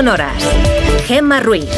sonoras. 0.00 0.42
Gemma 1.04 1.40
Ruiz. 1.40 1.68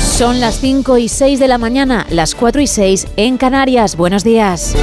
Son 0.00 0.40
las 0.40 0.60
5 0.60 0.96
y 0.96 1.10
6 1.10 1.38
de 1.38 1.46
la 1.46 1.58
mañana, 1.58 2.06
las 2.08 2.34
4 2.34 2.62
y 2.62 2.66
6 2.66 3.06
en 3.16 3.36
Canarias. 3.36 3.96
Buenos 3.96 4.24
días. 4.24 4.74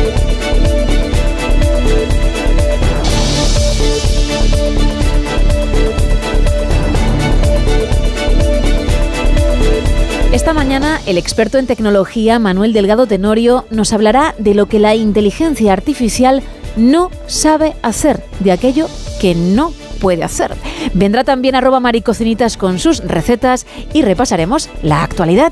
Esta 10.45 10.53
mañana 10.53 11.01
el 11.07 11.17
experto 11.17 11.57
en 11.57 11.65
tecnología 11.65 12.37
Manuel 12.37 12.71
Delgado 12.71 13.07
Tenorio 13.07 13.65
nos 13.71 13.93
hablará 13.93 14.35
de 14.37 14.53
lo 14.53 14.67
que 14.67 14.77
la 14.77 14.93
inteligencia 14.93 15.73
artificial 15.73 16.43
no 16.75 17.09
sabe 17.25 17.73
hacer, 17.81 18.23
de 18.41 18.51
aquello 18.51 18.85
que 19.19 19.33
no 19.33 19.73
puede 19.99 20.23
hacer. 20.23 20.53
Vendrá 20.93 21.23
también 21.23 21.55
arroba 21.55 21.79
maricocinitas 21.79 22.57
con 22.57 22.77
sus 22.77 22.99
recetas 22.99 23.65
y 23.91 24.03
repasaremos 24.03 24.69
la 24.83 25.01
actualidad. 25.01 25.51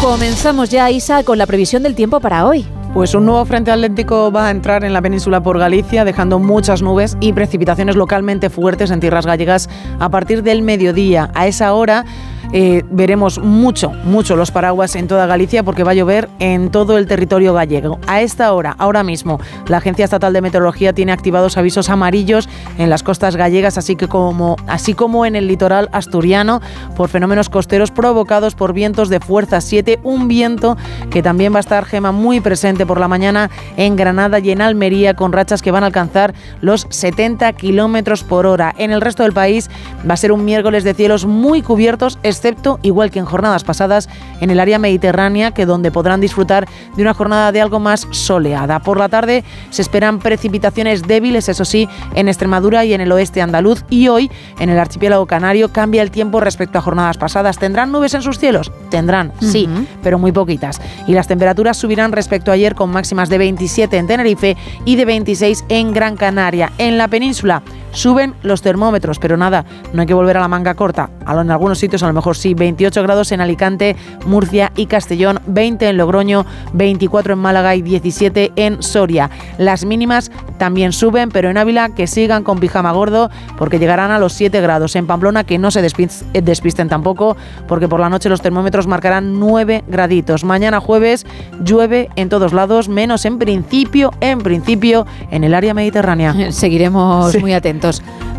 Comenzamos 0.00 0.68
ya, 0.68 0.90
Isa, 0.90 1.22
con 1.22 1.38
la 1.38 1.46
previsión 1.46 1.84
del 1.84 1.94
tiempo 1.94 2.18
para 2.18 2.44
hoy. 2.44 2.66
Pues 2.94 3.14
un 3.14 3.24
nuevo 3.24 3.42
frente 3.46 3.70
atlántico 3.70 4.30
va 4.30 4.48
a 4.48 4.50
entrar 4.50 4.84
en 4.84 4.92
la 4.92 5.00
península 5.00 5.42
por 5.42 5.58
Galicia, 5.58 6.04
dejando 6.04 6.38
muchas 6.38 6.82
nubes 6.82 7.16
y 7.20 7.32
precipitaciones 7.32 7.96
localmente 7.96 8.50
fuertes 8.50 8.90
en 8.90 9.00
tierras 9.00 9.24
gallegas 9.24 9.70
a 9.98 10.10
partir 10.10 10.42
del 10.42 10.60
mediodía. 10.60 11.30
A 11.32 11.46
esa 11.46 11.72
hora 11.72 12.04
eh, 12.52 12.84
veremos 12.90 13.38
mucho, 13.38 13.90
mucho 14.04 14.36
los 14.36 14.50
paraguas 14.50 14.94
en 14.96 15.08
toda 15.08 15.26
Galicia 15.26 15.62
porque 15.62 15.84
va 15.84 15.92
a 15.92 15.94
llover 15.94 16.28
en 16.38 16.70
todo 16.70 16.98
el 16.98 17.06
territorio 17.06 17.54
gallego. 17.54 17.98
A 18.06 18.20
esta 18.20 18.52
hora, 18.52 18.74
ahora 18.78 19.02
mismo, 19.02 19.40
la 19.68 19.78
Agencia 19.78 20.04
Estatal 20.04 20.32
de 20.32 20.42
Meteorología 20.42 20.92
tiene 20.92 21.12
activados 21.12 21.56
avisos 21.56 21.88
amarillos 21.88 22.48
en 22.78 22.90
las 22.90 23.02
costas 23.02 23.36
gallegas, 23.36 23.78
así, 23.78 23.96
que 23.96 24.08
como, 24.08 24.56
así 24.66 24.94
como 24.94 25.24
en 25.24 25.36
el 25.36 25.48
litoral 25.48 25.88
asturiano, 25.92 26.60
por 26.96 27.08
fenómenos 27.08 27.48
costeros 27.48 27.90
provocados 27.90 28.54
por 28.54 28.72
vientos 28.72 29.08
de 29.08 29.20
fuerza 29.20 29.60
7, 29.60 30.00
un 30.02 30.28
viento 30.28 30.76
que 31.10 31.22
también 31.22 31.52
va 31.54 31.58
a 31.58 31.60
estar 31.60 31.84
gema 31.84 32.12
muy 32.12 32.40
presente 32.40 32.86
por 32.86 33.00
la 33.00 33.08
mañana 33.08 33.50
en 33.76 33.96
Granada 33.96 34.38
y 34.38 34.50
en 34.50 34.60
Almería, 34.60 35.14
con 35.14 35.32
rachas 35.32 35.62
que 35.62 35.70
van 35.70 35.84
a 35.84 35.86
alcanzar 35.86 36.34
los 36.60 36.86
70 36.90 37.52
kilómetros 37.54 38.24
por 38.24 38.46
hora. 38.46 38.74
En 38.76 38.90
el 38.90 39.00
resto 39.00 39.22
del 39.22 39.32
país 39.32 39.70
va 40.08 40.14
a 40.14 40.18
ser 40.18 40.32
un 40.32 40.44
miércoles 40.44 40.84
de 40.84 40.94
cielos 40.94 41.26
muy 41.26 41.62
cubiertos, 41.62 42.18
excepto, 42.42 42.80
igual 42.82 43.12
que 43.12 43.20
en 43.20 43.24
jornadas 43.24 43.62
pasadas, 43.62 44.08
en 44.40 44.50
el 44.50 44.58
área 44.58 44.80
mediterránea, 44.80 45.52
que 45.52 45.64
donde 45.64 45.92
podrán 45.92 46.20
disfrutar 46.20 46.66
de 46.96 47.02
una 47.02 47.14
jornada 47.14 47.52
de 47.52 47.60
algo 47.60 47.78
más 47.78 48.08
soleada. 48.10 48.80
Por 48.80 48.98
la 48.98 49.08
tarde 49.08 49.44
se 49.70 49.80
esperan 49.80 50.18
precipitaciones 50.18 51.02
débiles, 51.02 51.48
eso 51.48 51.64
sí, 51.64 51.88
en 52.16 52.26
Extremadura 52.26 52.84
y 52.84 52.94
en 52.94 53.00
el 53.00 53.12
oeste 53.12 53.42
andaluz. 53.42 53.84
Y 53.90 54.08
hoy, 54.08 54.28
en 54.58 54.70
el 54.70 54.78
archipiélago 54.80 55.26
canario, 55.26 55.72
cambia 55.72 56.02
el 56.02 56.10
tiempo 56.10 56.40
respecto 56.40 56.78
a 56.78 56.82
jornadas 56.82 57.16
pasadas. 57.16 57.58
¿Tendrán 57.58 57.92
nubes 57.92 58.14
en 58.14 58.22
sus 58.22 58.40
cielos? 58.40 58.72
Tendrán, 58.90 59.32
sí, 59.40 59.68
pero 60.02 60.18
muy 60.18 60.32
poquitas. 60.32 60.80
Y 61.06 61.12
las 61.12 61.28
temperaturas 61.28 61.76
subirán 61.76 62.10
respecto 62.10 62.50
a 62.50 62.54
ayer 62.54 62.74
con 62.74 62.90
máximas 62.90 63.28
de 63.28 63.38
27 63.38 63.96
en 63.96 64.06
Tenerife 64.08 64.56
y 64.84 64.96
de 64.96 65.04
26 65.04 65.64
en 65.68 65.92
Gran 65.92 66.16
Canaria. 66.16 66.72
En 66.78 66.98
la 66.98 67.06
península 67.06 67.62
suben 67.92 68.34
los 68.42 68.62
termómetros, 68.62 69.18
pero 69.18 69.36
nada, 69.36 69.64
no 69.92 70.00
hay 70.00 70.06
que 70.06 70.14
volver 70.14 70.36
a 70.36 70.40
la 70.40 70.48
manga 70.48 70.74
corta. 70.74 71.10
En 71.28 71.50
algunos 71.50 71.78
sitios 71.78 72.02
a 72.02 72.06
lo 72.06 72.12
mejor 72.12 72.36
sí, 72.36 72.54
28 72.54 73.02
grados 73.02 73.32
en 73.32 73.40
Alicante, 73.40 73.96
Murcia 74.26 74.72
y 74.76 74.86
Castellón, 74.86 75.40
20 75.46 75.88
en 75.88 75.96
Logroño, 75.96 76.44
24 76.72 77.34
en 77.34 77.38
Málaga 77.38 77.74
y 77.74 77.82
17 77.82 78.52
en 78.56 78.82
Soria. 78.82 79.30
Las 79.58 79.84
mínimas 79.84 80.30
también 80.58 80.92
suben, 80.92 81.30
pero 81.30 81.50
en 81.50 81.58
Ávila 81.58 81.90
que 81.90 82.06
sigan 82.06 82.44
con 82.44 82.58
pijama 82.58 82.92
gordo 82.92 83.30
porque 83.58 83.78
llegarán 83.78 84.10
a 84.10 84.18
los 84.18 84.32
7 84.32 84.60
grados. 84.60 84.96
En 84.96 85.06
Pamplona 85.06 85.44
que 85.44 85.58
no 85.58 85.70
se 85.70 85.82
despisten 85.82 86.88
tampoco 86.88 87.36
porque 87.68 87.88
por 87.88 88.00
la 88.00 88.08
noche 88.08 88.28
los 88.28 88.42
termómetros 88.42 88.86
marcarán 88.86 89.38
9 89.38 89.84
graditos. 89.88 90.44
Mañana 90.44 90.80
jueves 90.80 91.26
llueve 91.62 92.08
en 92.16 92.28
todos 92.28 92.52
lados, 92.52 92.88
menos 92.88 93.24
en 93.24 93.38
principio, 93.38 94.12
en 94.20 94.38
principio, 94.38 95.06
en 95.30 95.44
el 95.44 95.54
área 95.54 95.74
mediterránea. 95.74 96.34
Seguiremos 96.52 97.36
muy 97.40 97.52
atentos 97.52 97.81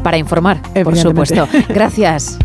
para 0.03 0.17
informar, 0.17 0.61
por 0.83 0.95
supuesto. 0.95 1.47
Gracias. 1.69 2.37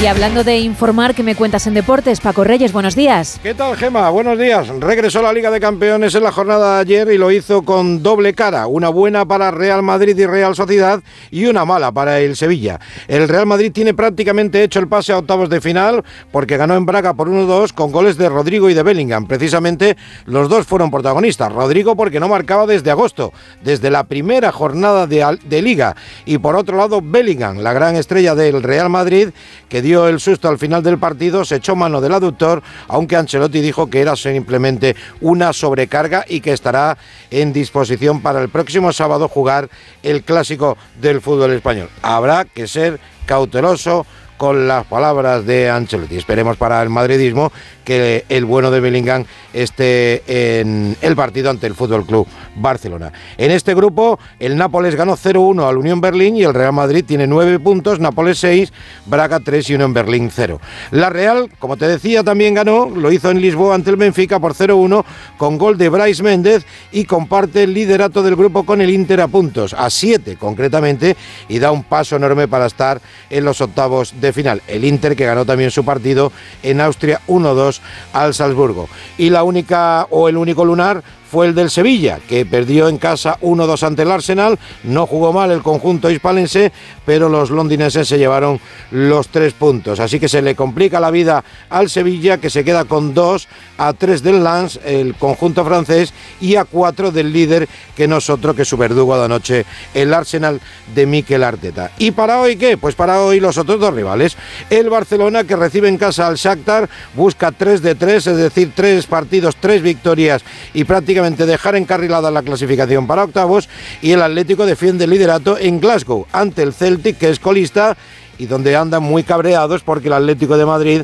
Y 0.00 0.06
hablando 0.06 0.44
de 0.44 0.60
informar, 0.60 1.12
¿qué 1.12 1.24
me 1.24 1.34
cuentas 1.34 1.66
en 1.66 1.74
deportes? 1.74 2.20
Paco 2.20 2.44
Reyes, 2.44 2.72
buenos 2.72 2.94
días. 2.94 3.40
¿Qué 3.42 3.52
tal, 3.52 3.74
Gema? 3.76 4.08
Buenos 4.10 4.38
días. 4.38 4.68
Regresó 4.78 5.18
a 5.18 5.22
la 5.22 5.32
Liga 5.32 5.50
de 5.50 5.58
Campeones 5.58 6.14
en 6.14 6.22
la 6.22 6.30
jornada 6.30 6.76
de 6.76 6.80
ayer 6.82 7.08
y 7.10 7.18
lo 7.18 7.32
hizo 7.32 7.62
con 7.62 8.00
doble 8.00 8.32
cara. 8.32 8.68
Una 8.68 8.90
buena 8.90 9.26
para 9.26 9.50
Real 9.50 9.82
Madrid 9.82 10.16
y 10.16 10.24
Real 10.24 10.54
Sociedad 10.54 11.02
y 11.32 11.46
una 11.46 11.64
mala 11.64 11.90
para 11.90 12.20
el 12.20 12.36
Sevilla. 12.36 12.78
El 13.08 13.26
Real 13.26 13.46
Madrid 13.46 13.72
tiene 13.72 13.92
prácticamente 13.92 14.62
hecho 14.62 14.78
el 14.78 14.86
pase 14.86 15.12
a 15.12 15.18
octavos 15.18 15.50
de 15.50 15.60
final 15.60 16.04
porque 16.30 16.56
ganó 16.56 16.76
en 16.76 16.86
Braga 16.86 17.14
por 17.14 17.28
1-2 17.28 17.72
con 17.72 17.90
goles 17.90 18.16
de 18.16 18.28
Rodrigo 18.28 18.70
y 18.70 18.74
de 18.74 18.84
Bellingham. 18.84 19.26
Precisamente 19.26 19.96
los 20.26 20.48
dos 20.48 20.64
fueron 20.64 20.92
protagonistas. 20.92 21.52
Rodrigo 21.52 21.96
porque 21.96 22.20
no 22.20 22.28
marcaba 22.28 22.66
desde 22.66 22.92
agosto, 22.92 23.32
desde 23.64 23.90
la 23.90 24.04
primera 24.04 24.52
jornada 24.52 25.08
de, 25.08 25.38
de 25.44 25.60
Liga. 25.60 25.96
Y 26.24 26.38
por 26.38 26.54
otro 26.54 26.76
lado, 26.76 27.00
Bellingham, 27.02 27.58
la 27.58 27.72
gran 27.72 27.96
estrella 27.96 28.36
del 28.36 28.62
Real 28.62 28.90
Madrid, 28.90 29.30
que 29.68 29.87
dio 29.88 30.06
el 30.06 30.20
susto 30.20 30.50
al 30.50 30.58
final 30.58 30.82
del 30.82 30.98
partido, 30.98 31.46
se 31.46 31.56
echó 31.56 31.74
mano 31.74 32.02
del 32.02 32.12
aductor, 32.12 32.62
aunque 32.88 33.16
Ancelotti 33.16 33.62
dijo 33.62 33.88
que 33.88 34.02
era 34.02 34.16
simplemente 34.16 34.94
una 35.22 35.54
sobrecarga 35.54 36.26
y 36.28 36.42
que 36.42 36.52
estará 36.52 36.98
en 37.30 37.54
disposición 37.54 38.20
para 38.20 38.42
el 38.42 38.50
próximo 38.50 38.92
sábado 38.92 39.28
jugar 39.28 39.70
el 40.02 40.24
clásico 40.24 40.76
del 41.00 41.22
fútbol 41.22 41.52
español. 41.52 41.88
Habrá 42.02 42.44
que 42.44 42.68
ser 42.68 43.00
cauteloso 43.24 44.04
con 44.36 44.68
las 44.68 44.84
palabras 44.84 45.46
de 45.46 45.70
Ancelotti. 45.70 46.18
Esperemos 46.18 46.58
para 46.58 46.82
el 46.82 46.90
madridismo 46.90 47.50
que 47.82 48.26
el 48.28 48.44
bueno 48.44 48.70
de 48.70 48.80
Bellingham 48.80 49.24
esté 49.62 50.22
en 50.60 50.96
el 51.00 51.16
partido 51.16 51.50
ante 51.50 51.66
el 51.66 51.74
Fútbol 51.74 52.04
Club 52.06 52.26
Barcelona. 52.56 53.12
En 53.36 53.50
este 53.50 53.74
grupo, 53.74 54.18
el 54.38 54.56
Nápoles 54.56 54.94
ganó 54.94 55.16
0-1 55.16 55.68
al 55.68 55.78
Unión 55.78 56.00
Berlín 56.00 56.36
y 56.36 56.42
el 56.42 56.54
Real 56.54 56.72
Madrid 56.72 57.04
tiene 57.06 57.26
9 57.26 57.58
puntos, 57.60 58.00
Nápoles 58.00 58.38
6, 58.38 58.72
Braga 59.06 59.40
3 59.40 59.70
y 59.70 59.74
Unión 59.74 59.92
Berlín 59.92 60.30
0. 60.32 60.60
La 60.90 61.10
Real, 61.10 61.50
como 61.58 61.76
te 61.76 61.88
decía, 61.88 62.22
también 62.22 62.54
ganó, 62.54 62.88
lo 62.88 63.10
hizo 63.12 63.30
en 63.30 63.40
Lisboa 63.40 63.74
ante 63.74 63.90
el 63.90 63.96
Benfica 63.96 64.38
por 64.40 64.54
0-1 64.54 65.04
con 65.36 65.58
gol 65.58 65.78
de 65.78 65.88
Bryce 65.88 66.22
Méndez 66.22 66.64
y 66.92 67.04
comparte 67.04 67.64
el 67.64 67.74
liderato 67.74 68.22
del 68.22 68.36
grupo 68.36 68.64
con 68.64 68.80
el 68.80 68.90
Inter 68.90 69.20
a 69.20 69.28
puntos, 69.28 69.74
a 69.74 69.90
7 69.90 70.36
concretamente, 70.36 71.16
y 71.48 71.58
da 71.58 71.72
un 71.72 71.84
paso 71.84 72.16
enorme 72.16 72.48
para 72.48 72.66
estar 72.66 73.00
en 73.30 73.44
los 73.44 73.60
octavos 73.60 74.14
de 74.20 74.32
final. 74.32 74.62
El 74.66 74.84
Inter 74.84 75.16
que 75.16 75.26
ganó 75.26 75.44
también 75.44 75.70
su 75.70 75.84
partido 75.84 76.32
en 76.62 76.80
Austria 76.80 77.20
1-2 77.28 77.80
al 78.12 78.34
Salzburgo. 78.34 78.88
Y 79.16 79.30
la 79.30 79.44
única 79.48 80.06
o 80.10 80.28
el 80.28 80.36
único 80.36 80.64
lunar 80.64 81.02
fue 81.30 81.46
el 81.46 81.54
del 81.54 81.70
Sevilla, 81.70 82.18
que 82.26 82.46
perdió 82.46 82.88
en 82.88 82.98
casa 82.98 83.38
1-2 83.40 83.82
ante 83.82 84.02
el 84.02 84.10
Arsenal. 84.10 84.58
No 84.82 85.06
jugó 85.06 85.32
mal 85.32 85.50
el 85.50 85.62
conjunto 85.62 86.10
hispalense, 86.10 86.72
pero 87.04 87.28
los 87.28 87.50
londinenses 87.50 88.08
se 88.08 88.18
llevaron 88.18 88.60
los 88.90 89.28
tres 89.28 89.52
puntos. 89.52 90.00
Así 90.00 90.18
que 90.18 90.28
se 90.28 90.40
le 90.40 90.54
complica 90.54 91.00
la 91.00 91.10
vida 91.10 91.44
al 91.68 91.90
Sevilla, 91.90 92.38
que 92.38 92.50
se 92.50 92.64
queda 92.64 92.86
con 92.86 93.12
2 93.12 93.46
a 93.76 93.92
3 93.92 94.22
del 94.22 94.42
Lens, 94.42 94.80
el 94.84 95.14
conjunto 95.14 95.64
francés, 95.64 96.14
y 96.40 96.56
a 96.56 96.64
4 96.64 97.10
del 97.10 97.32
líder, 97.32 97.68
que 97.94 98.08
no 98.08 98.16
es 98.16 98.30
otro 98.30 98.54
que 98.54 98.64
su 98.64 98.76
verdugo 98.76 99.16
de 99.18 99.24
anoche, 99.26 99.66
el 99.94 100.14
Arsenal 100.14 100.60
de 100.94 101.06
Mikel 101.06 101.44
Arteta. 101.44 101.90
¿Y 101.98 102.12
para 102.12 102.40
hoy 102.40 102.56
qué? 102.56 102.78
Pues 102.78 102.94
para 102.94 103.20
hoy 103.20 103.40
los 103.40 103.58
otros 103.58 103.78
dos 103.78 103.92
rivales. 103.92 104.36
El 104.70 104.88
Barcelona, 104.88 105.44
que 105.44 105.56
recibe 105.56 105.88
en 105.88 105.98
casa 105.98 106.26
al 106.26 106.36
Shakhtar, 106.36 106.88
busca 107.14 107.52
3 107.52 107.82
de 107.82 107.94
3, 107.94 108.26
es 108.28 108.36
decir, 108.36 108.72
3 108.74 109.06
partidos, 109.06 109.56
3 109.56 109.82
victorias 109.82 110.42
y 110.72 110.84
prácticamente 110.84 111.17
dejar 111.46 111.76
encarrilada 111.76 112.30
la 112.30 112.42
clasificación 112.42 113.06
para 113.06 113.24
octavos 113.24 113.68
y 114.02 114.12
el 114.12 114.22
Atlético 114.22 114.66
defiende 114.66 115.04
el 115.04 115.10
liderato 115.10 115.58
en 115.58 115.80
Glasgow 115.80 116.26
ante 116.32 116.62
el 116.62 116.72
Celtic 116.72 117.18
que 117.18 117.30
es 117.30 117.38
colista 117.38 117.96
y 118.38 118.46
donde 118.46 118.76
andan 118.76 119.02
muy 119.02 119.24
cabreados 119.24 119.82
porque 119.82 120.08
el 120.08 120.14
Atlético 120.14 120.56
de 120.56 120.66
Madrid 120.66 121.02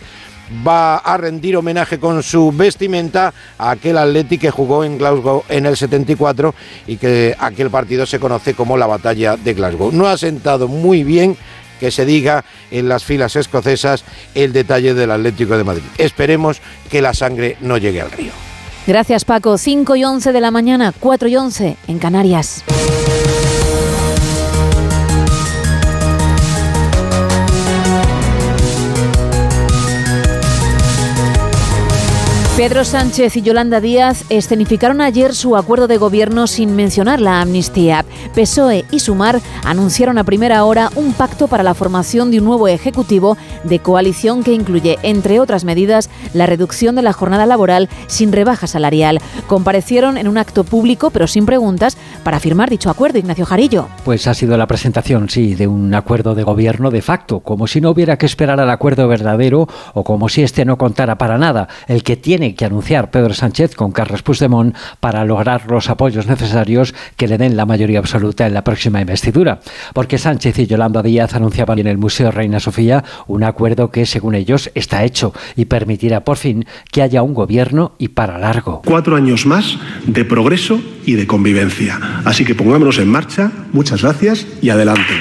va 0.67 0.97
a 0.97 1.17
rendir 1.17 1.57
homenaje 1.57 1.99
con 1.99 2.23
su 2.23 2.53
vestimenta 2.53 3.33
a 3.59 3.71
aquel 3.71 3.99
Atlético 3.99 4.43
que 4.43 4.51
jugó 4.51 4.85
en 4.85 4.99
Glasgow 4.99 5.43
en 5.49 5.67
el 5.67 5.77
74 5.77 6.55
y 6.87 6.97
que 6.97 7.35
aquel 7.39 7.71
partido 7.71 8.07
se 8.07 8.19
conoce 8.19 8.55
como 8.55 8.77
la 8.77 8.87
batalla 8.87 9.37
de 9.37 9.55
Glasgow. 9.55 9.91
No 9.93 10.07
ha 10.07 10.17
sentado 10.17 10.69
muy 10.69 11.03
bien 11.03 11.37
que 11.81 11.91
se 11.91 12.05
diga 12.05 12.45
en 12.71 12.89
las 12.89 13.05
filas 13.05 13.37
escocesas 13.37 14.05
el 14.35 14.53
detalle 14.53 14.95
del 14.95 15.11
Atlético 15.11 15.57
de 15.57 15.65
Madrid. 15.65 15.85
Esperemos 15.99 16.61
que 16.91 17.03
la 17.03 17.15
sangre 17.15 17.57
no 17.61 17.79
llegue 17.79 18.01
al 18.01 18.11
río. 18.11 18.44
Gracias 18.87 19.25
Paco. 19.25 19.59
5 19.59 19.97
y 19.97 20.05
11 20.05 20.33
de 20.33 20.41
la 20.41 20.51
mañana, 20.51 20.93
4 20.99 21.29
y 21.29 21.37
11 21.37 21.77
en 21.89 21.99
Canarias. 21.99 22.65
Pedro 32.57 32.85
Sánchez 32.85 33.37
y 33.37 33.43
Yolanda 33.43 33.81
Díaz 33.81 34.25
escenificaron 34.29 35.01
ayer 35.01 35.35
su 35.35 35.57
acuerdo 35.57 35.89
de 35.89 35.97
gobierno 35.97 36.47
sin 36.47 36.77
mencionar 36.77 37.21
la 37.21 37.41
amnistía. 37.41 38.05
PSOE 38.33 38.85
y 38.93 39.01
Sumar 39.01 39.41
anunciaron 39.65 40.19
a 40.19 40.25
primera 40.25 40.65
hora 40.65 40.89
un 40.95 41.15
pacto 41.15 41.49
para 41.49 41.65
la 41.65 41.75
formación 41.75 42.31
de 42.31 42.39
un 42.39 42.45
nuevo 42.45 42.69
ejecutivo 42.69 43.37
de 43.65 43.81
coalición 43.81 44.45
que 44.45 44.53
incluye, 44.53 44.99
entre 45.03 45.41
otras 45.41 45.65
medidas, 45.65 46.11
la 46.33 46.47
reducción 46.47 46.95
de 46.95 47.03
la 47.03 47.13
jornada 47.13 47.45
laboral 47.45 47.89
sin 48.07 48.31
rebaja 48.31 48.69
salarial. 48.69 49.19
Comparecieron 49.49 50.17
en 50.17 50.29
un 50.29 50.39
acto 50.39 50.63
público, 50.63 51.11
pero 51.11 51.27
sin 51.27 51.47
preguntas, 51.47 51.97
para 52.23 52.39
firmar 52.39 52.71
dicho 52.71 52.89
acuerdo, 52.89 53.19
Ignacio 53.19 53.47
Jarillo. 53.47 53.89
Pues 54.05 54.29
ha 54.29 54.35
sido 54.35 54.57
la 54.57 54.69
presentación, 54.69 55.29
sí, 55.29 55.57
de 55.57 55.67
un 55.67 55.93
acuerdo 55.93 56.37
de 56.37 56.45
gobierno 56.45 56.93
de 56.93 57.03
facto, 57.03 57.41
como 57.41 57.67
si 57.67 57.81
no 57.81 57.91
hubiera 57.91 58.17
que 58.17 58.27
esperar 58.27 58.61
al 58.61 58.71
acuerdo 58.71 59.09
verdadero 59.09 59.67
o 59.93 60.05
como 60.05 60.29
si 60.29 60.45
este 60.45 60.65
no 60.65 60.79
contara 60.79 61.19
para 61.19 61.37
nada. 61.37 61.67
El 61.89 62.05
que 62.05 62.17
tiene 62.17 62.44
que 62.53 62.67
anunciar 62.67 63.11
Pedro 63.11 63.33
Sánchez 63.33 63.75
con 63.75 63.93
Carles 63.93 64.23
Puigdemont 64.23 64.77
para 65.01 65.25
lograr 65.25 65.71
los 65.71 65.89
apoyos 65.89 66.27
necesarios 66.27 66.95
que 67.17 67.29
le 67.29 67.39
den 67.39 67.57
la 67.57 67.65
mayoría 67.65 67.99
absoluta 67.99 68.47
en 68.47 68.55
la 68.55 68.65
próxima 68.65 69.01
investidura. 69.01 69.61
Porque 69.95 70.19
Sánchez 70.19 70.59
y 70.59 70.67
Yolanda 70.67 71.03
Díaz 71.03 71.35
anunciaban 71.35 71.79
en 71.79 71.87
el 71.87 71.99
Museo 71.99 72.31
Reina 72.31 72.61
Sofía 72.61 73.05
un 73.27 73.45
acuerdo 73.45 73.91
que, 73.91 74.05
según 74.05 74.35
ellos, 74.35 74.71
está 74.75 75.05
hecho 75.05 75.33
y 75.57 75.65
permitirá 75.65 76.25
por 76.25 76.37
fin 76.37 76.67
que 76.93 77.03
haya 77.03 77.23
un 77.23 77.35
gobierno 77.35 77.95
y 77.99 78.09
para 78.09 78.39
largo. 78.39 78.83
Cuatro 78.85 79.17
años 79.17 79.47
más 79.47 79.79
de 80.07 80.25
progreso 80.25 80.81
y 81.07 81.15
de 81.15 81.27
convivencia. 81.27 81.99
Así 82.25 82.45
que 82.45 82.55
pongámonos 82.55 82.99
en 82.99 83.09
marcha. 83.09 83.51
Muchas 83.73 84.03
gracias 84.03 84.47
y 84.61 84.71
adelante. 84.71 85.15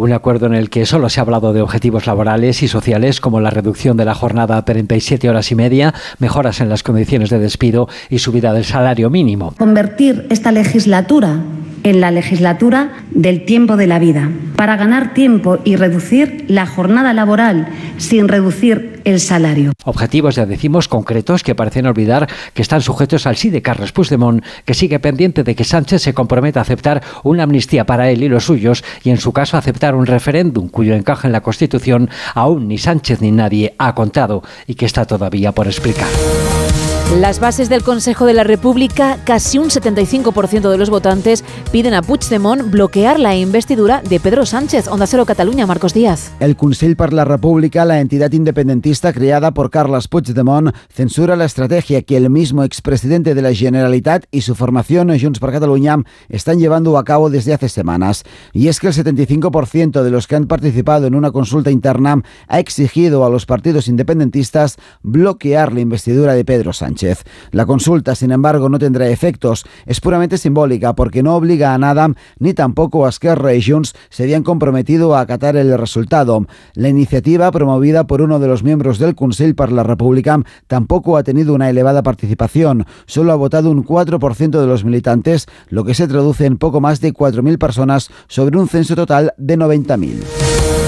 Un 0.00 0.14
acuerdo 0.14 0.46
en 0.46 0.54
el 0.54 0.70
que 0.70 0.86
solo 0.86 1.10
se 1.10 1.20
ha 1.20 1.24
hablado 1.24 1.52
de 1.52 1.60
objetivos 1.60 2.06
laborales 2.06 2.62
y 2.62 2.68
sociales 2.68 3.20
como 3.20 3.38
la 3.38 3.50
reducción 3.50 3.98
de 3.98 4.06
la 4.06 4.14
jornada 4.14 4.56
a 4.56 4.64
37 4.64 5.28
horas 5.28 5.52
y 5.52 5.54
media, 5.54 5.92
mejoras 6.18 6.62
en 6.62 6.70
las 6.70 6.82
condiciones 6.82 7.28
de 7.28 7.38
despido 7.38 7.86
y 8.08 8.20
subida 8.20 8.54
del 8.54 8.64
salario 8.64 9.10
mínimo. 9.10 9.52
Convertir 9.58 10.26
esta 10.30 10.52
legislatura 10.52 11.40
en 11.82 12.00
la 12.00 12.10
legislatura 12.10 12.92
del 13.10 13.44
tiempo 13.44 13.76
de 13.76 13.88
la 13.88 13.98
vida, 13.98 14.30
para 14.56 14.76
ganar 14.76 15.12
tiempo 15.12 15.58
y 15.64 15.76
reducir 15.76 16.46
la 16.48 16.64
jornada 16.64 17.12
laboral 17.12 17.68
sin 17.98 18.26
reducir 18.26 18.89
el 19.10 19.20
salario. 19.20 19.72
Objetivos, 19.84 20.36
ya 20.36 20.46
decimos, 20.46 20.88
concretos 20.88 21.42
que 21.42 21.54
parecen 21.54 21.86
olvidar 21.86 22.28
que 22.54 22.62
están 22.62 22.80
sujetos 22.80 23.26
al 23.26 23.36
sí 23.36 23.50
de 23.50 23.62
Carles 23.62 23.92
Puigdemont, 23.92 24.44
que 24.64 24.74
sigue 24.74 24.98
pendiente 24.98 25.44
de 25.44 25.54
que 25.54 25.64
Sánchez 25.64 26.02
se 26.02 26.14
comprometa 26.14 26.60
a 26.60 26.62
aceptar 26.62 27.02
una 27.22 27.42
amnistía 27.42 27.84
para 27.86 28.10
él 28.10 28.22
y 28.22 28.28
los 28.28 28.44
suyos 28.44 28.84
y, 29.02 29.10
en 29.10 29.18
su 29.18 29.32
caso, 29.32 29.56
aceptar 29.56 29.94
un 29.94 30.06
referéndum 30.06 30.68
cuyo 30.68 30.94
encaje 30.94 31.26
en 31.26 31.32
la 31.32 31.42
Constitución 31.42 32.10
aún 32.34 32.68
ni 32.68 32.78
Sánchez 32.78 33.20
ni 33.20 33.30
nadie 33.30 33.74
ha 33.78 33.94
contado 33.94 34.42
y 34.66 34.74
que 34.74 34.86
está 34.86 35.04
todavía 35.04 35.52
por 35.52 35.66
explicar. 35.66 36.08
Las 37.18 37.40
bases 37.40 37.68
del 37.68 37.82
Consejo 37.82 38.24
de 38.24 38.34
la 38.34 38.44
República, 38.44 39.18
casi 39.24 39.58
un 39.58 39.68
75% 39.68 40.70
de 40.70 40.78
los 40.78 40.90
votantes 40.90 41.44
piden 41.72 41.92
a 41.92 42.02
Puigdemont 42.02 42.70
bloquear 42.70 43.18
la 43.18 43.34
investidura 43.34 44.00
de 44.08 44.20
Pedro 44.20 44.46
Sánchez. 44.46 44.86
Onda 44.86 45.08
Cero 45.08 45.26
Cataluña, 45.26 45.66
Marcos 45.66 45.92
Díaz. 45.92 46.30
El 46.38 46.54
Consell 46.54 46.94
per 46.94 47.12
la 47.12 47.24
República, 47.24 47.84
la 47.84 48.00
entidad 48.00 48.30
independentista 48.30 49.12
creada 49.12 49.50
por 49.50 49.70
Carles 49.70 50.06
Puigdemont, 50.06 50.72
censura 50.88 51.34
la 51.34 51.46
estrategia 51.46 52.02
que 52.02 52.16
el 52.16 52.30
mismo 52.30 52.62
expresidente 52.62 53.34
de 53.34 53.42
la 53.42 53.52
Generalitat 53.52 54.26
y 54.30 54.42
su 54.42 54.54
formación 54.54 55.10
Junts 55.18 55.40
per 55.40 55.50
Catalunya 55.50 55.96
están 56.28 56.60
llevando 56.60 56.96
a 56.96 57.02
cabo 57.02 57.28
desde 57.28 57.52
hace 57.52 57.68
semanas. 57.68 58.22
Y 58.52 58.68
es 58.68 58.78
que 58.78 58.86
el 58.86 58.94
75% 58.94 60.04
de 60.04 60.10
los 60.12 60.28
que 60.28 60.36
han 60.36 60.46
participado 60.46 61.08
en 61.08 61.16
una 61.16 61.32
consulta 61.32 61.72
interna 61.72 62.22
ha 62.46 62.60
exigido 62.60 63.24
a 63.24 63.30
los 63.30 63.46
partidos 63.46 63.88
independentistas 63.88 64.76
bloquear 65.02 65.72
la 65.72 65.80
investidura 65.80 66.34
de 66.34 66.44
Pedro 66.44 66.72
Sánchez. 66.72 66.99
La 67.50 67.66
consulta, 67.66 68.14
sin 68.14 68.32
embargo, 68.32 68.68
no 68.68 68.78
tendrá 68.78 69.08
efectos. 69.08 69.64
Es 69.86 70.00
puramente 70.00 70.38
simbólica 70.38 70.94
porque 70.94 71.22
no 71.22 71.34
obliga 71.34 71.74
a 71.74 71.78
nada 71.78 72.10
ni 72.38 72.54
tampoco 72.54 73.06
a 73.06 73.08
Esquerra 73.08 73.54
y 73.54 73.62
Junts 73.62 73.94
se 74.08 74.24
habían 74.24 74.42
comprometido 74.42 75.14
a 75.14 75.20
acatar 75.20 75.56
el 75.56 75.76
resultado. 75.78 76.46
La 76.74 76.88
iniciativa, 76.88 77.50
promovida 77.50 78.06
por 78.06 78.22
uno 78.22 78.38
de 78.38 78.48
los 78.48 78.62
miembros 78.62 78.98
del 78.98 79.14
Consell 79.14 79.54
para 79.54 79.72
la 79.72 79.82
República, 79.82 80.40
tampoco 80.66 81.16
ha 81.16 81.22
tenido 81.22 81.54
una 81.54 81.70
elevada 81.70 82.02
participación. 82.02 82.86
Solo 83.06 83.32
ha 83.32 83.36
votado 83.36 83.70
un 83.70 83.84
4% 83.84 84.60
de 84.60 84.66
los 84.66 84.84
militantes, 84.84 85.46
lo 85.68 85.84
que 85.84 85.94
se 85.94 86.08
traduce 86.08 86.46
en 86.46 86.58
poco 86.58 86.80
más 86.80 87.00
de 87.00 87.12
4.000 87.12 87.58
personas 87.58 88.10
sobre 88.28 88.58
un 88.58 88.68
censo 88.68 88.94
total 88.94 89.32
de 89.36 89.58
90.000. 89.58 90.79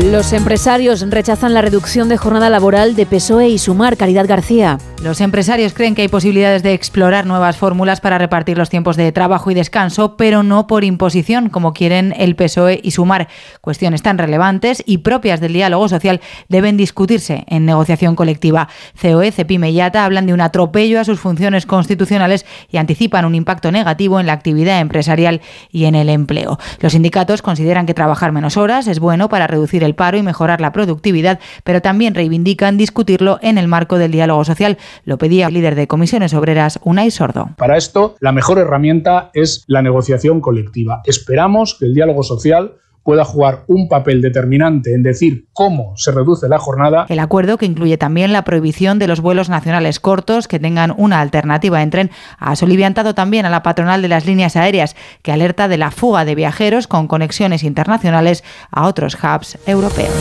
Los 0.00 0.32
empresarios 0.32 1.04
rechazan 1.10 1.52
la 1.52 1.60
reducción 1.60 2.08
de 2.08 2.16
jornada 2.16 2.48
laboral 2.48 2.96
de 2.96 3.04
PSOE 3.04 3.50
y 3.50 3.58
Sumar. 3.58 3.98
Caridad 3.98 4.26
García. 4.26 4.78
Los 5.02 5.20
empresarios 5.20 5.74
creen 5.74 5.94
que 5.94 6.02
hay 6.02 6.08
posibilidades 6.08 6.62
de 6.62 6.72
explorar 6.72 7.26
nuevas 7.26 7.56
fórmulas 7.56 8.00
para 8.00 8.18
repartir 8.18 8.56
los 8.56 8.70
tiempos 8.70 8.96
de 8.96 9.10
trabajo 9.12 9.50
y 9.50 9.54
descanso, 9.54 10.16
pero 10.16 10.42
no 10.42 10.66
por 10.66 10.84
imposición, 10.84 11.50
como 11.50 11.72
quieren 11.74 12.14
el 12.16 12.36
PSOE 12.36 12.80
y 12.82 12.92
Sumar. 12.92 13.28
Cuestiones 13.60 14.00
tan 14.00 14.16
relevantes 14.16 14.82
y 14.86 14.98
propias 14.98 15.40
del 15.40 15.52
diálogo 15.52 15.88
social 15.88 16.20
deben 16.48 16.76
discutirse 16.76 17.44
en 17.48 17.66
negociación 17.66 18.14
colectiva. 18.16 18.68
COE, 19.00 19.30
CEPIME 19.30 19.72
y 19.72 19.80
ATA 19.80 20.04
hablan 20.04 20.26
de 20.26 20.32
un 20.32 20.40
atropello 20.40 21.00
a 21.00 21.04
sus 21.04 21.20
funciones 21.20 21.66
constitucionales 21.66 22.46
y 22.70 22.78
anticipan 22.78 23.24
un 23.24 23.34
impacto 23.34 23.72
negativo 23.72 24.20
en 24.20 24.26
la 24.26 24.32
actividad 24.32 24.80
empresarial 24.80 25.42
y 25.70 25.84
en 25.84 25.96
el 25.96 26.08
empleo. 26.08 26.58
Los 26.80 26.92
sindicatos 26.92 27.42
consideran 27.42 27.86
que 27.86 27.94
trabajar 27.94 28.32
menos 28.32 28.56
horas 28.56 28.86
es 28.86 29.00
bueno 29.00 29.28
para 29.28 29.46
reducir 29.46 29.81
el 29.84 29.94
paro 29.94 30.18
y 30.18 30.22
mejorar 30.22 30.60
la 30.60 30.72
productividad, 30.72 31.40
pero 31.64 31.82
también 31.82 32.14
reivindican 32.14 32.76
discutirlo 32.76 33.38
en 33.42 33.58
el 33.58 33.68
marco 33.68 33.98
del 33.98 34.12
diálogo 34.12 34.44
social. 34.44 34.78
Lo 35.04 35.18
pedía 35.18 35.48
el 35.48 35.54
líder 35.54 35.74
de 35.74 35.86
comisiones 35.86 36.34
obreras, 36.34 36.78
Unai 36.82 37.10
Sordo. 37.10 37.50
Para 37.56 37.76
esto, 37.76 38.16
la 38.20 38.32
mejor 38.32 38.58
herramienta 38.58 39.30
es 39.34 39.64
la 39.66 39.82
negociación 39.82 40.40
colectiva. 40.40 41.02
Esperamos 41.04 41.76
que 41.78 41.86
el 41.86 41.94
diálogo 41.94 42.22
social 42.22 42.76
pueda 43.02 43.24
jugar 43.24 43.64
un 43.66 43.88
papel 43.88 44.22
determinante 44.22 44.94
en 44.94 45.02
decir 45.02 45.46
cómo 45.52 45.94
se 45.96 46.12
reduce 46.12 46.48
la 46.48 46.58
jornada. 46.58 47.06
El 47.08 47.18
acuerdo, 47.18 47.58
que 47.58 47.66
incluye 47.66 47.98
también 47.98 48.32
la 48.32 48.44
prohibición 48.44 48.98
de 48.98 49.08
los 49.08 49.20
vuelos 49.20 49.48
nacionales 49.48 50.00
cortos 50.00 50.48
que 50.48 50.58
tengan 50.58 50.94
una 50.96 51.20
alternativa 51.20 51.82
en 51.82 51.90
tren, 51.90 52.10
ha 52.38 52.56
soliviantado 52.56 53.14
también 53.14 53.46
a 53.46 53.50
la 53.50 53.62
patronal 53.62 54.02
de 54.02 54.08
las 54.08 54.26
líneas 54.26 54.56
aéreas, 54.56 54.96
que 55.22 55.32
alerta 55.32 55.68
de 55.68 55.78
la 55.78 55.90
fuga 55.90 56.24
de 56.24 56.34
viajeros 56.34 56.86
con 56.86 57.08
conexiones 57.08 57.64
internacionales 57.64 58.44
a 58.70 58.86
otros 58.86 59.16
hubs 59.16 59.58
europeos. 59.66 60.12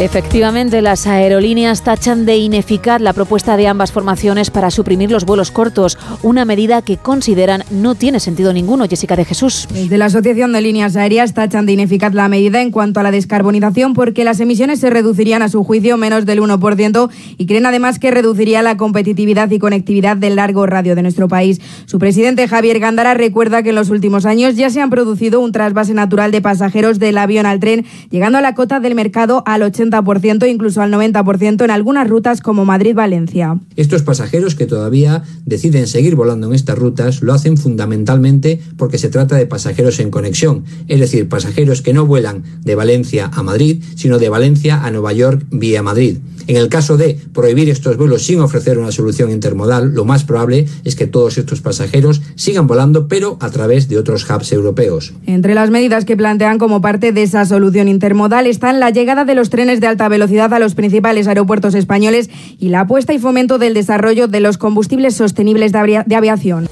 Efectivamente, 0.00 0.82
las 0.82 1.06
aerolíneas 1.06 1.82
tachan 1.82 2.24
de 2.24 2.36
ineficaz 2.36 3.00
la 3.00 3.12
propuesta 3.12 3.56
de 3.56 3.68
ambas 3.68 3.92
formaciones 3.92 4.50
para 4.50 4.70
suprimir 4.70 5.10
los 5.10 5.24
vuelos 5.24 5.50
cortos, 5.50 5.98
una 6.22 6.44
medida 6.44 6.82
que 6.82 6.96
consideran 6.96 7.64
no 7.70 7.94
tiene 7.94 8.20
sentido 8.20 8.52
ninguno. 8.52 8.86
Jessica 8.88 9.16
de 9.16 9.24
Jesús. 9.24 9.68
De 9.70 9.98
la 9.98 10.06
Asociación 10.06 10.52
de 10.52 10.60
Líneas 10.60 10.96
Aéreas 10.96 11.34
tachan 11.34 11.66
de 11.66 11.72
ineficaz 11.72 12.14
la 12.14 12.21
medida 12.28 12.60
en 12.60 12.70
cuanto 12.70 13.00
a 13.00 13.02
la 13.02 13.10
descarbonización 13.10 13.94
porque 13.94 14.24
las 14.24 14.40
emisiones 14.40 14.80
se 14.80 14.90
reducirían 14.90 15.42
a 15.42 15.48
su 15.48 15.64
juicio 15.64 15.96
menos 15.96 16.26
del 16.26 16.40
1% 16.40 17.10
y 17.38 17.46
creen 17.46 17.66
además 17.66 17.98
que 17.98 18.10
reduciría 18.10 18.62
la 18.62 18.76
competitividad 18.76 19.50
y 19.50 19.58
conectividad 19.58 20.16
del 20.16 20.36
largo 20.36 20.66
radio 20.66 20.94
de 20.94 21.02
nuestro 21.02 21.28
país. 21.28 21.60
Su 21.86 21.98
presidente 21.98 22.48
Javier 22.48 22.78
Gándara 22.78 23.14
recuerda 23.14 23.62
que 23.62 23.70
en 23.70 23.74
los 23.74 23.90
últimos 23.90 24.26
años 24.26 24.56
ya 24.56 24.70
se 24.70 24.80
han 24.80 24.90
producido 24.90 25.40
un 25.40 25.52
trasvase 25.52 25.94
natural 25.94 26.30
de 26.30 26.40
pasajeros 26.40 26.98
del 26.98 27.18
avión 27.18 27.46
al 27.46 27.60
tren, 27.60 27.84
llegando 28.10 28.38
a 28.38 28.40
la 28.40 28.54
cota 28.54 28.80
del 28.80 28.94
mercado 28.94 29.42
al 29.46 29.62
80%, 29.62 30.48
incluso 30.48 30.82
al 30.82 30.92
90% 30.92 31.64
en 31.64 31.70
algunas 31.70 32.08
rutas 32.08 32.40
como 32.40 32.64
Madrid-Valencia. 32.64 33.58
Estos 33.76 34.02
pasajeros 34.02 34.54
que 34.54 34.66
todavía 34.66 35.22
deciden 35.44 35.86
seguir 35.86 36.16
volando 36.16 36.48
en 36.48 36.54
estas 36.54 36.78
rutas 36.78 37.22
lo 37.22 37.32
hacen 37.32 37.56
fundamentalmente 37.56 38.60
porque 38.76 38.98
se 38.98 39.08
trata 39.08 39.36
de 39.36 39.46
pasajeros 39.46 39.98
en 40.00 40.10
conexión, 40.10 40.64
es 40.88 41.00
decir, 41.00 41.28
pasajeros 41.28 41.82
que 41.82 41.92
no 41.92 42.06
vuelan 42.12 42.42
de 42.62 42.74
Valencia 42.74 43.30
a 43.32 43.42
Madrid, 43.42 43.82
sino 43.96 44.18
de 44.18 44.28
Valencia 44.28 44.84
a 44.84 44.90
Nueva 44.90 45.14
York 45.14 45.46
vía 45.50 45.82
Madrid. 45.82 46.18
En 46.46 46.58
el 46.58 46.68
caso 46.68 46.98
de 46.98 47.16
prohibir 47.32 47.70
estos 47.70 47.96
vuelos 47.96 48.24
sin 48.24 48.40
ofrecer 48.40 48.76
una 48.76 48.92
solución 48.92 49.30
intermodal, 49.30 49.94
lo 49.94 50.04
más 50.04 50.24
probable 50.24 50.66
es 50.84 50.94
que 50.94 51.06
todos 51.06 51.38
estos 51.38 51.62
pasajeros 51.62 52.20
sigan 52.34 52.66
volando, 52.66 53.08
pero 53.08 53.38
a 53.40 53.48
través 53.48 53.88
de 53.88 53.96
otros 53.96 54.28
hubs 54.28 54.52
europeos. 54.52 55.14
Entre 55.24 55.54
las 55.54 55.70
medidas 55.70 56.04
que 56.04 56.18
plantean 56.18 56.58
como 56.58 56.82
parte 56.82 57.12
de 57.12 57.22
esa 57.22 57.46
solución 57.46 57.88
intermodal 57.88 58.46
están 58.46 58.78
la 58.78 58.90
llegada 58.90 59.24
de 59.24 59.34
los 59.34 59.48
trenes 59.48 59.80
de 59.80 59.86
alta 59.86 60.10
velocidad 60.10 60.52
a 60.52 60.58
los 60.58 60.74
principales 60.74 61.28
aeropuertos 61.28 61.74
españoles 61.74 62.28
y 62.58 62.68
la 62.68 62.80
apuesta 62.80 63.14
y 63.14 63.18
fomento 63.18 63.56
del 63.56 63.72
desarrollo 63.72 64.28
de 64.28 64.40
los 64.40 64.58
combustibles 64.58 65.14
sostenibles 65.14 65.72
de 65.72 66.14
aviación. 66.14 66.68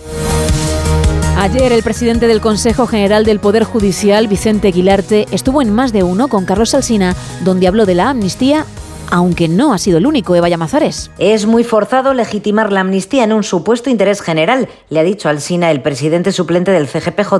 Ayer 1.40 1.72
el 1.72 1.82
presidente 1.82 2.26
del 2.26 2.42
Consejo 2.42 2.86
General 2.86 3.24
del 3.24 3.40
Poder 3.40 3.64
Judicial, 3.64 4.28
Vicente 4.28 4.68
Aguilarte, 4.68 5.26
estuvo 5.30 5.62
en 5.62 5.72
más 5.72 5.90
de 5.90 6.02
uno 6.02 6.28
con 6.28 6.44
Carlos 6.44 6.74
Alsina, 6.74 7.16
donde 7.44 7.66
habló 7.66 7.86
de 7.86 7.94
la 7.94 8.10
amnistía 8.10 8.66
aunque 9.10 9.48
no 9.48 9.72
ha 9.72 9.78
sido 9.78 9.98
el 9.98 10.06
único, 10.06 10.34
Eva 10.34 10.48
Llamazares. 10.48 11.10
Es 11.18 11.46
muy 11.46 11.64
forzado 11.64 12.14
legitimar 12.14 12.72
la 12.72 12.80
amnistía 12.80 13.24
en 13.24 13.32
un 13.32 13.42
supuesto 13.42 13.90
interés 13.90 14.22
general, 14.22 14.68
le 14.88 15.00
ha 15.00 15.04
dicho 15.04 15.28
al 15.28 15.40
SINA 15.40 15.70
el 15.70 15.82
presidente 15.82 16.32
suplente 16.32 16.70
del 16.70 16.88
CGPJ, 16.88 17.34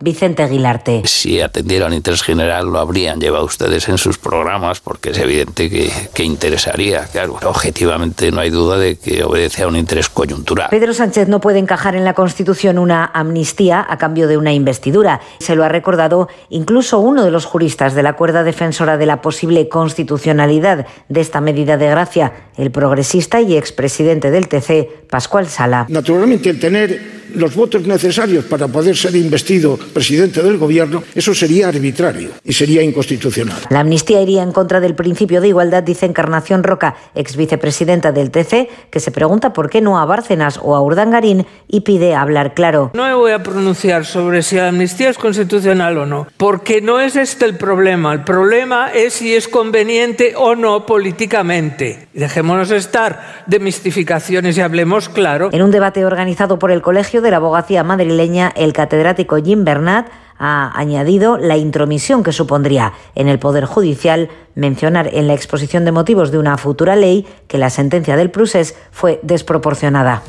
Vicente 0.00 0.42
Aguilarte. 0.42 1.02
Si 1.04 1.40
atendieran 1.40 1.92
interés 1.92 2.22
general 2.22 2.66
lo 2.66 2.80
habrían 2.80 3.20
llevado 3.20 3.44
ustedes 3.44 3.88
en 3.88 3.98
sus 3.98 4.18
programas 4.18 4.80
porque 4.80 5.10
es 5.10 5.18
evidente 5.18 5.70
que, 5.70 5.90
que 6.12 6.24
interesaría. 6.24 7.04
Claro, 7.04 7.38
objetivamente 7.44 8.32
no 8.32 8.40
hay 8.40 8.50
duda 8.50 8.78
de 8.78 8.96
que 8.96 9.22
obedece 9.22 9.62
a 9.62 9.68
un 9.68 9.76
interés 9.76 10.08
coyuntural. 10.08 10.70
Pedro 10.70 10.92
Sánchez 10.92 11.28
no 11.28 11.40
puede 11.40 11.60
encajar 11.60 11.94
en 11.94 12.04
la 12.04 12.14
Constitución 12.14 12.78
una 12.78 13.04
amnistía 13.14 13.86
a 13.88 13.96
cambio 13.96 14.26
de 14.26 14.36
una 14.36 14.52
investidura. 14.52 15.20
Se 15.38 15.54
lo 15.54 15.62
ha 15.62 15.68
recordado 15.68 16.28
incluso 16.50 16.98
uno 16.98 17.24
de 17.24 17.30
los 17.30 17.44
juristas 17.44 17.94
de 17.94 18.02
la 18.02 18.14
cuerda 18.14 18.42
defensora 18.42 18.96
de 18.96 19.06
la 19.06 19.22
posible 19.22 19.68
constitucionalidad 19.68 20.86
de 21.12 21.20
esta 21.20 21.40
medida 21.40 21.76
de 21.76 21.88
gracia, 21.88 22.32
el 22.56 22.70
progresista 22.70 23.40
y 23.40 23.56
expresidente 23.56 24.30
del 24.30 24.48
TC, 24.48 25.08
Pascual 25.08 25.46
Sala. 25.48 25.86
Naturalmente, 25.88 26.48
el 26.48 26.58
tener 26.58 27.21
los 27.34 27.54
votos 27.54 27.86
necesarios 27.86 28.44
para 28.44 28.68
poder 28.68 28.96
ser 28.96 29.14
investido 29.16 29.78
presidente 29.92 30.42
del 30.42 30.58
gobierno, 30.58 31.02
eso 31.14 31.34
sería 31.34 31.68
arbitrario 31.68 32.30
y 32.44 32.52
sería 32.52 32.82
inconstitucional. 32.82 33.58
La 33.70 33.80
amnistía 33.80 34.20
iría 34.20 34.42
en 34.42 34.52
contra 34.52 34.80
del 34.80 34.94
principio 34.94 35.40
de 35.40 35.48
igualdad, 35.48 35.82
dice 35.82 36.06
Encarnación 36.06 36.62
Roca, 36.62 36.96
ex 37.14 37.36
vicepresidenta 37.36 38.12
del 38.12 38.30
TC, 38.30 38.68
que 38.90 39.00
se 39.00 39.10
pregunta 39.10 39.52
por 39.52 39.70
qué 39.70 39.80
no 39.80 39.98
a 39.98 40.04
Bárcenas 40.04 40.58
o 40.62 40.74
a 40.74 40.82
Urdangarín 40.82 41.46
y 41.68 41.80
pide 41.80 42.14
hablar 42.14 42.54
claro. 42.54 42.90
No 42.94 43.04
me 43.04 43.14
voy 43.14 43.32
a 43.32 43.42
pronunciar 43.42 44.04
sobre 44.04 44.42
si 44.42 44.56
la 44.56 44.68
amnistía 44.68 45.10
es 45.10 45.18
constitucional 45.18 45.98
o 45.98 46.06
no, 46.06 46.26
porque 46.36 46.80
no 46.80 47.00
es 47.00 47.16
este 47.16 47.44
el 47.44 47.56
problema. 47.56 48.12
El 48.12 48.24
problema 48.24 48.90
es 48.92 49.14
si 49.14 49.34
es 49.34 49.48
conveniente 49.48 50.34
o 50.36 50.54
no 50.54 50.86
políticamente. 50.86 52.08
Dejémonos 52.12 52.70
estar 52.70 53.44
de 53.46 53.58
mistificaciones 53.58 54.56
y 54.58 54.60
hablemos 54.60 55.08
claro. 55.08 55.48
En 55.52 55.62
un 55.62 55.70
debate 55.70 56.04
organizado 56.04 56.58
por 56.58 56.70
el 56.70 56.82
Colegio 56.82 57.21
de 57.22 57.30
la 57.30 57.38
Abogacía 57.38 57.82
Madrileña, 57.84 58.52
el 58.54 58.72
catedrático 58.72 59.36
Jim 59.36 59.64
Bernat 59.64 60.08
ha 60.38 60.72
añadido 60.78 61.38
la 61.38 61.56
intromisión 61.56 62.22
que 62.22 62.32
supondría 62.32 62.92
en 63.14 63.28
el 63.28 63.38
Poder 63.38 63.64
Judicial 63.64 64.28
mencionar 64.54 65.08
en 65.12 65.28
la 65.28 65.34
exposición 65.34 65.84
de 65.84 65.92
motivos 65.92 66.30
de 66.32 66.38
una 66.38 66.58
futura 66.58 66.96
ley 66.96 67.26
que 67.46 67.58
la 67.58 67.70
sentencia 67.70 68.16
del 68.16 68.30
Prusés 68.30 68.74
fue 68.90 69.20
desproporcionada. 69.22 70.22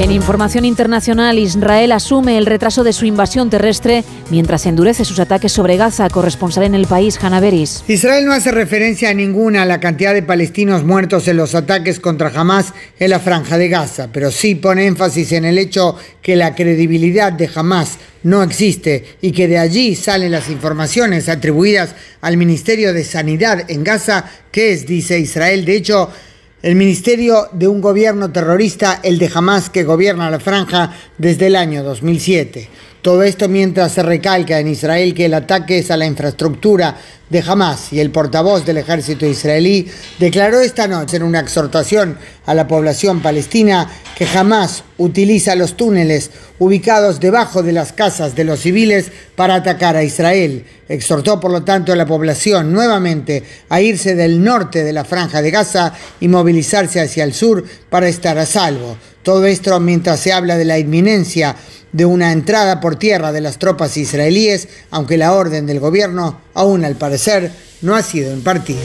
En 0.00 0.12
información 0.12 0.64
internacional, 0.64 1.38
Israel 1.38 1.92
asume 1.92 2.38
el 2.38 2.46
retraso 2.46 2.84
de 2.84 2.94
su 2.94 3.04
invasión 3.04 3.50
terrestre 3.50 4.02
mientras 4.30 4.64
endurece 4.64 5.04
sus 5.04 5.18
ataques 5.18 5.52
sobre 5.52 5.76
Gaza, 5.76 6.08
corresponsal 6.08 6.64
en 6.64 6.74
el 6.74 6.86
país, 6.86 7.18
Hanna 7.22 7.38
Beris. 7.38 7.84
Israel 7.86 8.24
no 8.24 8.32
hace 8.32 8.50
referencia 8.50 9.10
a 9.10 9.14
ninguna 9.14 9.60
a 9.60 9.66
la 9.66 9.78
cantidad 9.78 10.14
de 10.14 10.22
palestinos 10.22 10.84
muertos 10.84 11.28
en 11.28 11.36
los 11.36 11.54
ataques 11.54 12.00
contra 12.00 12.32
Hamas 12.34 12.72
en 12.98 13.10
la 13.10 13.20
franja 13.20 13.58
de 13.58 13.68
Gaza, 13.68 14.08
pero 14.10 14.30
sí 14.30 14.54
pone 14.54 14.86
énfasis 14.86 15.32
en 15.32 15.44
el 15.44 15.58
hecho 15.58 15.96
que 16.22 16.34
la 16.34 16.54
credibilidad 16.54 17.30
de 17.30 17.50
Hamas 17.54 17.98
no 18.22 18.42
existe 18.42 19.04
y 19.20 19.32
que 19.32 19.48
de 19.48 19.58
allí 19.58 19.96
salen 19.96 20.32
las 20.32 20.48
informaciones 20.48 21.28
atribuidas 21.28 21.94
al 22.22 22.38
Ministerio 22.38 22.94
de 22.94 23.04
Sanidad 23.04 23.70
en 23.70 23.84
Gaza, 23.84 24.24
que 24.50 24.72
es, 24.72 24.86
dice 24.86 25.18
Israel, 25.18 25.66
de 25.66 25.76
hecho, 25.76 26.10
el 26.62 26.74
ministerio 26.74 27.48
de 27.52 27.68
un 27.68 27.80
gobierno 27.80 28.30
terrorista, 28.30 29.00
el 29.02 29.18
de 29.18 29.30
Hamas 29.32 29.70
que 29.70 29.84
gobierna 29.84 30.30
la 30.30 30.40
franja 30.40 30.94
desde 31.16 31.46
el 31.46 31.56
año 31.56 31.82
2007. 31.82 32.68
Todo 33.02 33.22
esto 33.22 33.48
mientras 33.48 33.92
se 33.92 34.02
recalca 34.02 34.58
en 34.58 34.68
Israel 34.68 35.14
que 35.14 35.24
el 35.24 35.32
ataque 35.32 35.78
es 35.78 35.90
a 35.90 35.96
la 35.96 36.04
infraestructura 36.04 36.96
de 37.30 37.42
Hamas 37.46 37.92
y 37.92 38.00
el 38.00 38.10
portavoz 38.10 38.66
del 38.66 38.76
ejército 38.76 39.24
israelí 39.24 39.88
declaró 40.18 40.60
esta 40.60 40.86
noche 40.86 41.16
en 41.16 41.22
una 41.22 41.40
exhortación 41.40 42.18
a 42.44 42.52
la 42.54 42.68
población 42.68 43.22
palestina 43.22 43.88
que 44.18 44.26
Hamas 44.26 44.84
utiliza 44.98 45.54
los 45.54 45.78
túneles 45.78 46.30
ubicados 46.58 47.20
debajo 47.20 47.62
de 47.62 47.72
las 47.72 47.92
casas 47.92 48.36
de 48.36 48.44
los 48.44 48.60
civiles 48.60 49.10
para 49.34 49.54
atacar 49.54 49.96
a 49.96 50.02
Israel. 50.02 50.66
Exhortó 50.86 51.40
por 51.40 51.52
lo 51.52 51.62
tanto 51.62 51.92
a 51.92 51.96
la 51.96 52.04
población 52.04 52.70
nuevamente 52.70 53.44
a 53.70 53.80
irse 53.80 54.14
del 54.14 54.44
norte 54.44 54.84
de 54.84 54.92
la 54.92 55.06
franja 55.06 55.40
de 55.40 55.50
Gaza 55.50 55.94
y 56.20 56.28
movilizarse 56.28 57.00
hacia 57.00 57.24
el 57.24 57.32
sur 57.32 57.64
para 57.88 58.08
estar 58.08 58.36
a 58.36 58.44
salvo. 58.44 58.98
Todo 59.22 59.46
esto 59.46 59.78
mientras 59.80 60.20
se 60.20 60.32
habla 60.32 60.56
de 60.56 60.64
la 60.64 60.78
inminencia 60.78 61.54
de 61.92 62.04
una 62.04 62.32
entrada 62.32 62.80
por 62.80 62.96
tierra 62.96 63.32
de 63.32 63.40
las 63.40 63.58
tropas 63.58 63.96
israelíes, 63.96 64.68
aunque 64.90 65.16
la 65.16 65.32
orden 65.32 65.66
del 65.66 65.80
gobierno 65.80 66.40
aún 66.54 66.84
al 66.84 66.96
parecer 66.96 67.50
no 67.82 67.94
ha 67.94 68.02
sido 68.02 68.32
impartida. 68.32 68.80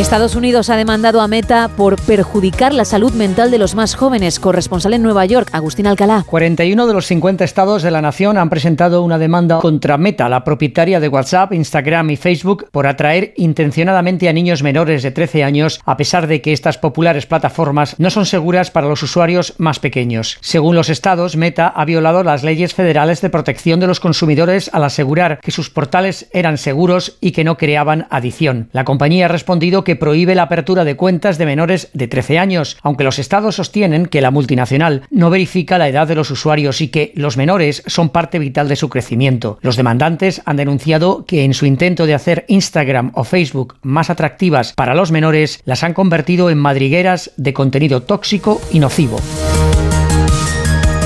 Estados 0.00 0.34
Unidos 0.34 0.70
ha 0.70 0.76
demandado 0.76 1.20
a 1.20 1.28
Meta 1.28 1.70
por 1.76 1.94
perjudicar 2.02 2.74
la 2.74 2.84
salud 2.84 3.12
mental 3.12 3.52
de 3.52 3.58
los 3.58 3.76
más 3.76 3.94
jóvenes. 3.94 4.40
Corresponsal 4.40 4.92
en 4.92 5.04
Nueva 5.04 5.24
York, 5.24 5.48
Agustín 5.52 5.86
Alcalá. 5.86 6.24
41 6.26 6.88
de 6.88 6.92
los 6.92 7.06
50 7.06 7.44
estados 7.44 7.84
de 7.84 7.92
la 7.92 8.02
nación 8.02 8.36
han 8.36 8.50
presentado 8.50 9.02
una 9.02 9.18
demanda 9.18 9.60
contra 9.60 9.96
Meta, 9.96 10.28
la 10.28 10.42
propietaria 10.42 10.98
de 10.98 11.06
WhatsApp, 11.06 11.52
Instagram 11.52 12.10
y 12.10 12.16
Facebook, 12.16 12.66
por 12.72 12.88
atraer 12.88 13.34
intencionadamente 13.36 14.28
a 14.28 14.32
niños 14.32 14.64
menores 14.64 15.04
de 15.04 15.12
13 15.12 15.44
años, 15.44 15.80
a 15.84 15.96
pesar 15.96 16.26
de 16.26 16.42
que 16.42 16.52
estas 16.52 16.76
populares 16.76 17.26
plataformas 17.26 17.94
no 17.98 18.10
son 18.10 18.26
seguras 18.26 18.72
para 18.72 18.88
los 18.88 19.00
usuarios 19.04 19.54
más 19.58 19.78
pequeños. 19.78 20.38
Según 20.40 20.74
los 20.74 20.88
estados, 20.88 21.36
Meta 21.36 21.68
ha 21.68 21.84
violado 21.84 22.24
las 22.24 22.42
leyes 22.42 22.74
federales 22.74 23.20
de 23.20 23.30
protección 23.30 23.78
de 23.78 23.86
los 23.86 24.00
consumidores 24.00 24.70
al 24.72 24.82
asegurar 24.82 25.38
que 25.40 25.52
sus 25.52 25.70
portales 25.70 26.28
eran 26.32 26.58
seguros 26.58 27.16
y 27.20 27.30
que 27.30 27.44
no 27.44 27.56
creaban 27.56 28.08
adicción. 28.10 28.70
La 28.72 28.84
compañía 28.84 29.26
ha 29.26 29.28
respondido 29.28 29.83
que 29.84 29.96
prohíbe 29.96 30.34
la 30.34 30.44
apertura 30.44 30.84
de 30.84 30.96
cuentas 30.96 31.38
de 31.38 31.46
menores 31.46 31.90
de 31.92 32.08
13 32.08 32.38
años, 32.38 32.76
aunque 32.82 33.04
los 33.04 33.18
estados 33.18 33.56
sostienen 33.56 34.06
que 34.06 34.20
la 34.20 34.30
multinacional 34.30 35.02
no 35.10 35.30
verifica 35.30 35.78
la 35.78 35.88
edad 35.88 36.08
de 36.08 36.14
los 36.14 36.30
usuarios 36.30 36.80
y 36.80 36.88
que 36.88 37.12
los 37.14 37.36
menores 37.36 37.82
son 37.86 38.08
parte 38.08 38.38
vital 38.38 38.68
de 38.68 38.76
su 38.76 38.88
crecimiento. 38.88 39.58
Los 39.60 39.76
demandantes 39.76 40.42
han 40.44 40.56
denunciado 40.56 41.24
que 41.26 41.44
en 41.44 41.54
su 41.54 41.66
intento 41.66 42.06
de 42.06 42.14
hacer 42.14 42.44
Instagram 42.48 43.12
o 43.14 43.24
Facebook 43.24 43.76
más 43.82 44.10
atractivas 44.10 44.72
para 44.72 44.94
los 44.94 45.12
menores, 45.12 45.60
las 45.64 45.82
han 45.84 45.94
convertido 45.94 46.50
en 46.50 46.58
madrigueras 46.58 47.32
de 47.36 47.52
contenido 47.52 48.02
tóxico 48.02 48.60
y 48.72 48.78
nocivo. 48.78 49.20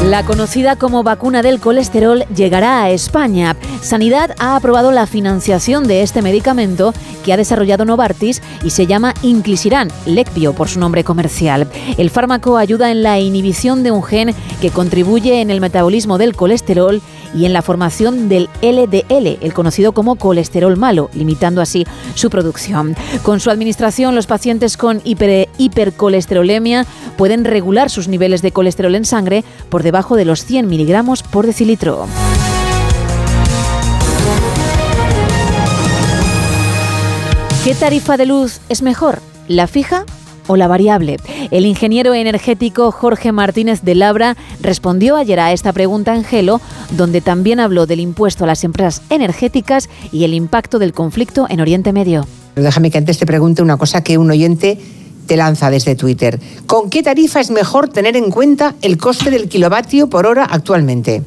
La 0.05 0.25
conocida 0.25 0.77
como 0.77 1.03
vacuna 1.03 1.43
del 1.43 1.59
colesterol 1.59 2.25
llegará 2.35 2.83
a 2.83 2.91
España. 2.91 3.57
Sanidad 3.83 4.35
ha 4.39 4.55
aprobado 4.55 4.93
la 4.93 5.07
financiación 5.07 5.89
de 5.89 6.03
este 6.03 6.23
medicamento 6.23 6.95
que 7.25 7.33
ha 7.33 7.37
desarrollado 7.37 7.85
Novartis 7.85 8.41
y 8.63 8.71
se 8.71 8.87
llama 8.87 9.13
Inclisiran, 9.23 9.91
Lecpio 10.07 10.53
por 10.53 10.69
su 10.69 10.79
nombre 10.79 11.03
comercial. 11.03 11.69
El 11.99 12.11
fármaco 12.11 12.57
ayuda 12.57 12.93
en 12.93 13.03
la 13.03 13.19
inhibición 13.19 13.83
de 13.83 13.91
un 13.91 14.05
gen 14.05 14.35
que 14.61 14.71
contribuye 14.71 15.41
en 15.41 15.51
el 15.51 15.61
metabolismo 15.61 16.17
del 16.17 16.37
colesterol 16.37 17.03
y 17.35 17.45
en 17.45 17.53
la 17.53 17.63
formación 17.63 18.29
del 18.29 18.49
LDL, 18.63 19.39
el 19.41 19.53
conocido 19.55 19.93
como 19.93 20.17
colesterol 20.17 20.77
malo, 20.77 21.11
limitando 21.15 21.61
así 21.61 21.87
su 22.15 22.31
producción. 22.31 22.97
Con 23.23 23.41
su 23.41 23.51
administración, 23.51 24.15
los 24.15 24.27
pacientes 24.27 24.77
con 24.77 25.01
hiper, 25.05 25.49
hipercolesterolemia 25.59 26.87
pueden 27.17 27.45
regular 27.45 27.91
sus 27.91 28.09
niveles 28.09 28.43
de 28.43 28.53
colesterol 28.53 28.95
en 28.95 29.05
sangre 29.05 29.45
por 29.69 29.83
debajo 29.83 30.17
de 30.17 30.25
los 30.25 30.45
100 30.45 30.69
miligramos 30.69 31.23
por 31.23 31.47
decilitro. 31.47 32.07
¿Qué 37.65 37.75
tarifa 37.75 38.17
de 38.17 38.27
luz 38.27 38.61
es 38.69 38.83
mejor? 38.83 39.21
¿La 39.47 39.67
fija 39.67 40.05
o 40.49 40.57
la 40.57 40.67
variable? 40.67 41.19
El 41.53 41.65
ingeniero 41.65 42.13
energético 42.15 42.91
Jorge 42.91 43.31
Martínez 43.31 43.83
de 43.83 43.95
Labra 43.95 44.37
respondió 44.61 45.15
ayer 45.15 45.39
a 45.39 45.53
esta 45.53 45.73
pregunta 45.73 46.17
en 46.17 46.25
Gelo, 46.25 46.61
donde 46.91 47.21
también 47.21 47.61
habló 47.61 47.87
del 47.87 48.01
impuesto 48.01 48.45
a 48.45 48.49
las 48.49 48.65
empresas 48.65 49.03
energéticas 49.11 49.89
y 50.11 50.25
el 50.25 50.35
impacto 50.35 50.81
del 50.81 50.93
conflicto 50.93 51.47
en 51.49 51.61
Oriente 51.61 51.93
Medio. 51.93 52.27
Déjame 52.57 52.91
que 52.91 52.99
antes 52.99 53.19
te 53.19 53.27
pregunte 53.27 53.63
una 53.63 53.77
cosa 53.77 54.03
que 54.03 54.19
un 54.19 54.31
oyente 54.31 54.79
te 55.27 55.37
lanza 55.37 55.71
desde 55.71 55.95
Twitter. 55.95 56.41
¿Con 56.67 56.91
qué 56.91 57.05
tarifa 57.05 57.39
es 57.41 57.51
mejor 57.51 57.89
tener 57.89 58.17
en 58.17 58.31
cuenta 58.31 58.75
el 58.83 58.99
coste 58.99 59.31
del 59.31 59.49
kilovatio 59.49 60.09
por 60.09 60.27
hora 60.27 60.45
actualmente? 60.45 61.23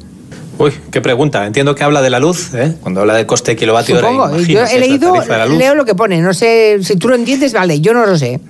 Uy, 0.58 0.72
qué 0.90 1.00
pregunta. 1.00 1.46
Entiendo 1.46 1.74
que 1.74 1.82
habla 1.82 2.02
de 2.02 2.10
la 2.10 2.20
luz, 2.20 2.52
¿eh? 2.54 2.76
Cuando 2.80 3.00
habla 3.00 3.14
de 3.14 3.26
coste 3.26 3.52
de 3.52 3.56
kilovatio 3.56 3.96
hora. 3.96 4.08
Supongo. 4.08 4.36
imagino 4.36 4.60
Yo 4.60 4.66
he 4.66 4.78
leído, 4.78 5.14
leo 5.48 5.74
lo 5.74 5.84
que 5.84 5.94
pone. 5.94 6.20
No 6.20 6.34
sé 6.34 6.78
si 6.82 6.96
tú 6.96 7.08
lo 7.08 7.14
entiendes, 7.14 7.52
vale. 7.52 7.80
Yo 7.80 7.94
no 7.94 8.04
lo 8.04 8.18
sé. 8.18 8.40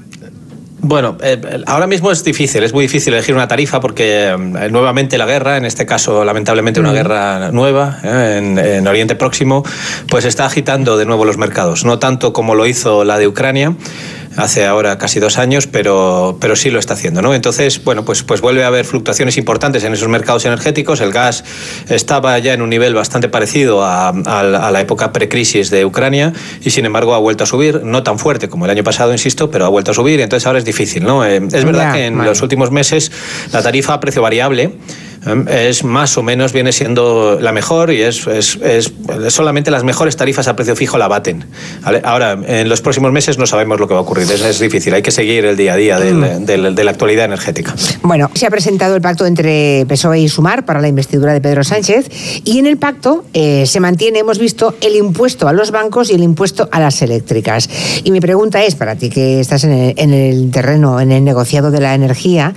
Bueno, 0.84 1.16
eh, 1.22 1.40
ahora 1.66 1.86
mismo 1.86 2.10
es 2.10 2.24
difícil, 2.24 2.64
es 2.64 2.72
muy 2.72 2.82
difícil 2.82 3.14
elegir 3.14 3.36
una 3.36 3.46
tarifa 3.46 3.78
porque 3.78 4.30
eh, 4.30 4.36
nuevamente 4.68 5.16
la 5.16 5.26
guerra, 5.26 5.56
en 5.56 5.64
este 5.64 5.86
caso 5.86 6.24
lamentablemente 6.24 6.80
una 6.80 6.92
guerra 6.92 7.52
nueva 7.52 8.00
eh, 8.02 8.38
en, 8.38 8.58
en 8.58 8.88
Oriente 8.88 9.14
Próximo, 9.14 9.62
pues 10.08 10.24
está 10.24 10.44
agitando 10.44 10.96
de 10.96 11.06
nuevo 11.06 11.24
los 11.24 11.38
mercados. 11.38 11.84
No 11.84 12.00
tanto 12.00 12.32
como 12.32 12.56
lo 12.56 12.66
hizo 12.66 13.04
la 13.04 13.18
de 13.18 13.28
Ucrania, 13.28 13.76
hace 14.36 14.64
ahora 14.66 14.98
casi 14.98 15.20
dos 15.20 15.38
años, 15.38 15.66
pero, 15.66 16.38
pero 16.40 16.56
sí 16.56 16.70
lo 16.70 16.78
está 16.78 16.94
haciendo. 16.94 17.22
¿no? 17.22 17.34
Entonces, 17.34 17.82
bueno, 17.84 18.04
pues, 18.04 18.22
pues 18.22 18.40
vuelve 18.40 18.64
a 18.64 18.68
haber 18.68 18.84
fluctuaciones 18.84 19.36
importantes 19.36 19.84
en 19.84 19.92
esos 19.92 20.08
mercados 20.08 20.44
energéticos. 20.44 21.00
El 21.00 21.12
gas 21.12 21.44
estaba 21.88 22.38
ya 22.38 22.54
en 22.54 22.62
un 22.62 22.70
nivel 22.70 22.94
bastante 22.94 23.28
parecido 23.28 23.84
a, 23.84 24.08
a 24.08 24.70
la 24.70 24.80
época 24.80 25.12
precrisis 25.12 25.70
de 25.70 25.84
Ucrania 25.84 26.32
y 26.62 26.70
sin 26.70 26.86
embargo 26.86 27.14
ha 27.14 27.18
vuelto 27.18 27.44
a 27.44 27.46
subir, 27.46 27.82
no 27.84 28.02
tan 28.02 28.18
fuerte 28.18 28.48
como 28.48 28.64
el 28.64 28.70
año 28.70 28.84
pasado, 28.84 29.12
insisto, 29.12 29.50
pero 29.50 29.66
ha 29.66 29.68
vuelto 29.68 29.90
a 29.90 29.94
subir 29.94 30.12
entonces 30.20 30.46
ahora 30.46 30.58
es 30.58 30.64
difícil. 30.64 31.04
¿no? 31.04 31.24
Eh, 31.24 31.40
es 31.52 31.64
verdad 31.64 31.92
que 31.92 32.06
en 32.06 32.18
los 32.18 32.42
últimos 32.42 32.70
meses 32.70 33.10
la 33.52 33.62
tarifa 33.62 33.94
a 33.94 34.00
precio 34.00 34.22
variable 34.22 34.72
es 35.48 35.84
más 35.84 36.18
o 36.18 36.22
menos 36.22 36.52
viene 36.52 36.72
siendo 36.72 37.38
la 37.40 37.52
mejor 37.52 37.92
y 37.92 38.02
es, 38.02 38.26
es, 38.26 38.58
es, 38.62 38.92
solamente 39.28 39.70
las 39.70 39.84
mejores 39.84 40.16
tarifas 40.16 40.48
a 40.48 40.56
precio 40.56 40.74
fijo 40.74 40.98
la 40.98 41.08
baten. 41.08 41.44
Ahora, 42.02 42.38
en 42.44 42.68
los 42.68 42.80
próximos 42.80 43.12
meses 43.12 43.38
no 43.38 43.46
sabemos 43.46 43.78
lo 43.78 43.86
que 43.86 43.94
va 43.94 44.00
a 44.00 44.02
ocurrir, 44.02 44.24
es, 44.30 44.42
es 44.42 44.58
difícil, 44.58 44.94
hay 44.94 45.02
que 45.02 45.10
seguir 45.12 45.44
el 45.44 45.56
día 45.56 45.74
a 45.74 45.76
día 45.76 45.98
del, 45.98 46.14
mm. 46.16 46.44
del, 46.44 46.74
de 46.74 46.84
la 46.84 46.90
actualidad 46.90 47.24
energética. 47.24 47.74
Bueno, 48.02 48.30
se 48.34 48.46
ha 48.46 48.50
presentado 48.50 48.96
el 48.96 49.02
pacto 49.02 49.24
entre 49.26 49.86
PSOE 49.86 50.20
y 50.20 50.28
Sumar 50.28 50.64
para 50.64 50.80
la 50.80 50.88
investidura 50.88 51.32
de 51.32 51.40
Pedro 51.40 51.62
Sánchez 51.62 52.08
y 52.44 52.58
en 52.58 52.66
el 52.66 52.76
pacto 52.76 53.24
eh, 53.32 53.64
se 53.66 53.80
mantiene, 53.80 54.20
hemos 54.20 54.38
visto, 54.38 54.74
el 54.80 54.96
impuesto 54.96 55.46
a 55.48 55.52
los 55.52 55.70
bancos 55.70 56.10
y 56.10 56.14
el 56.14 56.22
impuesto 56.22 56.68
a 56.72 56.80
las 56.80 57.00
eléctricas. 57.02 57.68
Y 58.02 58.10
mi 58.10 58.20
pregunta 58.20 58.62
es, 58.64 58.74
para 58.74 58.96
ti 58.96 59.08
que 59.08 59.40
estás 59.40 59.64
en 59.64 59.72
el, 59.72 59.94
en 59.96 60.12
el 60.12 60.50
terreno, 60.50 61.00
en 61.00 61.12
el 61.12 61.22
negociado 61.22 61.70
de 61.70 61.80
la 61.80 61.94
energía, 61.94 62.54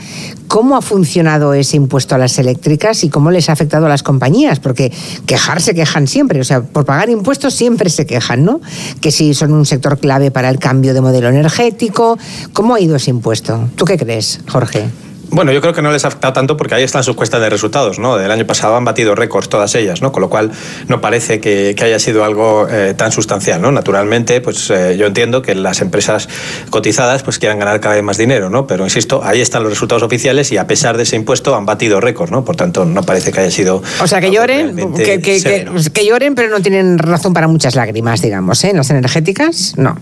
¿cómo 0.47 0.77
ha 0.77 0.81
funcionado 0.81 1.53
ese 1.53 1.77
impuesto 1.77 2.15
a 2.15 2.17
las 2.17 2.37
eléctricas? 2.37 3.03
y 3.03 3.09
cómo 3.09 3.31
les 3.31 3.49
ha 3.49 3.53
afectado 3.53 3.85
a 3.85 3.89
las 3.89 4.03
compañías, 4.03 4.59
porque 4.59 4.91
quejarse 5.25 5.73
quejan 5.73 6.07
siempre, 6.07 6.39
o 6.39 6.43
sea, 6.43 6.61
por 6.61 6.85
pagar 6.85 7.09
impuestos 7.09 7.53
siempre 7.53 7.89
se 7.89 8.05
quejan, 8.05 8.43
¿no? 8.43 8.61
Que 9.01 9.11
si 9.11 9.33
son 9.33 9.53
un 9.53 9.65
sector 9.65 9.99
clave 9.99 10.31
para 10.31 10.49
el 10.49 10.59
cambio 10.59 10.93
de 10.93 11.01
modelo 11.01 11.29
energético, 11.29 12.17
¿cómo 12.53 12.75
ha 12.75 12.79
ido 12.79 12.95
ese 12.95 13.11
impuesto? 13.11 13.69
¿Tú 13.75 13.85
qué 13.85 13.97
crees, 13.97 14.39
Jorge? 14.47 14.89
Bueno, 15.29 15.51
yo 15.51 15.61
creo 15.61 15.73
que 15.73 15.81
no 15.81 15.91
les 15.91 16.05
ha 16.05 16.09
afectado 16.09 16.33
tanto 16.33 16.57
porque 16.57 16.75
ahí 16.75 16.83
están 16.83 17.03
sus 17.03 17.15
cuestas 17.15 17.41
de 17.41 17.49
resultados, 17.49 17.99
¿no? 17.99 18.17
Del 18.17 18.31
año 18.31 18.45
pasado 18.45 18.75
han 18.75 18.85
batido 18.85 19.15
récords 19.15 19.49
todas 19.49 19.73
ellas, 19.75 20.01
¿no? 20.01 20.11
Con 20.11 20.21
lo 20.21 20.29
cual 20.29 20.51
no 20.87 21.01
parece 21.01 21.39
que, 21.39 21.75
haya 21.81 21.99
sido 21.99 22.23
algo 22.23 22.67
eh, 22.69 22.93
tan 22.95 23.11
sustancial, 23.11 23.61
¿no? 23.61 23.71
Naturalmente, 23.71 24.41
pues 24.41 24.69
eh, 24.69 24.97
yo 24.97 25.05
entiendo 25.05 25.41
que 25.41 25.53
las 25.55 25.81
empresas 25.81 26.27
cotizadas 26.69 27.23
pues 27.23 27.37
quieran 27.37 27.59
ganar 27.59 27.79
cada 27.79 27.95
vez 27.95 28.03
más 28.03 28.17
dinero, 28.17 28.49
¿no? 28.49 28.65
Pero 28.65 28.83
insisto, 28.83 29.21
ahí 29.23 29.41
están 29.41 29.63
los 29.63 29.71
resultados 29.71 30.03
oficiales 30.03 30.51
y 30.51 30.57
a 30.57 30.67
pesar 30.67 30.97
de 30.97 31.03
ese 31.03 31.15
impuesto 31.15 31.55
han 31.55 31.65
batido 31.65 32.01
récords, 32.01 32.31
¿no? 32.31 32.45
Por 32.45 32.55
tanto, 32.55 32.85
no 32.85 33.03
parece 33.03 33.31
que 33.31 33.41
haya 33.41 33.51
sido... 33.51 33.83
O 34.01 34.07
sea, 34.07 34.21
que 34.21 34.31
lloren, 34.31 34.93
que, 34.93 35.21
que, 35.21 36.05
lloren, 36.05 36.35
pero 36.35 36.49
no 36.49 36.61
tienen 36.61 36.97
razón 36.97 37.33
para 37.33 37.47
muchas 37.47 37.75
lágrimas, 37.75 38.21
digamos, 38.21 38.63
¿eh? 38.63 38.69
En 38.69 38.77
las 38.77 38.89
energéticas, 38.89 39.73
no. 39.77 39.97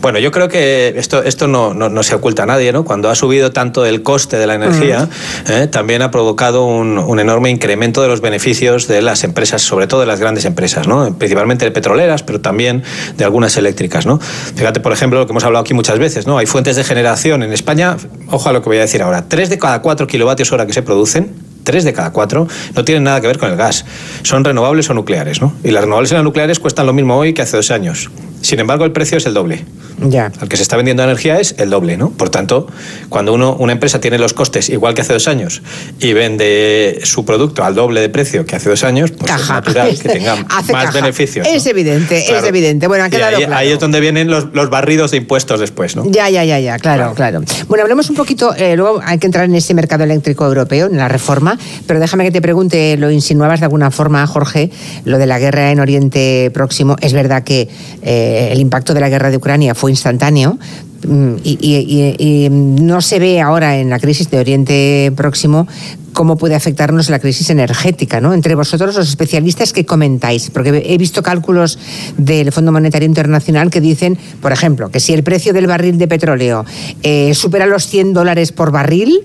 Bueno, 0.00 0.18
yo 0.18 0.30
creo 0.30 0.48
que 0.48 0.94
esto, 0.96 1.22
esto 1.22 1.46
no, 1.48 1.74
no, 1.74 2.02
se 2.02 2.14
oculta 2.14 2.44
a 2.44 2.46
nadie, 2.46 2.72
¿no? 2.72 2.84
Cuando 2.84 3.10
ha 3.10 3.14
subido 3.14 3.52
tanto 3.52 3.84
el 3.84 4.02
coste 4.02 4.36
de 4.38 4.46
la 4.46 4.54
energía, 4.54 5.08
¿eh? 5.48 5.66
también 5.66 6.02
ha 6.02 6.10
provocado 6.10 6.64
un, 6.64 6.98
un, 6.98 7.20
enorme 7.20 7.50
incremento 7.50 8.02
de 8.02 8.08
los 8.08 8.20
beneficios 8.20 8.88
de 8.88 9.02
las 9.02 9.24
empresas, 9.24 9.62
sobre 9.62 9.86
todo 9.86 10.00
de 10.00 10.06
las 10.06 10.20
grandes 10.20 10.44
empresas, 10.44 10.86
¿no? 10.86 11.16
Principalmente 11.18 11.64
de 11.64 11.70
petroleras, 11.70 12.22
pero 12.22 12.40
también 12.40 12.82
de 13.16 13.24
algunas 13.24 13.56
eléctricas, 13.56 14.06
¿no? 14.06 14.18
Fíjate, 14.20 14.80
por 14.80 14.92
ejemplo, 14.92 15.20
lo 15.20 15.26
que 15.26 15.32
hemos 15.32 15.44
hablado 15.44 15.62
aquí 15.62 15.74
muchas 15.74 15.98
veces, 15.98 16.26
¿no? 16.26 16.38
Hay 16.38 16.46
fuentes 16.46 16.76
de 16.76 16.84
generación 16.84 17.42
en 17.42 17.52
España, 17.52 17.96
ojo 18.28 18.48
a 18.48 18.52
lo 18.52 18.62
que 18.62 18.68
voy 18.68 18.78
a 18.78 18.82
decir 18.82 19.02
ahora, 19.02 19.24
tres 19.28 19.50
de 19.50 19.58
cada 19.58 19.82
cuatro 19.82 20.06
kilovatios 20.06 20.52
hora 20.52 20.66
que 20.66 20.72
se 20.72 20.82
producen 20.82 21.50
tres 21.64 21.84
de 21.84 21.92
cada 21.92 22.10
cuatro, 22.10 22.48
no 22.74 22.84
tienen 22.84 23.04
nada 23.04 23.20
que 23.20 23.26
ver 23.26 23.38
con 23.38 23.50
el 23.50 23.56
gas. 23.56 23.84
Son 24.22 24.44
renovables 24.44 24.88
o 24.90 24.94
nucleares, 24.94 25.40
¿no? 25.40 25.52
Y 25.62 25.70
las 25.70 25.84
renovables 25.84 26.10
y 26.10 26.14
las 26.14 26.24
nucleares 26.24 26.58
cuestan 26.58 26.86
lo 26.86 26.92
mismo 26.92 27.16
hoy 27.16 27.32
que 27.32 27.42
hace 27.42 27.56
dos 27.56 27.70
años. 27.70 28.10
Sin 28.42 28.60
embargo, 28.60 28.84
el 28.84 28.92
precio 28.92 29.18
es 29.18 29.26
el 29.26 29.34
doble. 29.34 29.64
Ya. 30.08 30.32
Al 30.40 30.48
que 30.48 30.56
se 30.56 30.62
está 30.62 30.76
vendiendo 30.76 31.02
energía 31.02 31.40
es 31.40 31.54
el 31.58 31.70
doble, 31.70 31.96
¿no? 31.96 32.10
Por 32.10 32.30
tanto, 32.30 32.66
cuando 33.08 33.34
uno, 33.34 33.54
una 33.58 33.72
empresa 33.72 34.00
tiene 34.00 34.18
los 34.18 34.32
costes 34.32 34.70
igual 34.70 34.94
que 34.94 35.02
hace 35.02 35.12
dos 35.12 35.28
años 35.28 35.62
y 35.98 36.12
vende 36.14 37.00
su 37.02 37.24
producto 37.24 37.64
al 37.64 37.74
doble 37.74 38.00
de 38.00 38.08
precio 38.08 38.46
que 38.46 38.56
hace 38.56 38.70
dos 38.70 38.82
años, 38.82 39.10
pues 39.10 39.30
es 39.30 39.48
natural 39.48 39.98
que 39.98 40.08
tenga 40.08 40.36
más 40.72 40.92
beneficios. 40.94 41.46
Es 41.46 41.66
evidente, 41.66 42.34
es 42.34 42.44
evidente. 42.44 42.86
Bueno, 42.86 43.04
ha 43.04 43.10
quedado 43.10 43.36
ahí, 43.36 43.44
ahí, 43.44 43.72
es 43.72 43.78
donde 43.78 44.00
vienen 44.00 44.30
los, 44.30 44.46
los, 44.54 44.70
barridos 44.70 45.10
de 45.10 45.18
impuestos 45.18 45.60
después, 45.60 45.96
¿no? 45.96 46.04
Ya, 46.10 46.30
ya, 46.30 46.44
ya, 46.44 46.58
ya, 46.58 46.78
claro, 46.78 47.12
claro. 47.14 47.42
Bueno, 47.68 47.82
hablemos 47.82 48.08
un 48.08 48.16
poquito, 48.16 48.54
eh, 48.54 48.76
luego 48.76 49.00
hay 49.04 49.18
que 49.18 49.26
entrar 49.26 49.44
en 49.44 49.54
ese 49.54 49.74
mercado 49.74 50.04
eléctrico 50.04 50.46
europeo, 50.46 50.86
en 50.86 50.96
la 50.96 51.08
reforma, 51.08 51.58
pero 51.86 52.00
déjame 52.00 52.24
que 52.24 52.30
te 52.30 52.40
pregunte, 52.40 52.96
lo 52.96 53.10
insinuabas 53.10 53.60
de 53.60 53.66
alguna 53.66 53.90
forma, 53.90 54.26
Jorge, 54.26 54.70
lo 55.04 55.18
de 55.18 55.26
la 55.26 55.38
guerra 55.38 55.70
en 55.70 55.80
Oriente 55.80 56.50
Próximo. 56.54 56.96
Es 57.00 57.12
verdad 57.12 57.42
que 57.42 57.68
eh, 58.02 58.29
el 58.30 58.60
impacto 58.60 58.94
de 58.94 59.00
la 59.00 59.08
guerra 59.08 59.30
de 59.30 59.36
Ucrania 59.36 59.74
fue 59.74 59.90
instantáneo, 59.90 60.58
mm, 61.06 61.34
y, 61.44 62.48
no 62.50 63.00
se 63.00 63.18
ve 63.18 63.40
ahora 63.40 63.78
en 63.78 63.90
la 63.90 63.98
crisis 63.98 64.30
de 64.30 64.38
Oriente 64.38 65.12
Próximo 65.16 65.66
cómo 66.12 66.36
puede 66.36 66.54
afectarnos 66.54 67.08
la 67.08 67.18
crisis 67.18 67.50
energética, 67.50 68.20
¿no? 68.20 68.34
Entre 68.34 68.54
vosotros, 68.54 68.96
los 68.96 69.08
especialistas, 69.08 69.72
¿qué 69.72 69.86
comentáis? 69.86 70.50
Porque 70.50 70.82
he 70.86 70.98
visto 70.98 71.22
cálculos 71.22 71.78
del 72.16 72.52
Fondo 72.52 72.72
Monetario 72.72 73.06
Internacional 73.06 73.70
que 73.70 73.80
dicen, 73.80 74.18
por 74.42 74.52
ejemplo, 74.52 74.90
que 74.90 75.00
si 75.00 75.12
el 75.12 75.22
precio 75.22 75.52
del 75.52 75.66
barril 75.66 75.98
de 75.98 76.08
petróleo 76.08 76.64
eh, 77.02 77.32
supera 77.34 77.66
los 77.66 77.86
100 77.86 78.12
dólares 78.12 78.52
por 78.52 78.72
barril, 78.72 79.20